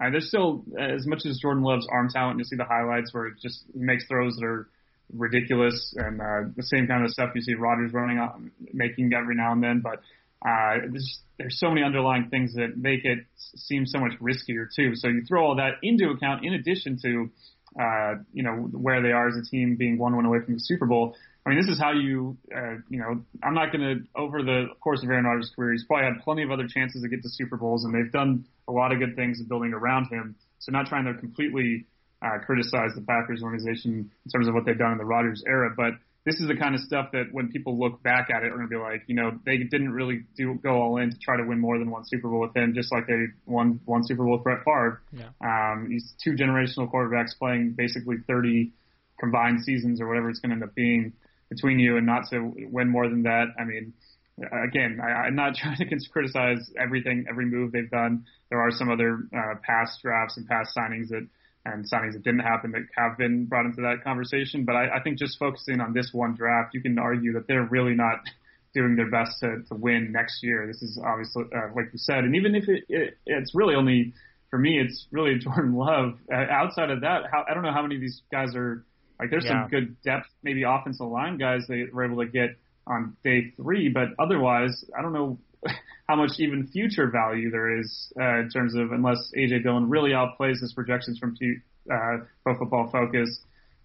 Uh, 0.00 0.10
there's 0.10 0.28
still 0.28 0.64
as 0.78 1.06
much 1.06 1.26
as 1.26 1.38
Jordan 1.38 1.62
Love's 1.62 1.86
arm 1.90 2.08
talent. 2.08 2.38
You 2.38 2.44
see 2.44 2.56
the 2.56 2.64
highlights 2.64 3.12
where 3.12 3.26
it 3.26 3.34
just 3.40 3.64
makes 3.74 4.06
throws 4.06 4.36
that 4.36 4.44
are 4.44 4.68
ridiculous, 5.12 5.94
and 5.96 6.20
uh, 6.20 6.50
the 6.56 6.62
same 6.62 6.86
kind 6.86 7.04
of 7.04 7.10
stuff 7.10 7.30
you 7.34 7.40
see 7.40 7.54
Rodgers 7.54 7.92
running 7.92 8.18
on, 8.18 8.50
making 8.72 9.12
every 9.14 9.34
now 9.34 9.52
and 9.52 9.62
then. 9.62 9.80
But 9.80 10.00
uh, 10.46 10.86
there's 10.90 11.20
there's 11.38 11.58
so 11.58 11.68
many 11.68 11.82
underlying 11.82 12.28
things 12.28 12.54
that 12.54 12.76
make 12.76 13.04
it 13.04 13.20
seem 13.36 13.86
so 13.86 13.98
much 13.98 14.12
riskier 14.20 14.66
too. 14.74 14.94
So 14.94 15.08
you 15.08 15.24
throw 15.26 15.44
all 15.44 15.56
that 15.56 15.74
into 15.82 16.10
account, 16.10 16.44
in 16.44 16.54
addition 16.54 16.98
to 17.02 17.30
uh, 17.80 18.14
you 18.32 18.42
know 18.42 18.52
where 18.52 19.02
they 19.02 19.12
are 19.12 19.28
as 19.28 19.36
a 19.36 19.42
team 19.42 19.76
being 19.76 19.98
one 19.98 20.16
win 20.16 20.26
away 20.26 20.40
from 20.44 20.54
the 20.54 20.60
Super 20.60 20.86
Bowl. 20.86 21.16
I 21.48 21.54
mean, 21.54 21.60
this 21.60 21.72
is 21.72 21.80
how 21.80 21.92
you, 21.92 22.36
uh, 22.54 22.76
you 22.90 22.98
know, 22.98 23.22
I'm 23.42 23.54
not 23.54 23.72
going 23.72 23.80
to, 23.80 24.20
over 24.20 24.42
the 24.42 24.66
course 24.80 25.02
of 25.02 25.08
Aaron 25.08 25.24
Rodgers' 25.24 25.50
career, 25.56 25.72
he's 25.72 25.84
probably 25.84 26.04
had 26.04 26.22
plenty 26.22 26.42
of 26.42 26.50
other 26.50 26.68
chances 26.68 27.00
to 27.02 27.08
get 27.08 27.22
to 27.22 27.30
Super 27.30 27.56
Bowls, 27.56 27.84
and 27.84 27.94
they've 27.94 28.12
done 28.12 28.44
a 28.68 28.72
lot 28.72 28.92
of 28.92 28.98
good 28.98 29.16
things 29.16 29.40
in 29.40 29.46
building 29.46 29.72
around 29.72 30.08
him. 30.12 30.36
So 30.58 30.72
not 30.72 30.88
trying 30.88 31.06
to 31.06 31.14
completely 31.14 31.86
uh, 32.20 32.38
criticize 32.44 32.90
the 32.94 33.00
Packers 33.00 33.42
organization 33.42 34.10
in 34.26 34.30
terms 34.30 34.46
of 34.46 34.52
what 34.52 34.66
they've 34.66 34.76
done 34.76 34.92
in 34.92 34.98
the 34.98 35.06
Rodgers 35.06 35.42
era, 35.46 35.72
but 35.74 35.94
this 36.26 36.40
is 36.40 36.48
the 36.48 36.56
kind 36.56 36.74
of 36.74 36.82
stuff 36.82 37.12
that 37.12 37.32
when 37.32 37.48
people 37.48 37.78
look 37.78 38.02
back 38.02 38.28
at 38.28 38.42
it, 38.42 38.48
are 38.48 38.56
going 38.56 38.68
to 38.68 38.70
be 38.70 38.76
like, 38.76 39.04
you 39.06 39.14
know, 39.14 39.38
they 39.46 39.56
didn't 39.56 39.90
really 39.90 40.24
do 40.36 40.52
go 40.62 40.82
all 40.82 40.98
in 40.98 41.10
to 41.10 41.16
try 41.16 41.38
to 41.38 41.44
win 41.44 41.58
more 41.58 41.78
than 41.78 41.90
one 41.90 42.04
Super 42.04 42.28
Bowl 42.28 42.40
with 42.40 42.54
him, 42.54 42.74
just 42.74 42.92
like 42.92 43.06
they 43.06 43.28
won 43.46 43.80
one 43.86 44.04
Super 44.04 44.24
Bowl 44.24 44.34
with 44.34 44.44
Brett 44.44 44.58
Favre. 44.66 45.00
Yeah. 45.12 45.30
Um, 45.40 45.88
these 45.88 46.12
two 46.22 46.32
generational 46.32 46.92
quarterbacks 46.92 47.38
playing 47.38 47.72
basically 47.78 48.16
30 48.26 48.72
combined 49.18 49.62
seasons 49.64 50.02
or 50.02 50.08
whatever 50.08 50.28
it's 50.28 50.40
going 50.40 50.50
to 50.50 50.56
end 50.56 50.64
up 50.64 50.74
being 50.74 51.14
between 51.48 51.78
you, 51.78 51.96
and 51.96 52.06
not 52.06 52.28
to 52.30 52.52
win 52.70 52.88
more 52.88 53.08
than 53.08 53.22
that. 53.22 53.46
I 53.58 53.64
mean, 53.64 53.92
again, 54.66 55.00
I, 55.02 55.26
I'm 55.26 55.34
not 55.34 55.54
trying 55.56 55.76
to 55.76 56.08
criticize 56.10 56.70
everything, 56.78 57.26
every 57.28 57.46
move 57.46 57.72
they've 57.72 57.90
done. 57.90 58.24
There 58.50 58.60
are 58.60 58.70
some 58.70 58.90
other 58.90 59.20
uh, 59.36 59.54
past 59.62 60.00
drafts 60.02 60.36
and 60.36 60.46
past 60.46 60.76
signings 60.76 61.08
that 61.08 61.26
and 61.64 61.84
signings 61.90 62.12
that 62.12 62.22
didn't 62.22 62.40
happen 62.40 62.70
that 62.72 62.82
have 62.96 63.18
been 63.18 63.44
brought 63.44 63.66
into 63.66 63.82
that 63.82 64.02
conversation. 64.02 64.64
But 64.64 64.76
I, 64.76 64.96
I 64.96 65.02
think 65.02 65.18
just 65.18 65.38
focusing 65.38 65.80
on 65.80 65.92
this 65.92 66.10
one 66.12 66.34
draft, 66.34 66.74
you 66.74 66.80
can 66.80 66.98
argue 66.98 67.34
that 67.34 67.46
they're 67.46 67.66
really 67.70 67.94
not 67.94 68.20
doing 68.74 68.96
their 68.96 69.10
best 69.10 69.40
to, 69.40 69.62
to 69.68 69.74
win 69.74 70.12
next 70.12 70.42
year. 70.42 70.66
This 70.66 70.82
is 70.82 70.98
obviously, 71.04 71.44
uh, 71.54 71.68
like 71.74 71.86
you 71.92 71.98
said, 71.98 72.24
and 72.24 72.36
even 72.36 72.54
if 72.54 72.68
it, 72.68 72.84
it 72.88 73.18
it's 73.26 73.54
really 73.54 73.74
only 73.74 74.14
for 74.50 74.58
me, 74.58 74.80
it's 74.80 75.06
really 75.10 75.38
Jordan 75.42 75.74
Love. 75.74 76.18
Uh, 76.32 76.44
outside 76.50 76.90
of 76.90 77.02
that, 77.02 77.24
how, 77.30 77.44
I 77.48 77.54
don't 77.54 77.62
know 77.62 77.72
how 77.72 77.82
many 77.82 77.96
of 77.96 78.00
these 78.00 78.22
guys 78.30 78.54
are 78.54 78.84
like. 79.20 79.30
There's 79.30 79.44
Yeah. 79.44 79.62
some 79.62 79.68
good 79.70 80.00
depth, 80.02 80.26
maybe 80.42 80.62
offensive 80.62 81.06
line 81.06 81.38
guys 81.38 81.66
they 81.68 81.84
were 81.92 82.04
able 82.04 82.18
to 82.24 82.30
get 82.30 82.50
on 82.86 83.16
day 83.24 83.50
three, 83.56 83.88
but 83.88 84.08
otherwise, 84.18 84.84
I 84.98 85.02
don't 85.02 85.12
know 85.12 85.38
how 86.08 86.16
much 86.16 86.32
even 86.38 86.66
future 86.68 87.10
value 87.10 87.50
there 87.50 87.78
is 87.78 88.12
uh, 88.18 88.38
in 88.40 88.48
terms 88.50 88.74
of 88.74 88.92
unless 88.92 89.18
AJ 89.36 89.62
Dillon 89.64 89.88
really 89.90 90.10
outplays 90.12 90.60
his 90.60 90.72
projections 90.72 91.18
from 91.18 91.36
uh, 91.92 92.18
Pro 92.44 92.56
Football 92.58 92.88
Focus, 92.90 93.40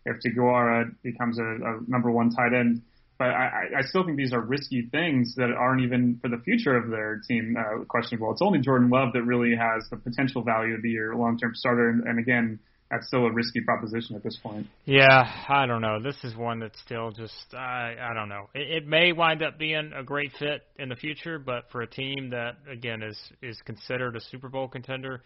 if 0.05 0.17
Deguara 0.21 0.93
becomes 1.01 1.39
a, 1.39 1.43
a 1.43 1.79
number 1.87 2.11
one 2.11 2.29
tight 2.29 2.53
end. 2.53 2.81
But 3.19 3.29
I, 3.29 3.69
I- 3.77 3.81
still 3.83 4.03
think 4.03 4.17
these 4.17 4.33
are 4.33 4.41
risky 4.41 4.87
things 4.91 5.35
that 5.35 5.51
aren't 5.51 5.81
even 5.81 6.19
for 6.21 6.29
the 6.29 6.37
future 6.39 6.75
of 6.75 6.89
their 6.89 7.21
team 7.27 7.55
uh, 7.57 7.83
questionable. 7.85 8.31
It's 8.31 8.41
only 8.41 8.59
Jordan 8.59 8.89
Love 8.89 9.13
that 9.13 9.23
really 9.23 9.55
has 9.55 9.87
the 9.89 9.97
potential 9.97 10.41
value 10.43 10.75
to 10.75 10.81
be 10.81 10.89
your 10.89 11.15
long-term 11.15 11.55
starter, 11.55 11.89
and, 11.89 12.03
and 12.07 12.19
again, 12.19 12.59
that's 12.91 13.07
still 13.07 13.25
a 13.25 13.31
risky 13.31 13.61
proposition 13.61 14.15
at 14.15 14.23
this 14.23 14.37
point. 14.41 14.67
Yeah, 14.85 15.23
I 15.49 15.65
don't 15.65 15.81
know. 15.81 15.99
This 16.01 16.15
is 16.23 16.35
one 16.35 16.59
that's 16.59 16.79
still 16.81 17.11
just 17.11 17.53
I 17.53 17.95
I 17.99 18.13
don't 18.13 18.29
know. 18.29 18.49
It, 18.53 18.83
it 18.83 18.87
may 18.87 19.11
wind 19.11 19.41
up 19.41 19.57
being 19.57 19.91
a 19.95 20.03
great 20.03 20.31
fit 20.37 20.61
in 20.77 20.89
the 20.89 20.95
future, 20.95 21.39
but 21.39 21.69
for 21.71 21.81
a 21.81 21.87
team 21.87 22.29
that 22.31 22.57
again 22.71 23.01
is 23.01 23.17
is 23.41 23.59
considered 23.65 24.15
a 24.15 24.21
Super 24.21 24.49
Bowl 24.49 24.67
contender, 24.67 25.23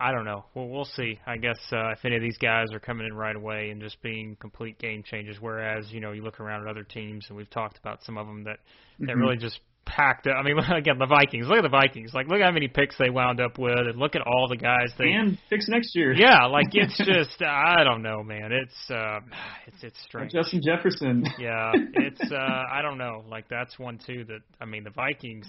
I 0.00 0.12
don't 0.12 0.24
know. 0.24 0.44
Well, 0.54 0.68
we'll 0.68 0.84
see. 0.86 1.18
I 1.26 1.36
guess 1.36 1.58
uh, 1.72 1.90
if 1.90 2.04
any 2.04 2.16
of 2.16 2.22
these 2.22 2.38
guys 2.38 2.66
are 2.72 2.80
coming 2.80 3.06
in 3.06 3.14
right 3.14 3.36
away 3.36 3.70
and 3.70 3.80
just 3.80 4.00
being 4.02 4.36
complete 4.40 4.78
game 4.78 5.02
changers, 5.02 5.36
whereas 5.40 5.86
you 5.90 6.00
know 6.00 6.12
you 6.12 6.22
look 6.22 6.40
around 6.40 6.62
at 6.62 6.68
other 6.68 6.84
teams 6.84 7.26
and 7.28 7.36
we've 7.36 7.50
talked 7.50 7.78
about 7.78 8.02
some 8.04 8.16
of 8.18 8.26
them 8.26 8.44
that 8.44 8.58
that 9.00 9.16
Mhm. 9.16 9.20
really 9.20 9.36
just 9.36 9.60
packed 9.84 10.26
up. 10.26 10.36
I 10.38 10.42
mean, 10.42 10.58
again, 10.72 10.98
the 10.98 11.06
Vikings. 11.06 11.46
Look 11.46 11.58
at 11.58 11.62
the 11.62 11.68
Vikings. 11.68 12.12
Like, 12.14 12.28
look 12.28 12.40
how 12.40 12.50
many 12.50 12.68
picks 12.68 12.96
they 12.98 13.10
wound 13.10 13.40
up 13.40 13.58
with, 13.58 13.78
and 13.78 13.98
look 13.98 14.14
at 14.14 14.22
all 14.22 14.48
the 14.48 14.56
guys 14.56 14.92
they 14.98 15.12
And 15.12 15.38
fix 15.48 15.68
next 15.68 15.94
year. 15.94 16.12
yeah, 16.16 16.46
like 16.46 16.68
it's 16.72 16.96
just 16.98 17.42
I 17.42 17.84
don't 17.84 18.02
know, 18.02 18.22
man. 18.22 18.52
It's 18.52 18.90
uh 18.90 19.20
it's 19.66 19.82
it's 19.82 20.02
strange. 20.02 20.32
Justin 20.32 20.60
Jefferson. 20.64 21.24
Yeah, 21.38 21.72
it's 21.74 22.32
uh 22.32 22.62
I 22.72 22.82
don't 22.82 22.98
know. 22.98 23.24
Like 23.28 23.48
that's 23.48 23.78
one 23.78 23.98
too 24.04 24.24
that 24.24 24.40
I 24.60 24.64
mean 24.64 24.84
the 24.84 24.90
Vikings 24.90 25.46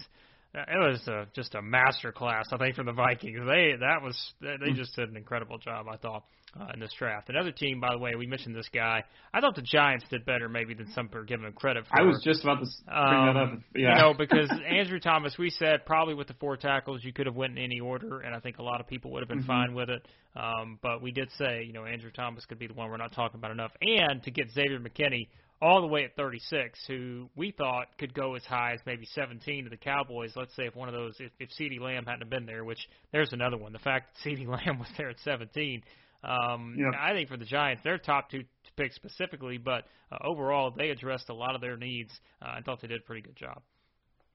it 0.55 0.77
was 0.77 1.07
a, 1.07 1.27
just 1.35 1.53
a 1.55 1.61
master 1.61 2.11
class, 2.11 2.45
I 2.51 2.57
think, 2.57 2.75
for 2.75 2.83
the 2.83 2.93
Vikings. 2.93 3.39
They 3.45 3.73
that 3.79 4.01
was 4.01 4.17
they 4.41 4.71
just 4.73 4.95
did 4.95 5.09
an 5.09 5.17
incredible 5.17 5.57
job, 5.57 5.87
I 5.91 5.97
thought, 5.97 6.23
uh, 6.59 6.67
in 6.73 6.79
this 6.79 6.93
draft. 6.97 7.29
Another 7.29 7.51
team, 7.51 7.81
by 7.81 7.91
the 7.91 7.97
way, 7.97 8.15
we 8.15 8.25
mentioned 8.25 8.55
this 8.55 8.69
guy. 8.73 9.03
I 9.33 9.41
thought 9.41 9.55
the 9.55 9.61
Giants 9.61 10.05
did 10.09 10.25
better 10.25 10.47
maybe 10.47 10.73
than 10.73 10.91
some 10.93 11.09
are 11.13 11.23
giving 11.23 11.45
him 11.45 11.53
credit 11.53 11.85
for. 11.87 11.99
I 11.99 12.03
was 12.03 12.21
just 12.23 12.43
about 12.43 12.61
to 12.61 12.67
bring 12.85 12.97
um, 12.97 13.33
that 13.33 13.39
up. 13.39 13.59
Yeah. 13.75 13.95
You 13.95 14.01
know, 14.01 14.13
because 14.17 14.49
Andrew 14.67 14.99
Thomas, 14.99 15.35
we 15.37 15.49
said 15.49 15.85
probably 15.85 16.13
with 16.13 16.27
the 16.27 16.35
four 16.35 16.55
tackles 16.55 17.03
you 17.03 17.11
could 17.11 17.25
have 17.25 17.35
went 17.35 17.57
in 17.57 17.63
any 17.63 17.79
order, 17.79 18.21
and 18.21 18.33
I 18.33 18.39
think 18.39 18.57
a 18.57 18.63
lot 18.63 18.79
of 18.79 18.87
people 18.87 19.11
would 19.11 19.21
have 19.21 19.29
been 19.29 19.39
mm-hmm. 19.39 19.47
fine 19.47 19.73
with 19.73 19.89
it. 19.89 20.07
Um, 20.35 20.79
but 20.81 21.01
we 21.01 21.11
did 21.11 21.29
say, 21.37 21.63
you 21.63 21.73
know, 21.73 21.85
Andrew 21.85 22.11
Thomas 22.11 22.45
could 22.45 22.59
be 22.59 22.67
the 22.67 22.73
one 22.73 22.89
we're 22.89 22.97
not 22.97 23.13
talking 23.13 23.39
about 23.39 23.51
enough, 23.51 23.71
and 23.81 24.23
to 24.23 24.31
get 24.31 24.51
Xavier 24.51 24.79
McKinney 24.79 25.27
all 25.61 25.81
the 25.81 25.87
way 25.87 26.03
at 26.03 26.15
36, 26.15 26.79
who 26.87 27.29
we 27.35 27.51
thought 27.51 27.87
could 27.97 28.13
go 28.13 28.35
as 28.35 28.43
high 28.43 28.73
as 28.73 28.79
maybe 28.85 29.05
17 29.05 29.63
to 29.63 29.69
the 29.69 29.77
Cowboys. 29.77 30.33
Let's 30.35 30.55
say 30.55 30.65
if 30.67 30.75
one 30.75 30.89
of 30.89 30.93
those, 30.93 31.15
if, 31.19 31.31
if 31.39 31.49
CeeDee 31.59 31.79
Lamb 31.79 32.05
hadn't 32.05 32.29
been 32.29 32.45
there, 32.45 32.63
which 32.63 32.89
there's 33.11 33.31
another 33.33 33.57
one. 33.57 33.73
The 33.73 33.79
fact 33.79 34.15
that 34.23 34.29
CeeDee 34.29 34.47
Lamb 34.65 34.79
was 34.79 34.89
there 34.97 35.09
at 35.09 35.19
17, 35.23 35.81
um, 36.23 36.75
yep. 36.77 36.99
I 36.99 37.13
think 37.13 37.29
for 37.29 37.37
the 37.37 37.45
Giants, 37.45 37.83
their 37.83 37.97
top 37.97 38.29
two 38.31 38.43
picks 38.75 38.95
specifically, 38.95 39.57
but 39.57 39.85
uh, 40.11 40.17
overall 40.23 40.71
they 40.75 40.89
addressed 40.89 41.29
a 41.29 41.33
lot 41.33 41.55
of 41.55 41.61
their 41.61 41.77
needs. 41.77 42.11
Uh, 42.41 42.55
I 42.57 42.61
thought 42.61 42.81
they 42.81 42.87
did 42.87 43.01
a 43.01 43.03
pretty 43.03 43.21
good 43.21 43.35
job. 43.35 43.61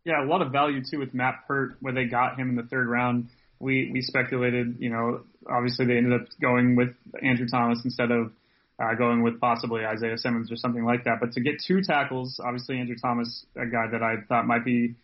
Yeah, 0.05 0.25
a 0.25 0.27
lot 0.27 0.41
of 0.41 0.51
value 0.53 0.81
too 0.89 0.99
with 0.99 1.13
Matt 1.13 1.47
Peart, 1.47 1.77
where 1.81 1.93
they 1.93 2.05
got 2.05 2.39
him 2.39 2.49
in 2.49 2.57
the 2.57 2.63
third 2.63 2.89
round. 2.89 3.29
We 3.59 3.91
we 3.93 4.01
speculated, 4.01 4.77
you 4.79 4.89
know, 4.89 5.25
obviously 5.51 5.85
they 5.85 5.99
ended 5.99 6.23
up 6.23 6.29
going 6.41 6.77
with 6.77 6.95
Andrew 7.23 7.47
Thomas 7.47 7.81
instead 7.85 8.11
of 8.11 8.33
uh, 8.81 8.95
going 8.95 9.23
with 9.23 9.41
possibly 9.41 9.85
Isaiah 9.85 10.17
Simmons 10.17 10.51
or 10.51 10.57
something 10.57 10.85
like 10.85 11.05
that. 11.05 11.19
But 11.21 11.33
to 11.33 11.41
get 11.41 11.63
two 11.67 11.83
tackles, 11.83 12.41
obviously 12.43 12.79
Andrew 12.79 12.97
Thomas, 13.01 13.45
a 13.57 13.67
guy 13.67 13.87
that 13.93 14.03
I 14.03 14.17
thought 14.29 14.47
might 14.47 14.65
be 14.65 14.95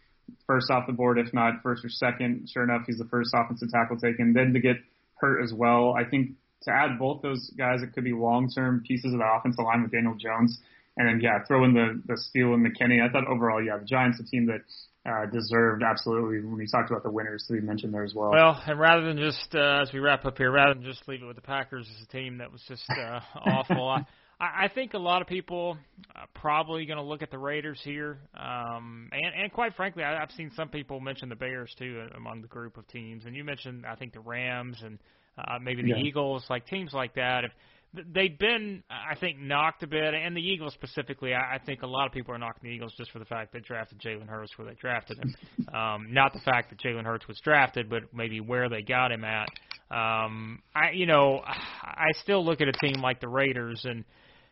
first 0.46 0.70
off 0.70 0.86
the 0.86 0.92
board, 0.92 1.18
if 1.18 1.32
not 1.34 1.62
first 1.62 1.84
or 1.84 1.88
second. 1.88 2.48
Sure 2.52 2.64
enough, 2.64 2.82
he's 2.86 2.98
the 2.98 3.04
first 3.04 3.30
offensive 3.34 3.70
tackle 3.70 3.98
taken. 3.98 4.32
Then 4.32 4.52
to 4.54 4.60
get 4.60 4.76
Peart 5.20 5.42
as 5.44 5.52
well, 5.52 5.94
I 5.94 6.04
think 6.04 6.32
to 6.62 6.70
add 6.70 6.98
both 6.98 7.22
those 7.22 7.50
guys, 7.56 7.82
it 7.82 7.92
could 7.92 8.04
be 8.04 8.12
long-term 8.12 8.82
pieces 8.86 9.12
of 9.12 9.18
the 9.18 9.26
offensive 9.38 9.64
line 9.64 9.82
with 9.82 9.92
Daniel 9.92 10.14
Jones. 10.14 10.58
And 10.96 11.06
then, 11.06 11.20
yeah, 11.20 11.44
throw 11.46 11.64
in 11.64 11.74
the, 11.74 12.00
the 12.06 12.16
steal 12.16 12.54
and 12.54 12.66
McKinney. 12.66 13.06
I 13.06 13.12
thought 13.12 13.26
overall, 13.28 13.62
yeah, 13.62 13.76
the 13.76 13.84
Giants, 13.84 14.18
a 14.18 14.24
team 14.24 14.46
that 14.46 14.62
uh, 15.06 15.26
deserved 15.26 15.82
absolutely 15.82 16.40
when 16.40 16.56
we 16.56 16.66
talked 16.66 16.90
about 16.90 17.02
the 17.02 17.10
winners 17.10 17.44
to 17.46 17.54
be 17.54 17.60
mentioned 17.60 17.94
there 17.94 18.04
as 18.04 18.14
well. 18.14 18.30
Well, 18.30 18.60
and 18.66 18.78
rather 18.78 19.04
than 19.04 19.18
just 19.18 19.54
uh, 19.54 19.82
as 19.82 19.92
we 19.92 20.00
wrap 20.00 20.24
up 20.24 20.36
here, 20.36 20.50
rather 20.50 20.74
than 20.74 20.82
just 20.82 21.06
leave 21.06 21.22
it 21.22 21.26
with 21.26 21.36
the 21.36 21.42
Packers 21.42 21.86
as 21.96 22.06
a 22.06 22.08
team 22.10 22.38
that 22.38 22.50
was 22.50 22.62
just 22.66 22.88
uh, 22.90 23.20
awful, 23.46 23.88
I, 23.88 24.04
I 24.40 24.68
think 24.74 24.94
a 24.94 24.98
lot 24.98 25.22
of 25.22 25.28
people 25.28 25.78
are 26.14 26.26
probably 26.34 26.86
going 26.86 26.98
to 26.98 27.04
look 27.04 27.22
at 27.22 27.30
the 27.30 27.38
Raiders 27.38 27.80
here, 27.84 28.18
um, 28.34 29.08
and 29.12 29.42
and 29.42 29.52
quite 29.52 29.74
frankly, 29.76 30.02
I, 30.02 30.22
I've 30.22 30.32
seen 30.32 30.50
some 30.56 30.68
people 30.68 30.98
mention 31.00 31.28
the 31.28 31.36
Bears 31.36 31.74
too 31.78 32.06
uh, 32.10 32.16
among 32.16 32.42
the 32.42 32.48
group 32.48 32.76
of 32.76 32.86
teams, 32.88 33.24
and 33.26 33.36
you 33.36 33.44
mentioned 33.44 33.84
I 33.86 33.94
think 33.94 34.12
the 34.12 34.20
Rams 34.20 34.78
and 34.84 34.98
uh, 35.38 35.58
maybe 35.60 35.82
the 35.82 35.88
yeah. 35.88 36.04
Eagles, 36.04 36.44
like 36.50 36.66
teams 36.66 36.92
like 36.92 37.14
that. 37.14 37.44
If 37.44 37.52
they've 38.12 38.38
been, 38.38 38.82
I 38.90 39.14
think, 39.16 39.38
knocked 39.38 39.82
a 39.82 39.86
bit, 39.86 40.14
and 40.14 40.36
the 40.36 40.40
Eagles 40.40 40.74
specifically. 40.74 41.34
I, 41.34 41.56
I 41.56 41.58
think 41.58 41.82
a 41.82 41.86
lot 41.86 42.06
of 42.06 42.12
people 42.12 42.34
are 42.34 42.38
knocking 42.38 42.68
the 42.68 42.74
Eagles 42.74 42.94
just 42.96 43.10
for 43.10 43.18
the 43.18 43.24
fact 43.24 43.52
they 43.52 43.60
drafted 43.60 44.00
Jalen 44.00 44.28
Hurts 44.28 44.56
where 44.56 44.66
they 44.66 44.74
drafted 44.74 45.18
him, 45.18 45.34
um, 45.74 46.06
not 46.10 46.32
the 46.32 46.40
fact 46.40 46.70
that 46.70 46.78
Jalen 46.78 47.04
Hurts 47.04 47.26
was 47.28 47.40
drafted, 47.40 47.88
but 47.88 48.14
maybe 48.14 48.40
where 48.40 48.68
they 48.68 48.82
got 48.82 49.12
him 49.12 49.24
at. 49.24 49.48
Um, 49.90 50.62
I, 50.74 50.90
you 50.92 51.06
know, 51.06 51.40
I 51.44 52.08
still 52.22 52.44
look 52.44 52.60
at 52.60 52.68
a 52.68 52.72
team 52.72 53.00
like 53.00 53.20
the 53.20 53.28
Raiders, 53.28 53.82
and 53.84 54.04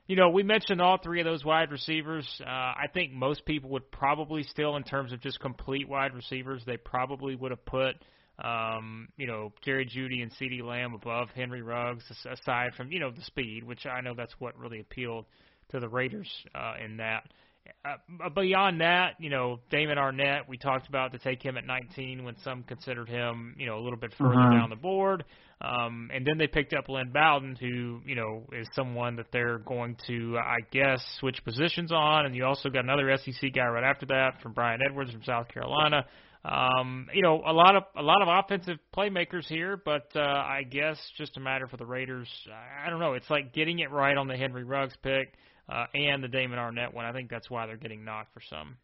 you 0.06 0.16
know, 0.16 0.28
we 0.28 0.42
mentioned 0.42 0.82
all 0.82 0.98
three 1.02 1.20
of 1.20 1.24
those 1.24 1.44
wide 1.44 1.70
receivers. 1.70 2.28
Uh, 2.40 2.48
I 2.48 2.86
think 2.92 3.12
most 3.12 3.46
people 3.46 3.70
would 3.70 3.90
probably 3.90 4.42
still, 4.42 4.76
in 4.76 4.82
terms 4.82 5.12
of 5.12 5.20
just 5.20 5.40
complete 5.40 5.88
wide 5.88 6.14
receivers, 6.14 6.62
they 6.66 6.76
probably 6.76 7.34
would 7.34 7.50
have 7.50 7.64
put 7.64 7.96
um, 8.42 9.08
you 9.16 9.26
know, 9.26 9.52
Jerry 9.64 9.86
Jeudy 9.86 10.22
and 10.22 10.32
CeeDee 10.32 10.62
Lamb 10.62 10.94
above 10.94 11.28
Henry 11.34 11.62
Ruggs, 11.62 12.04
aside 12.30 12.74
from, 12.76 12.90
you 12.90 12.98
know, 12.98 13.10
the 13.10 13.22
speed, 13.22 13.64
which 13.64 13.86
I 13.86 14.00
know 14.00 14.14
that's 14.14 14.34
what 14.38 14.58
really 14.58 14.80
appealed 14.80 15.26
to 15.70 15.80
the 15.80 15.88
Raiders 15.88 16.28
uh, 16.54 16.74
in 16.84 16.96
that. 16.96 17.24
Uh, 17.84 18.28
beyond 18.28 18.80
that, 18.80 19.14
you 19.18 19.30
know, 19.30 19.58
Damon 19.70 19.96
Arnette, 19.96 20.48
we 20.48 20.58
talked 20.58 20.86
about 20.88 21.12
to 21.12 21.18
take 21.18 21.42
him 21.42 21.56
at 21.56 21.64
19 21.64 22.24
when 22.24 22.36
some 22.42 22.62
considered 22.62 23.08
him, 23.08 23.54
you 23.58 23.66
know, 23.66 23.78
a 23.78 23.82
little 23.82 23.98
bit 23.98 24.12
further 24.18 24.38
uh-huh. 24.38 24.50
down 24.50 24.68
the 24.68 24.76
board. 24.76 25.24
Um, 25.60 26.10
and 26.12 26.26
then 26.26 26.36
they 26.36 26.46
picked 26.46 26.74
up 26.74 26.88
Lynn 26.88 27.10
Bowden, 27.10 27.56
who, 27.56 28.00
you 28.04 28.16
know, 28.16 28.42
is 28.52 28.68
someone 28.74 29.16
that 29.16 29.26
they're 29.32 29.58
going 29.58 29.96
to, 30.08 30.36
I 30.36 30.58
guess, 30.72 31.02
switch 31.20 31.42
positions 31.42 31.90
on. 31.90 32.26
And 32.26 32.34
you 32.34 32.44
also 32.44 32.68
got 32.68 32.84
another 32.84 33.16
SEC 33.16 33.54
guy 33.54 33.66
right 33.66 33.84
after 33.84 34.06
that 34.06 34.42
from 34.42 34.52
Bryan 34.52 34.80
Edwards 34.84 35.12
from 35.12 35.22
South 35.22 35.48
Carolina. 35.48 36.04
Um, 36.44 37.08
you 37.14 37.22
know, 37.22 37.42
a 37.46 37.52
lot 37.52 37.74
of 37.74 37.84
a 37.96 38.02
lot 38.02 38.20
of 38.20 38.28
offensive 38.28 38.78
playmakers 38.94 39.46
here, 39.46 39.80
but 39.82 40.10
uh, 40.14 40.20
I 40.20 40.62
guess 40.68 40.98
just 41.16 41.38
a 41.38 41.40
matter 41.40 41.66
for 41.66 41.78
the 41.78 41.86
Raiders. 41.86 42.28
I 42.84 42.90
don't 42.90 43.00
know. 43.00 43.14
It's 43.14 43.30
like 43.30 43.54
getting 43.54 43.78
it 43.78 43.90
right 43.90 44.16
on 44.16 44.28
the 44.28 44.36
Henry 44.36 44.62
Ruggs 44.62 44.94
pick 45.02 45.32
uh, 45.70 45.86
and 45.94 46.22
the 46.22 46.28
Damon 46.28 46.58
Arnette 46.58 46.92
one. 46.92 47.06
I 47.06 47.12
think 47.12 47.30
that's 47.30 47.48
why 47.48 47.66
they're 47.66 47.78
getting 47.78 48.04
knocked 48.04 48.34
for 48.34 48.42
some. 48.50 48.76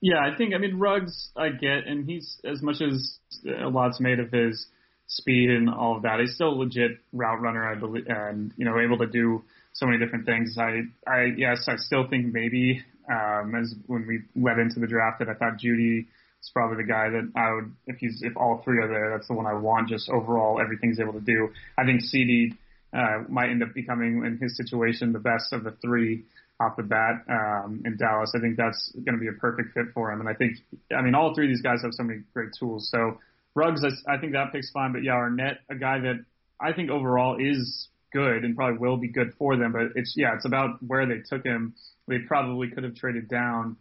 Yeah, 0.00 0.18
I 0.18 0.36
think 0.36 0.54
I 0.54 0.58
mean 0.58 0.78
Ruggs 0.78 1.30
I 1.36 1.48
get, 1.48 1.86
and 1.86 2.04
he's 2.04 2.38
as 2.44 2.62
much 2.62 2.82
as 2.82 3.18
a 3.46 3.68
lot's 3.68 3.98
made 3.98 4.20
of 4.20 4.30
his 4.30 4.66
speed 5.06 5.48
and 5.48 5.70
all 5.70 5.96
of 5.96 6.02
that. 6.02 6.20
He's 6.20 6.34
still 6.34 6.50
a 6.50 6.58
legit 6.58 6.92
route 7.14 7.40
runner, 7.40 7.66
I 7.66 7.76
believe, 7.76 8.04
and 8.08 8.52
you 8.58 8.66
know 8.66 8.78
able 8.78 8.98
to 8.98 9.06
do 9.06 9.42
so 9.72 9.86
many 9.86 9.98
different 9.98 10.26
things. 10.26 10.56
I 10.58 10.82
I 11.10 11.32
yes, 11.36 11.64
I 11.66 11.76
still 11.76 12.06
think 12.08 12.26
maybe 12.32 12.84
um, 13.10 13.54
as 13.54 13.74
when 13.86 14.06
we 14.06 14.20
led 14.40 14.58
into 14.58 14.80
the 14.80 14.86
draft 14.86 15.20
that 15.20 15.30
I 15.30 15.34
thought 15.34 15.58
Jeudy 15.58 16.06
is 16.42 16.50
probably 16.52 16.76
the 16.76 16.88
guy 16.88 17.10
that 17.10 17.32
I 17.36 17.54
would, 17.54 17.74
if 17.86 17.96
he's, 17.98 18.20
if 18.22 18.36
all 18.36 18.62
three 18.64 18.78
are 18.78 18.88
there, 18.88 19.10
that's 19.10 19.28
the 19.28 19.34
one 19.34 19.46
I 19.46 19.54
want. 19.54 19.88
Just 19.88 20.08
overall, 20.08 20.60
everything 20.60 20.90
he's 20.90 21.00
able 21.00 21.14
to 21.14 21.20
do. 21.20 21.48
I 21.76 21.84
think 21.84 22.02
CeeDee 22.02 22.56
uh, 22.92 23.24
might 23.28 23.50
end 23.50 23.62
up 23.62 23.74
becoming, 23.74 24.24
in 24.24 24.38
his 24.40 24.56
situation, 24.56 25.12
the 25.12 25.18
best 25.18 25.52
of 25.52 25.64
the 25.64 25.72
three 25.82 26.24
off 26.60 26.76
the 26.76 26.82
bat 26.82 27.22
um, 27.28 27.82
in 27.84 27.96
Dallas. 27.96 28.32
I 28.34 28.40
think 28.40 28.56
that's 28.56 28.92
going 29.04 29.14
to 29.14 29.20
be 29.20 29.28
a 29.28 29.38
perfect 29.38 29.74
fit 29.74 29.86
for 29.94 30.10
him. 30.10 30.20
And 30.20 30.28
I 30.28 30.34
think, 30.34 30.56
I 30.96 31.02
mean, 31.02 31.14
all 31.14 31.34
three 31.34 31.46
of 31.46 31.50
these 31.50 31.62
guys 31.62 31.82
have 31.82 31.92
so 31.92 32.02
many 32.02 32.20
great 32.34 32.50
tools. 32.58 32.88
So 32.90 33.18
Ruggs, 33.54 33.84
I, 33.84 34.14
I 34.14 34.18
think 34.18 34.32
that 34.32 34.52
pick's 34.52 34.70
fine. 34.70 34.92
But 34.92 35.02
yeah, 35.04 35.12
Arnette, 35.12 35.58
a 35.70 35.76
guy 35.76 36.00
that 36.00 36.24
I 36.60 36.72
think 36.72 36.90
overall 36.90 37.36
is 37.38 37.88
good 38.12 38.44
and 38.44 38.56
probably 38.56 38.78
will 38.78 38.96
be 38.96 39.08
good 39.08 39.34
for 39.38 39.56
them. 39.56 39.72
But 39.72 39.92
it's 39.94 40.14
yeah, 40.16 40.34
it's 40.34 40.46
about 40.46 40.82
where 40.82 41.06
they 41.06 41.20
took 41.28 41.44
him. 41.44 41.74
They 42.08 42.18
probably 42.26 42.70
could 42.70 42.84
have 42.84 42.94
traded 42.94 43.28
down 43.28 43.76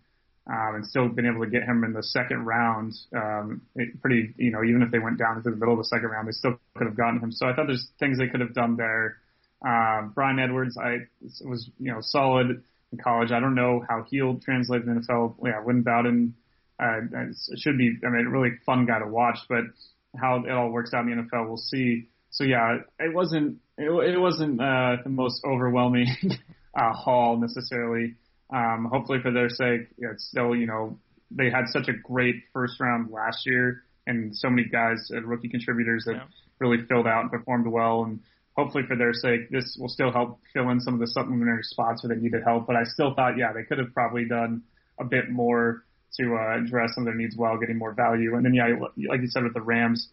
um, 0.50 0.76
and 0.76 0.86
still 0.86 1.10
been 1.10 1.26
able 1.26 1.44
to 1.44 1.50
get 1.50 1.64
him 1.64 1.84
in 1.84 1.94
the 1.94 2.04
second 2.04 2.46
round. 2.46 2.94
Um, 3.14 3.62
it 3.76 4.02
pretty, 4.02 4.34
you 4.38 4.52
know, 4.52 4.64
even 4.64 4.82
if 4.82 4.92
they 4.92 5.00
went 5.00 5.18
down 5.18 5.38
into 5.38 5.50
the 5.50 5.58
middle 5.58 5.74
of 5.74 5.80
the 5.80 5.86
second 5.86 6.10
round, 6.10 6.28
they 6.28 6.32
still 6.32 6.58
could 6.76 6.88
have 6.88 6.96
gotten 6.96 7.20
him. 7.20 7.32
So 7.32 7.48
I 7.48 7.54
thought 7.54 7.68
there's 7.68 7.90
things 8.00 8.18
they 8.18 8.28
could 8.28 8.40
have 8.40 8.54
done 8.54 8.78
there. 8.78 9.18
Um, 9.66 10.14
Bryan 10.16 10.40
Edwards, 10.40 10.78
I 10.78 11.08
was, 11.44 11.70
you 11.80 11.92
know, 11.92 12.00
solid 12.02 12.64
in 12.92 12.98
college. 12.98 13.32
I 13.32 13.40
don't 13.40 13.56
know 13.56 13.84
how 13.88 14.06
he'll 14.10 14.40
translate 14.40 14.84
in 14.84 14.96
the 14.96 15.02
NFL. 15.02 15.36
Yeah, 15.44 15.62
Lynn 15.66 15.82
Bowden, 15.82 16.36
uh, 16.80 17.00
should 17.58 17.78
be, 17.78 17.98
I 18.06 18.10
mean, 18.10 18.28
a 18.28 18.30
really 18.30 18.52
fun 18.66 18.86
guy 18.86 19.00
to 19.00 19.08
watch, 19.08 19.40
but 19.50 19.64
how 20.16 20.44
it 20.46 20.52
all 20.52 20.70
works 20.70 20.94
out 20.94 21.06
in 21.08 21.18
the 21.18 21.24
NFL, 21.24 21.48
we'll 21.48 21.58
see. 21.58 22.08
So 22.30 22.44
yeah, 22.44 22.78
it 23.00 23.14
wasn't, 23.14 23.58
it, 23.78 23.90
it 23.90 24.18
wasn't, 24.18 24.62
uh, 24.62 24.98
the 25.04 25.10
most 25.10 25.44
overwhelming, 25.44 26.08
uh, 26.78 26.94
haul 26.94 27.38
necessarily. 27.38 28.16
Um, 28.50 28.90
hopefully 28.92 29.20
for 29.22 29.32
their 29.32 29.50
sake, 29.50 29.88
it's 29.98 30.26
still, 30.26 30.56
you 30.56 30.68
know, 30.68 30.98
they 31.32 31.50
had 31.50 31.68
such 31.68 31.90
a 31.90 31.94
great 31.94 32.36
first 32.54 32.80
round 32.80 33.12
last 33.12 33.46
year 33.46 33.84
and 34.08 34.36
so 34.36 34.50
many 34.50 34.68
guys, 34.68 35.12
uh, 35.14 35.22
rookie 35.22 35.50
contributors 35.50 36.06
that 36.06 36.16
yeah. 36.16 36.24
really 36.60 36.78
filled 36.88 37.08
out 37.08 37.22
and 37.22 37.32
performed 37.32 37.68
well. 37.68 38.06
And 38.06 38.22
hopefully 38.56 38.84
for 38.88 38.96
their 38.96 39.14
sake, 39.14 39.50
this 39.52 39.78
will 39.80 39.90
still 39.90 40.12
help 40.12 40.40
fill 40.54 40.70
in 40.70 40.80
some 40.80 40.94
of 40.94 41.00
the 41.00 41.08
supplementary 41.08 41.64
spots 41.64 42.04
where 42.04 42.16
they 42.16 42.22
needed 42.22 42.42
help. 42.46 42.66
But 42.66 42.78
I 42.78 42.84
still 42.86 43.14
thought, 43.14 43.38
yeah, 43.38 43.52
they 43.54 43.64
could 43.64 43.78
have 43.78 43.94
probably 43.94 44.26
done 44.26 44.64
a 45.00 45.04
bit 45.04 45.30
more 45.30 45.84
to 46.20 46.36
uh, 46.36 46.58
address 46.58 46.96
some 46.96 47.04
of 47.04 47.06
their 47.06 47.16
needs 47.16 47.36
while 47.36 47.58
getting 47.58 47.78
more 47.78 47.94
value. 47.94 48.36
And 48.36 48.46
then, 48.46 48.54
yeah, 48.54 48.70
like 49.10 49.22
you 49.22 49.28
said 49.28 49.44
with 49.44 49.54
the 49.54 49.62
Rams, 49.62 50.10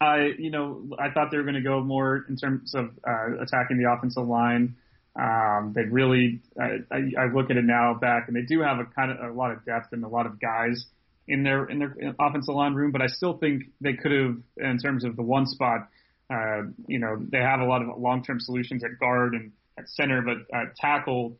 I, 0.00 0.32
you 0.38 0.50
know, 0.50 0.86
I 0.98 1.10
thought 1.10 1.30
they 1.30 1.38
were 1.38 1.44
going 1.44 1.54
to 1.54 1.62
go 1.62 1.80
more 1.82 2.26
in 2.28 2.36
terms 2.36 2.74
of 2.74 2.90
uh, 3.08 3.40
attacking 3.40 3.78
the 3.78 3.90
offensive 3.90 4.26
line. 4.26 4.76
Um, 5.16 5.72
they 5.74 5.82
really, 5.82 6.40
I, 6.60 6.78
I, 6.90 6.98
I 7.18 7.32
look 7.32 7.50
at 7.50 7.56
it 7.56 7.64
now 7.64 7.94
back, 7.94 8.26
and 8.26 8.36
they 8.36 8.42
do 8.42 8.60
have 8.60 8.78
a 8.80 8.84
kind 8.84 9.12
of 9.12 9.30
a 9.30 9.32
lot 9.32 9.52
of 9.52 9.64
depth 9.64 9.92
and 9.92 10.04
a 10.04 10.08
lot 10.08 10.26
of 10.26 10.40
guys 10.40 10.86
in 11.28 11.44
their 11.44 11.64
in 11.66 11.78
their 11.78 11.94
offensive 12.18 12.54
line 12.54 12.74
room. 12.74 12.90
But 12.90 13.00
I 13.00 13.06
still 13.06 13.38
think 13.38 13.64
they 13.80 13.94
could 13.94 14.12
have, 14.12 14.36
in 14.56 14.78
terms 14.78 15.04
of 15.04 15.14
the 15.16 15.22
one 15.22 15.46
spot, 15.46 15.88
uh, 16.30 16.62
you 16.86 16.98
know, 16.98 17.16
they 17.20 17.38
have 17.38 17.60
a 17.60 17.64
lot 17.64 17.82
of 17.82 17.96
long-term 17.98 18.40
solutions 18.40 18.82
at 18.82 18.98
guard 18.98 19.34
and 19.34 19.52
at 19.78 19.88
center, 19.88 20.22
but 20.22 20.38
at 20.56 20.74
tackle 20.76 21.36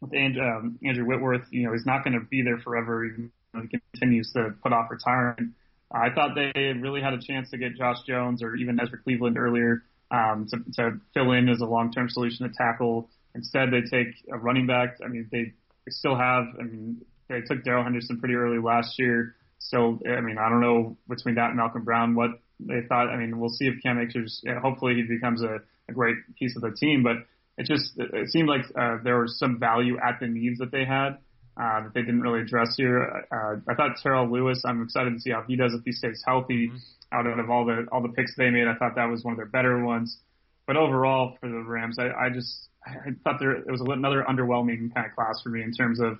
with 0.00 0.14
Andrew, 0.14 0.42
um, 0.42 0.78
Andrew 0.82 1.04
Whitworth, 1.04 1.46
you 1.50 1.64
know, 1.64 1.72
he's 1.72 1.86
not 1.86 2.04
going 2.04 2.18
to 2.18 2.24
be 2.24 2.42
there 2.42 2.58
forever. 2.58 3.04
Even 3.04 3.30
though 3.52 3.62
he 3.62 3.78
continues 3.92 4.32
to 4.32 4.54
put 4.62 4.72
off 4.72 4.90
retirement. 4.90 5.52
I 5.92 6.10
thought 6.10 6.34
they 6.34 6.72
really 6.72 7.00
had 7.00 7.12
a 7.12 7.20
chance 7.20 7.50
to 7.50 7.58
get 7.58 7.76
Josh 7.76 7.98
Jones 8.06 8.42
or 8.42 8.56
even 8.56 8.80
Ezra 8.80 8.98
Cleveland 8.98 9.38
earlier 9.38 9.82
um, 10.10 10.46
to, 10.50 10.58
to 10.74 11.00
fill 11.12 11.32
in 11.32 11.48
as 11.48 11.60
a 11.60 11.66
long-term 11.66 12.08
solution 12.08 12.48
to 12.48 12.54
tackle. 12.54 13.08
Instead, 13.34 13.70
they 13.70 13.82
take 13.82 14.14
a 14.32 14.38
running 14.38 14.66
back. 14.66 14.96
I 15.04 15.08
mean, 15.08 15.28
they, 15.32 15.52
still 15.88 16.16
have. 16.16 16.44
I 16.58 16.62
mean, 16.62 17.04
they 17.28 17.40
took 17.42 17.64
Darrell 17.64 17.82
Henderson 17.82 18.18
pretty 18.18 18.34
early 18.34 18.58
last 18.58 18.98
year. 18.98 19.34
So 19.58 19.98
I 20.06 20.20
mean, 20.20 20.38
I 20.38 20.48
don't 20.48 20.60
know 20.60 20.96
between 21.08 21.36
that 21.36 21.48
and 21.48 21.56
Malcolm 21.56 21.84
Brown 21.84 22.14
what 22.14 22.30
they 22.60 22.82
thought. 22.88 23.08
I 23.08 23.16
mean, 23.16 23.38
we'll 23.38 23.50
see 23.50 23.66
if 23.66 23.82
Cam 23.82 23.98
Akers. 23.98 24.42
Hopefully, 24.62 24.94
he 24.94 25.02
becomes 25.02 25.42
a, 25.42 25.58
a 25.88 25.92
great 25.92 26.16
piece 26.38 26.54
of 26.56 26.62
the 26.62 26.70
team. 26.70 27.02
But 27.02 27.16
it 27.58 27.66
just 27.66 27.92
it 27.98 28.30
seemed 28.30 28.48
like 28.48 28.62
uh, 28.78 28.98
there 29.02 29.18
was 29.18 29.38
some 29.38 29.58
value 29.58 29.98
at 29.98 30.20
the 30.20 30.26
needs 30.26 30.58
that 30.58 30.70
they 30.70 30.84
had 30.84 31.18
uh, 31.56 31.84
that 31.84 31.94
they 31.94 32.00
didn't 32.00 32.20
really 32.20 32.40
address 32.40 32.74
here. 32.76 33.26
Uh, 33.30 33.56
I 33.70 33.74
thought 33.74 33.96
Terrell 34.02 34.30
Lewis. 34.30 34.62
I'm 34.64 34.82
excited 34.82 35.14
to 35.14 35.20
see 35.20 35.30
how 35.30 35.42
he 35.46 35.56
does 35.56 35.72
if 35.72 35.84
he 35.84 35.92
stays 35.92 36.22
healthy. 36.26 36.68
Mm-hmm. 36.68 36.76
Out 37.12 37.26
of 37.26 37.48
all 37.48 37.64
the 37.64 37.86
all 37.92 38.02
the 38.02 38.08
picks 38.08 38.34
they 38.34 38.50
made, 38.50 38.66
I 38.66 38.74
thought 38.74 38.96
that 38.96 39.04
was 39.04 39.22
one 39.22 39.32
of 39.32 39.36
their 39.36 39.46
better 39.46 39.84
ones. 39.84 40.18
But 40.66 40.76
overall, 40.76 41.36
for 41.38 41.48
the 41.48 41.62
Rams, 41.62 41.96
I, 41.98 42.08
I 42.08 42.30
just 42.30 42.68
I 42.84 43.10
thought 43.22 43.38
there 43.38 43.52
it 43.52 43.70
was 43.70 43.80
another 43.80 44.24
underwhelming 44.28 44.92
kind 44.92 45.06
of 45.06 45.14
class 45.14 45.40
for 45.42 45.50
me 45.50 45.62
in 45.62 45.72
terms 45.72 46.00
of 46.00 46.18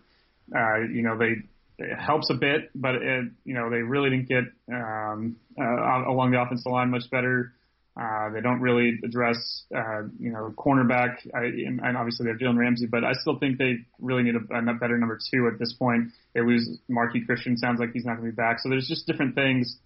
uh, 0.54 0.80
you 0.92 1.02
know 1.02 1.18
they 1.18 1.34
it 1.78 1.98
helps 1.98 2.30
a 2.30 2.34
bit, 2.34 2.70
but 2.74 2.94
it, 2.94 3.24
you 3.44 3.54
know 3.54 3.70
they 3.70 3.78
really 3.78 4.10
didn't 4.10 4.28
get 4.28 4.44
um, 4.72 5.36
uh, 5.60 6.08
along 6.08 6.30
the 6.30 6.40
offensive 6.40 6.70
line 6.70 6.90
much 6.90 7.10
better. 7.10 7.52
Uh, 7.96 8.30
they 8.30 8.40
don't 8.40 8.60
really 8.60 8.98
address, 9.04 9.36
uh, 9.74 10.02
you 10.18 10.32
know, 10.32 10.52
cornerback, 10.58 11.14
I, 11.32 11.44
and, 11.44 11.80
and 11.80 11.96
obviously 11.96 12.24
they 12.24 12.30
have 12.30 12.40
Jalen 12.40 12.58
Ramsey, 12.58 12.86
but 12.86 13.04
I 13.04 13.12
still 13.12 13.38
think 13.38 13.56
they 13.56 13.76
really 14.00 14.24
need 14.24 14.34
a, 14.34 14.54
a 14.56 14.74
better 14.74 14.98
number 14.98 15.16
two 15.30 15.48
at 15.52 15.60
this 15.60 15.72
point. 15.78 16.08
They 16.34 16.40
lose 16.40 16.78
Marqui 16.90 17.24
Christian, 17.24 17.56
sounds 17.56 17.78
like 17.78 17.90
he's 17.92 18.04
not 18.04 18.16
going 18.16 18.26
to 18.26 18.32
be 18.32 18.36
back. 18.36 18.58
So 18.58 18.68
there's 18.68 18.88
just 18.88 19.06
different 19.06 19.36
things 19.36 19.76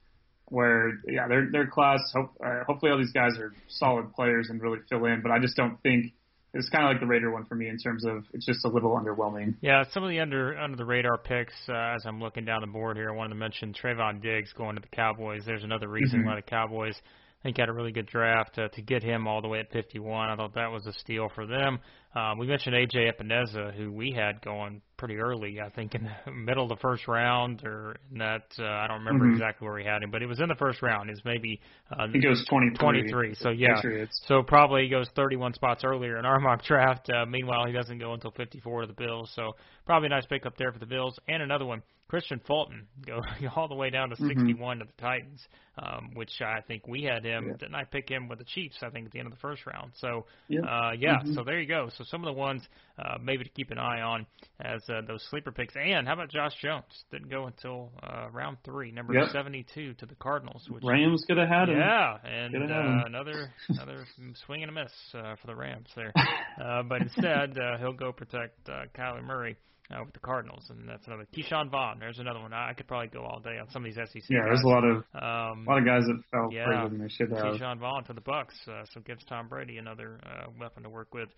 where, 0.47 0.93
yeah, 1.07 1.29
their 1.29 1.51
their 1.53 1.67
class. 1.67 2.01
Hope, 2.15 2.31
uh, 2.43 2.65
hopefully 2.67 2.91
all 2.91 2.97
these 2.97 3.13
guys 3.13 3.33
are 3.39 3.53
solid 3.69 4.15
players 4.15 4.49
and 4.49 4.63
really 4.63 4.79
fill 4.89 5.05
in, 5.05 5.21
but 5.23 5.31
I 5.31 5.39
just 5.39 5.55
don't 5.57 5.79
think 5.83 6.15
it's 6.55 6.71
kind 6.71 6.85
of 6.85 6.91
like 6.91 7.01
the 7.01 7.07
Raider 7.07 7.31
one 7.31 7.45
for 7.45 7.55
me 7.55 7.69
in 7.69 7.79
terms 7.79 8.07
of 8.07 8.25
it's 8.33 8.47
just 8.47 8.65
a 8.65 8.69
little 8.69 8.97
underwhelming. 8.97 9.57
Yeah, 9.61 9.85
some 9.93 10.03
of 10.03 10.09
the 10.09 10.21
under 10.21 10.59
under 10.59 10.77
the 10.77 10.85
radar 10.85 11.19
picks 11.19 11.53
uh, 11.69 11.95
as 11.97 12.07
I'm 12.07 12.21
looking 12.21 12.47
down 12.47 12.63
the 12.63 12.69
board 12.69 12.97
here. 12.97 13.11
I 13.11 13.15
wanted 13.15 13.31
to 13.31 13.35
mention 13.35 13.75
Trevon 13.75 14.23
Diggs 14.23 14.53
going 14.55 14.77
to 14.77 14.81
the 14.81 14.89
Cowboys. 14.89 15.43
There's 15.45 15.65
another 15.65 15.89
reason 15.89 16.21
mm-hmm. 16.21 16.29
why 16.29 16.37
the 16.37 16.43
Cowboys 16.43 16.99
I 17.41 17.43
think 17.45 17.59
had 17.59 17.69
a 17.69 17.73
really 17.73 17.93
good 17.93 18.07
draft 18.07 18.59
uh, 18.59 18.69
to 18.69 18.83
get 18.83 19.03
him 19.03 19.29
all 19.29 19.41
the 19.41 19.49
way 19.49 19.61
at 19.61 19.71
51. 19.71 20.29
I 20.29 20.37
thought 20.37 20.55
that 20.55 20.73
was 20.73 20.87
a 20.87 20.93
steal 20.93 21.29
for 21.35 21.47
them. 21.47 21.79
Um, 22.19 22.39
we 22.39 22.47
mentioned 22.47 22.75
AJ 22.75 23.13
Epenesa, 23.13 23.75
who 23.75 23.93
we 23.93 24.11
had 24.13 24.41
going 24.43 24.83
pretty 24.97 25.17
early, 25.17 25.61
I 25.61 25.71
think 25.71 25.95
in 25.95 26.11
the 26.25 26.33
middle 26.33 26.65
of 26.65 26.69
the 26.69 26.81
first 26.83 27.07
round 27.07 27.65
or 27.65 27.97
in 28.11 28.19
that 28.19 28.43
uh, 28.59 28.65
I 28.65 28.87
don't 28.89 28.99
remember 28.99 29.27
mm-hmm. 29.27 29.35
exactly 29.35 29.65
where 29.65 29.75
we 29.75 29.85
had 29.85 30.03
him, 30.03 30.11
but 30.11 30.23
it 30.23 30.27
was 30.27 30.41
in 30.41 30.49
the 30.49 30.57
first 30.57 30.83
round. 30.83 31.09
It's 31.09 31.25
maybe 31.25 31.61
uh, 31.91 32.07
it 32.13 32.29
was 32.29 32.45
23. 32.51 32.77
23. 32.79 33.35
So 33.37 33.51
yeah, 33.51 33.81
so 34.27 34.43
probably 34.43 34.83
he 34.83 34.89
goes 34.89 35.09
31 35.15 35.55
spots 35.55 35.85
earlier 35.85 36.19
in 36.19 36.27
our 36.27 36.41
mock 36.41 36.65
draft. 36.65 37.09
Uh, 37.09 37.25
meanwhile, 37.25 37.67
he 37.67 37.73
doesn't 37.73 37.99
go 37.99 38.13
until 38.13 38.33
54 38.33 38.83
to 38.83 38.87
the 38.89 38.93
Bills. 38.93 39.31
So 39.35 39.53
probably 39.87 40.07
a 40.07 40.11
nice 40.11 40.27
pickup 40.27 40.57
there 40.59 40.73
for 40.73 40.79
the 40.79 40.87
Bills. 40.87 41.19
And 41.29 41.43
another 41.43 41.65
one, 41.65 41.83
Kristian 42.11 42.45
Fulton, 42.47 42.87
go 43.07 43.21
all 43.55 43.69
the 43.69 43.75
way 43.75 43.91
down 43.91 44.11
to 44.11 44.17
mm-hmm. 44.17 44.29
61 44.29 44.79
to 44.79 44.85
the 44.85 44.93
Titans, 45.01 45.47
um, 45.81 46.11
which 46.15 46.41
I 46.41 46.61
think 46.67 46.89
we 46.89 47.03
had 47.03 47.25
him. 47.25 47.49
Yeah. 47.49 47.57
Didn't 47.59 47.75
I 47.75 47.85
pick 47.85 48.09
him 48.09 48.29
with 48.29 48.39
the 48.39 48.45
Chiefs? 48.45 48.79
I 48.83 48.91
think 48.91 49.07
at 49.07 49.13
the 49.13 49.19
end 49.19 49.27
of 49.27 49.33
the 49.33 49.41
first 49.41 49.67
round. 49.67 49.93
So 49.97 50.27
yeah, 50.49 50.61
uh, 50.61 50.93
yeah. 50.99 51.17
Mm-hmm. 51.19 51.35
So 51.35 51.45
there 51.45 51.61
you 51.61 51.69
go. 51.69 51.89
So 51.97 52.05
some 52.11 52.23
of 52.23 52.27
the 52.27 52.39
ones 52.39 52.63
uh, 52.99 53.19
maybe 53.23 53.45
to 53.45 53.51
keep 53.51 53.71
an 53.71 53.79
eye 53.79 54.01
on 54.01 54.27
as 54.61 54.83
uh, 54.89 55.01
those 55.07 55.25
sleeper 55.31 55.53
picks. 55.53 55.75
And 55.77 56.07
how 56.07 56.15
about 56.15 56.31
Josh 56.31 56.55
Jones? 56.61 56.85
Didn't 57.11 57.31
go 57.31 57.47
until 57.47 57.91
uh, 58.03 58.29
round 58.33 58.59
three, 58.65 58.91
number 58.91 59.15
yep. 59.15 59.31
72 59.33 59.95
to 59.95 60.07
the 60.07 60.15
Cardinals. 60.17 60.67
Which 60.69 60.83
Rams 60.85 61.25
could 61.27 61.39
have 61.39 61.49
had 61.49 61.69
him. 61.69 61.79
Yeah, 61.79 62.17
and 62.25 62.55
uh, 62.55 63.07
another 63.07 63.53
another 63.69 64.07
swing 64.47 64.63
and 64.63 64.71
a 64.71 64.75
miss 64.75 64.93
uh, 65.15 65.37
for 65.41 65.47
the 65.47 65.57
Rams 65.57 65.89
there. 65.97 66.13
Uh, 66.59 66.83
but 66.83 67.01
instead, 67.01 67.57
uh, 67.57 67.79
he'll 67.79 67.93
go 67.93 68.11
protect 68.11 68.69
uh, 68.69 68.83
Kyler 68.93 69.23
Murray 69.23 69.57
uh, 69.91 70.03
with 70.05 70.13
the 70.13 70.21
Cardinals, 70.21 70.65
and 70.71 70.89
that's 70.89 71.07
another 71.07 71.27
Ke'Shawn 71.35 71.71
Vaughn. 71.71 71.99
There's 71.99 72.19
another 72.19 72.41
one. 72.41 72.53
I 72.53 72.73
could 72.75 72.87
probably 72.87 73.09
go 73.09 73.25
all 73.25 73.41
day 73.41 73.59
on 73.59 73.71
some 73.71 73.85
of 73.85 73.95
these 73.95 73.97
SEC. 73.97 74.23
Yeah, 74.29 74.41
guys. 74.41 74.47
there's 74.49 74.65
a 74.65 74.69
lot 74.69 74.85
of 74.85 74.97
um, 75.15 75.67
a 75.67 75.71
lot 75.71 75.79
of 75.79 75.85
guys 75.85 76.03
that 76.07 76.21
fell 76.31 76.51
yeah, 76.53 76.67
further 76.67 76.89
than 76.91 77.01
they 77.01 77.09
should 77.09 77.31
have. 77.31 77.55
Ke'Shawn 77.55 77.79
Vaughn 77.79 78.05
to 78.05 78.13
the 78.13 78.21
Bucks, 78.21 78.55
uh, 78.69 78.85
so 78.93 79.01
gives 79.01 79.25
Tom 79.25 79.49
Brady 79.49 79.79
another 79.79 80.21
uh, 80.25 80.51
weapon 80.59 80.83
to 80.83 80.91
work 80.91 81.15
with 81.15 81.29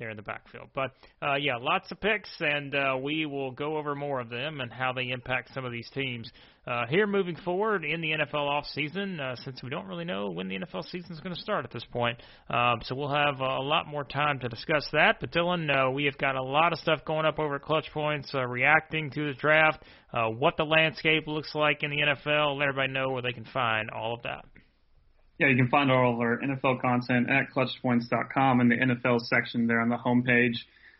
there 0.00 0.10
in 0.10 0.16
the 0.16 0.22
backfield. 0.22 0.68
But 0.74 0.90
uh, 1.22 1.36
yeah, 1.36 1.56
lots 1.60 1.92
of 1.92 2.00
picks, 2.00 2.28
and 2.40 2.74
uh, 2.74 2.96
we 3.00 3.26
will 3.26 3.52
go 3.52 3.76
over 3.76 3.94
more 3.94 4.18
of 4.18 4.30
them 4.30 4.60
and 4.60 4.72
how 4.72 4.92
they 4.92 5.10
impact 5.10 5.54
some 5.54 5.64
of 5.64 5.70
these 5.70 5.88
teams 5.94 6.28
uh, 6.66 6.86
here 6.88 7.06
moving 7.06 7.36
forward 7.36 7.84
in 7.84 8.00
the 8.00 8.08
NFL 8.10 8.48
off 8.48 8.64
season. 8.74 9.20
Uh, 9.20 9.36
since 9.44 9.62
we 9.62 9.70
don't 9.70 9.86
really 9.86 10.04
know 10.04 10.30
when 10.30 10.48
the 10.48 10.58
NFL 10.58 10.84
season 10.90 11.12
is 11.12 11.20
going 11.20 11.34
to 11.34 11.40
start 11.40 11.64
at 11.64 11.70
this 11.70 11.84
point, 11.92 12.20
um, 12.48 12.80
so 12.82 12.94
we'll 12.94 13.08
have 13.14 13.40
a 13.40 13.60
lot 13.60 13.86
more 13.86 14.04
time 14.04 14.40
to 14.40 14.48
discuss 14.48 14.86
that. 14.92 15.16
But 15.20 15.30
Dillon, 15.30 15.70
uh, 15.70 15.90
we 15.90 16.04
have 16.04 16.18
got 16.18 16.34
a 16.34 16.42
lot 16.42 16.72
of 16.72 16.78
stuff 16.80 17.04
going 17.04 17.26
up 17.26 17.38
over 17.38 17.56
at 17.56 17.62
Clutch 17.62 17.86
Points, 17.92 18.30
uh, 18.34 18.46
reacting 18.46 19.10
to 19.10 19.26
the 19.26 19.34
draft, 19.34 19.82
uh, 20.12 20.26
what 20.26 20.56
the 20.56 20.64
landscape 20.64 21.26
looks 21.26 21.54
like 21.54 21.82
in 21.82 21.90
the 21.90 21.98
NFL. 21.98 22.58
Let 22.58 22.68
everybody 22.68 22.92
know 22.92 23.10
where 23.10 23.22
they 23.22 23.32
can 23.32 23.46
find 23.52 23.90
all 23.90 24.14
of 24.14 24.22
that. 24.22 24.44
Yeah, 25.40 25.48
you 25.48 25.56
can 25.56 25.68
find 25.68 25.90
all 25.90 26.12
of 26.12 26.20
our 26.20 26.38
NFL 26.38 26.82
content 26.82 27.30
at 27.30 27.48
clutchpoints.com 27.56 28.60
in 28.60 28.68
the 28.68 28.76
NFL 28.76 29.22
section 29.22 29.66
there 29.66 29.80
on 29.80 29.88
the 29.88 29.96
homepage. 29.96 30.56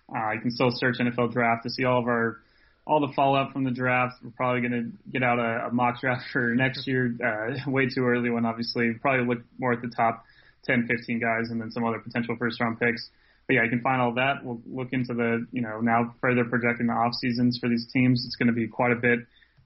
Uh, 0.09 0.33
you 0.33 0.41
can 0.41 0.51
still 0.51 0.71
search 0.73 0.97
NFL 0.99 1.31
Draft 1.31 1.65
to 1.65 1.71
see 1.71 1.85
all 1.85 2.01
of 2.01 2.07
our 2.07 2.39
all 2.87 3.07
the 3.07 3.13
fallout 3.15 3.53
from 3.53 3.65
the 3.65 3.71
draft. 3.71 4.15
We're 4.25 4.31
probably 4.31 4.63
going 4.67 4.73
to 4.73 5.13
get 5.13 5.23
out 5.23 5.39
a, 5.39 5.67
a 5.67 5.71
mock 5.71 6.01
draft 6.01 6.23
for 6.33 6.55
next 6.55 6.87
year. 6.87 7.15
Uh, 7.23 7.71
way 7.71 7.91
too 7.91 8.07
early 8.07 8.31
one, 8.31 8.47
obviously. 8.47 8.95
Probably 9.03 9.27
look 9.27 9.45
more 9.59 9.75
at 9.75 9.83
the 9.83 9.93
top 9.95 10.25
10, 10.65 10.87
15 10.89 11.21
guys, 11.21 11.51
and 11.51 11.61
then 11.61 11.71
some 11.71 11.85
other 11.85 11.99
potential 11.99 12.35
first 12.39 12.59
round 12.63 12.81
picks. 12.81 13.11
But 13.47 13.57
yeah, 13.57 13.65
you 13.65 13.69
can 13.69 13.83
find 13.83 14.01
all 14.01 14.15
that. 14.15 14.43
We'll 14.43 14.63
look 14.67 14.89
into 14.93 15.13
the 15.13 15.47
you 15.53 15.61
know 15.61 15.81
now 15.83 16.15
further 16.23 16.47
projecting 16.47 16.87
the 16.87 16.95
off 16.95 17.13
seasons 17.15 17.59
for 17.61 17.69
these 17.69 17.87
teams. 17.93 18.25
It's 18.25 18.37
going 18.37 18.49
to 18.49 18.55
be 18.55 18.69
quite 18.69 18.93
a 18.93 18.97
bit 18.97 19.19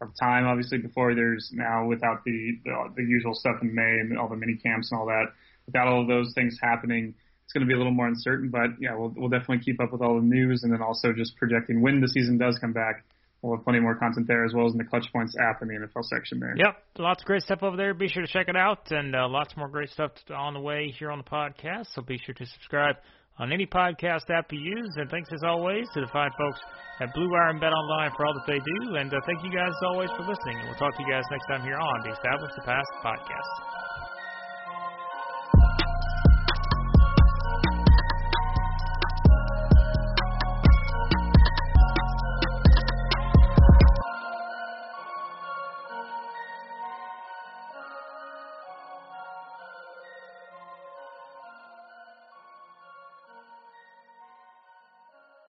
of 0.04 0.14
time, 0.18 0.46
obviously, 0.46 0.78
before 0.78 1.14
there's 1.14 1.50
now 1.52 1.86
without 1.86 2.24
the, 2.24 2.58
the 2.64 2.92
the 2.96 3.02
usual 3.02 3.34
stuff 3.34 3.56
in 3.62 3.74
May 3.74 3.98
and 4.00 4.18
all 4.18 4.28
the 4.28 4.36
mini 4.36 4.56
camps 4.56 4.90
and 4.90 5.00
all 5.00 5.06
that. 5.06 5.26
Without 5.66 5.88
all 5.88 6.02
of 6.02 6.08
those 6.08 6.32
things 6.34 6.58
happening, 6.60 7.14
it's 7.44 7.52
going 7.52 7.62
to 7.62 7.66
be 7.66 7.74
a 7.74 7.76
little 7.76 7.92
more 7.92 8.06
uncertain. 8.06 8.50
But 8.50 8.80
yeah, 8.80 8.94
we'll 8.94 9.12
we'll 9.16 9.28
definitely 9.28 9.64
keep 9.64 9.80
up 9.80 9.92
with 9.92 10.02
all 10.02 10.16
the 10.16 10.26
news 10.26 10.62
and 10.62 10.72
then 10.72 10.82
also 10.82 11.12
just 11.12 11.36
projecting 11.36 11.80
when 11.80 12.00
the 12.00 12.08
season 12.08 12.38
does 12.38 12.58
come 12.58 12.72
back. 12.72 13.04
We'll 13.42 13.56
have 13.56 13.64
plenty 13.64 13.80
more 13.80 13.94
content 13.94 14.26
there 14.26 14.46
as 14.46 14.54
well 14.54 14.66
as 14.66 14.72
in 14.72 14.78
the 14.78 14.84
Clutch 14.84 15.04
Points 15.12 15.36
app 15.38 15.60
in 15.60 15.68
the 15.68 15.74
NFL 15.74 16.04
section 16.04 16.40
there. 16.40 16.54
Yep, 16.56 16.76
lots 16.98 17.22
of 17.22 17.26
great 17.26 17.42
stuff 17.42 17.62
over 17.62 17.76
there. 17.76 17.92
Be 17.92 18.08
sure 18.08 18.22
to 18.22 18.32
check 18.32 18.48
it 18.48 18.56
out, 18.56 18.90
and 18.90 19.14
uh, 19.14 19.28
lots 19.28 19.54
more 19.54 19.68
great 19.68 19.90
stuff 19.90 20.12
on 20.34 20.54
the 20.54 20.60
way 20.60 20.94
here 20.98 21.10
on 21.10 21.18
the 21.18 21.24
podcast. 21.24 21.88
So 21.92 22.00
be 22.00 22.18
sure 22.24 22.34
to 22.34 22.46
subscribe 22.46 22.96
on 23.38 23.52
any 23.52 23.66
podcast 23.66 24.30
app 24.30 24.52
you 24.52 24.60
use. 24.60 24.92
And 24.96 25.10
thanks 25.10 25.30
as 25.32 25.42
always 25.42 25.86
to 25.94 26.00
the 26.00 26.08
fine 26.08 26.30
folks 26.38 26.60
at 27.00 27.12
Blue 27.14 27.30
Wire 27.30 27.50
and 27.50 27.60
Bet 27.60 27.72
Online 27.72 28.10
for 28.16 28.26
all 28.26 28.34
that 28.34 28.46
they 28.46 28.58
do. 28.58 28.96
And 28.96 29.12
uh, 29.12 29.20
thank 29.26 29.42
you 29.42 29.50
guys 29.50 29.70
as 29.70 29.82
always 29.86 30.10
for 30.16 30.22
listening. 30.22 30.58
And 30.58 30.68
we'll 30.68 30.78
talk 30.78 30.96
to 30.96 31.02
you 31.02 31.10
guys 31.10 31.24
next 31.30 31.46
time 31.46 31.62
here 31.62 31.78
on 31.78 32.02
the 32.04 32.12
Establish 32.12 32.50
the 32.56 32.62
Past 32.62 32.88
podcast. 33.04 33.83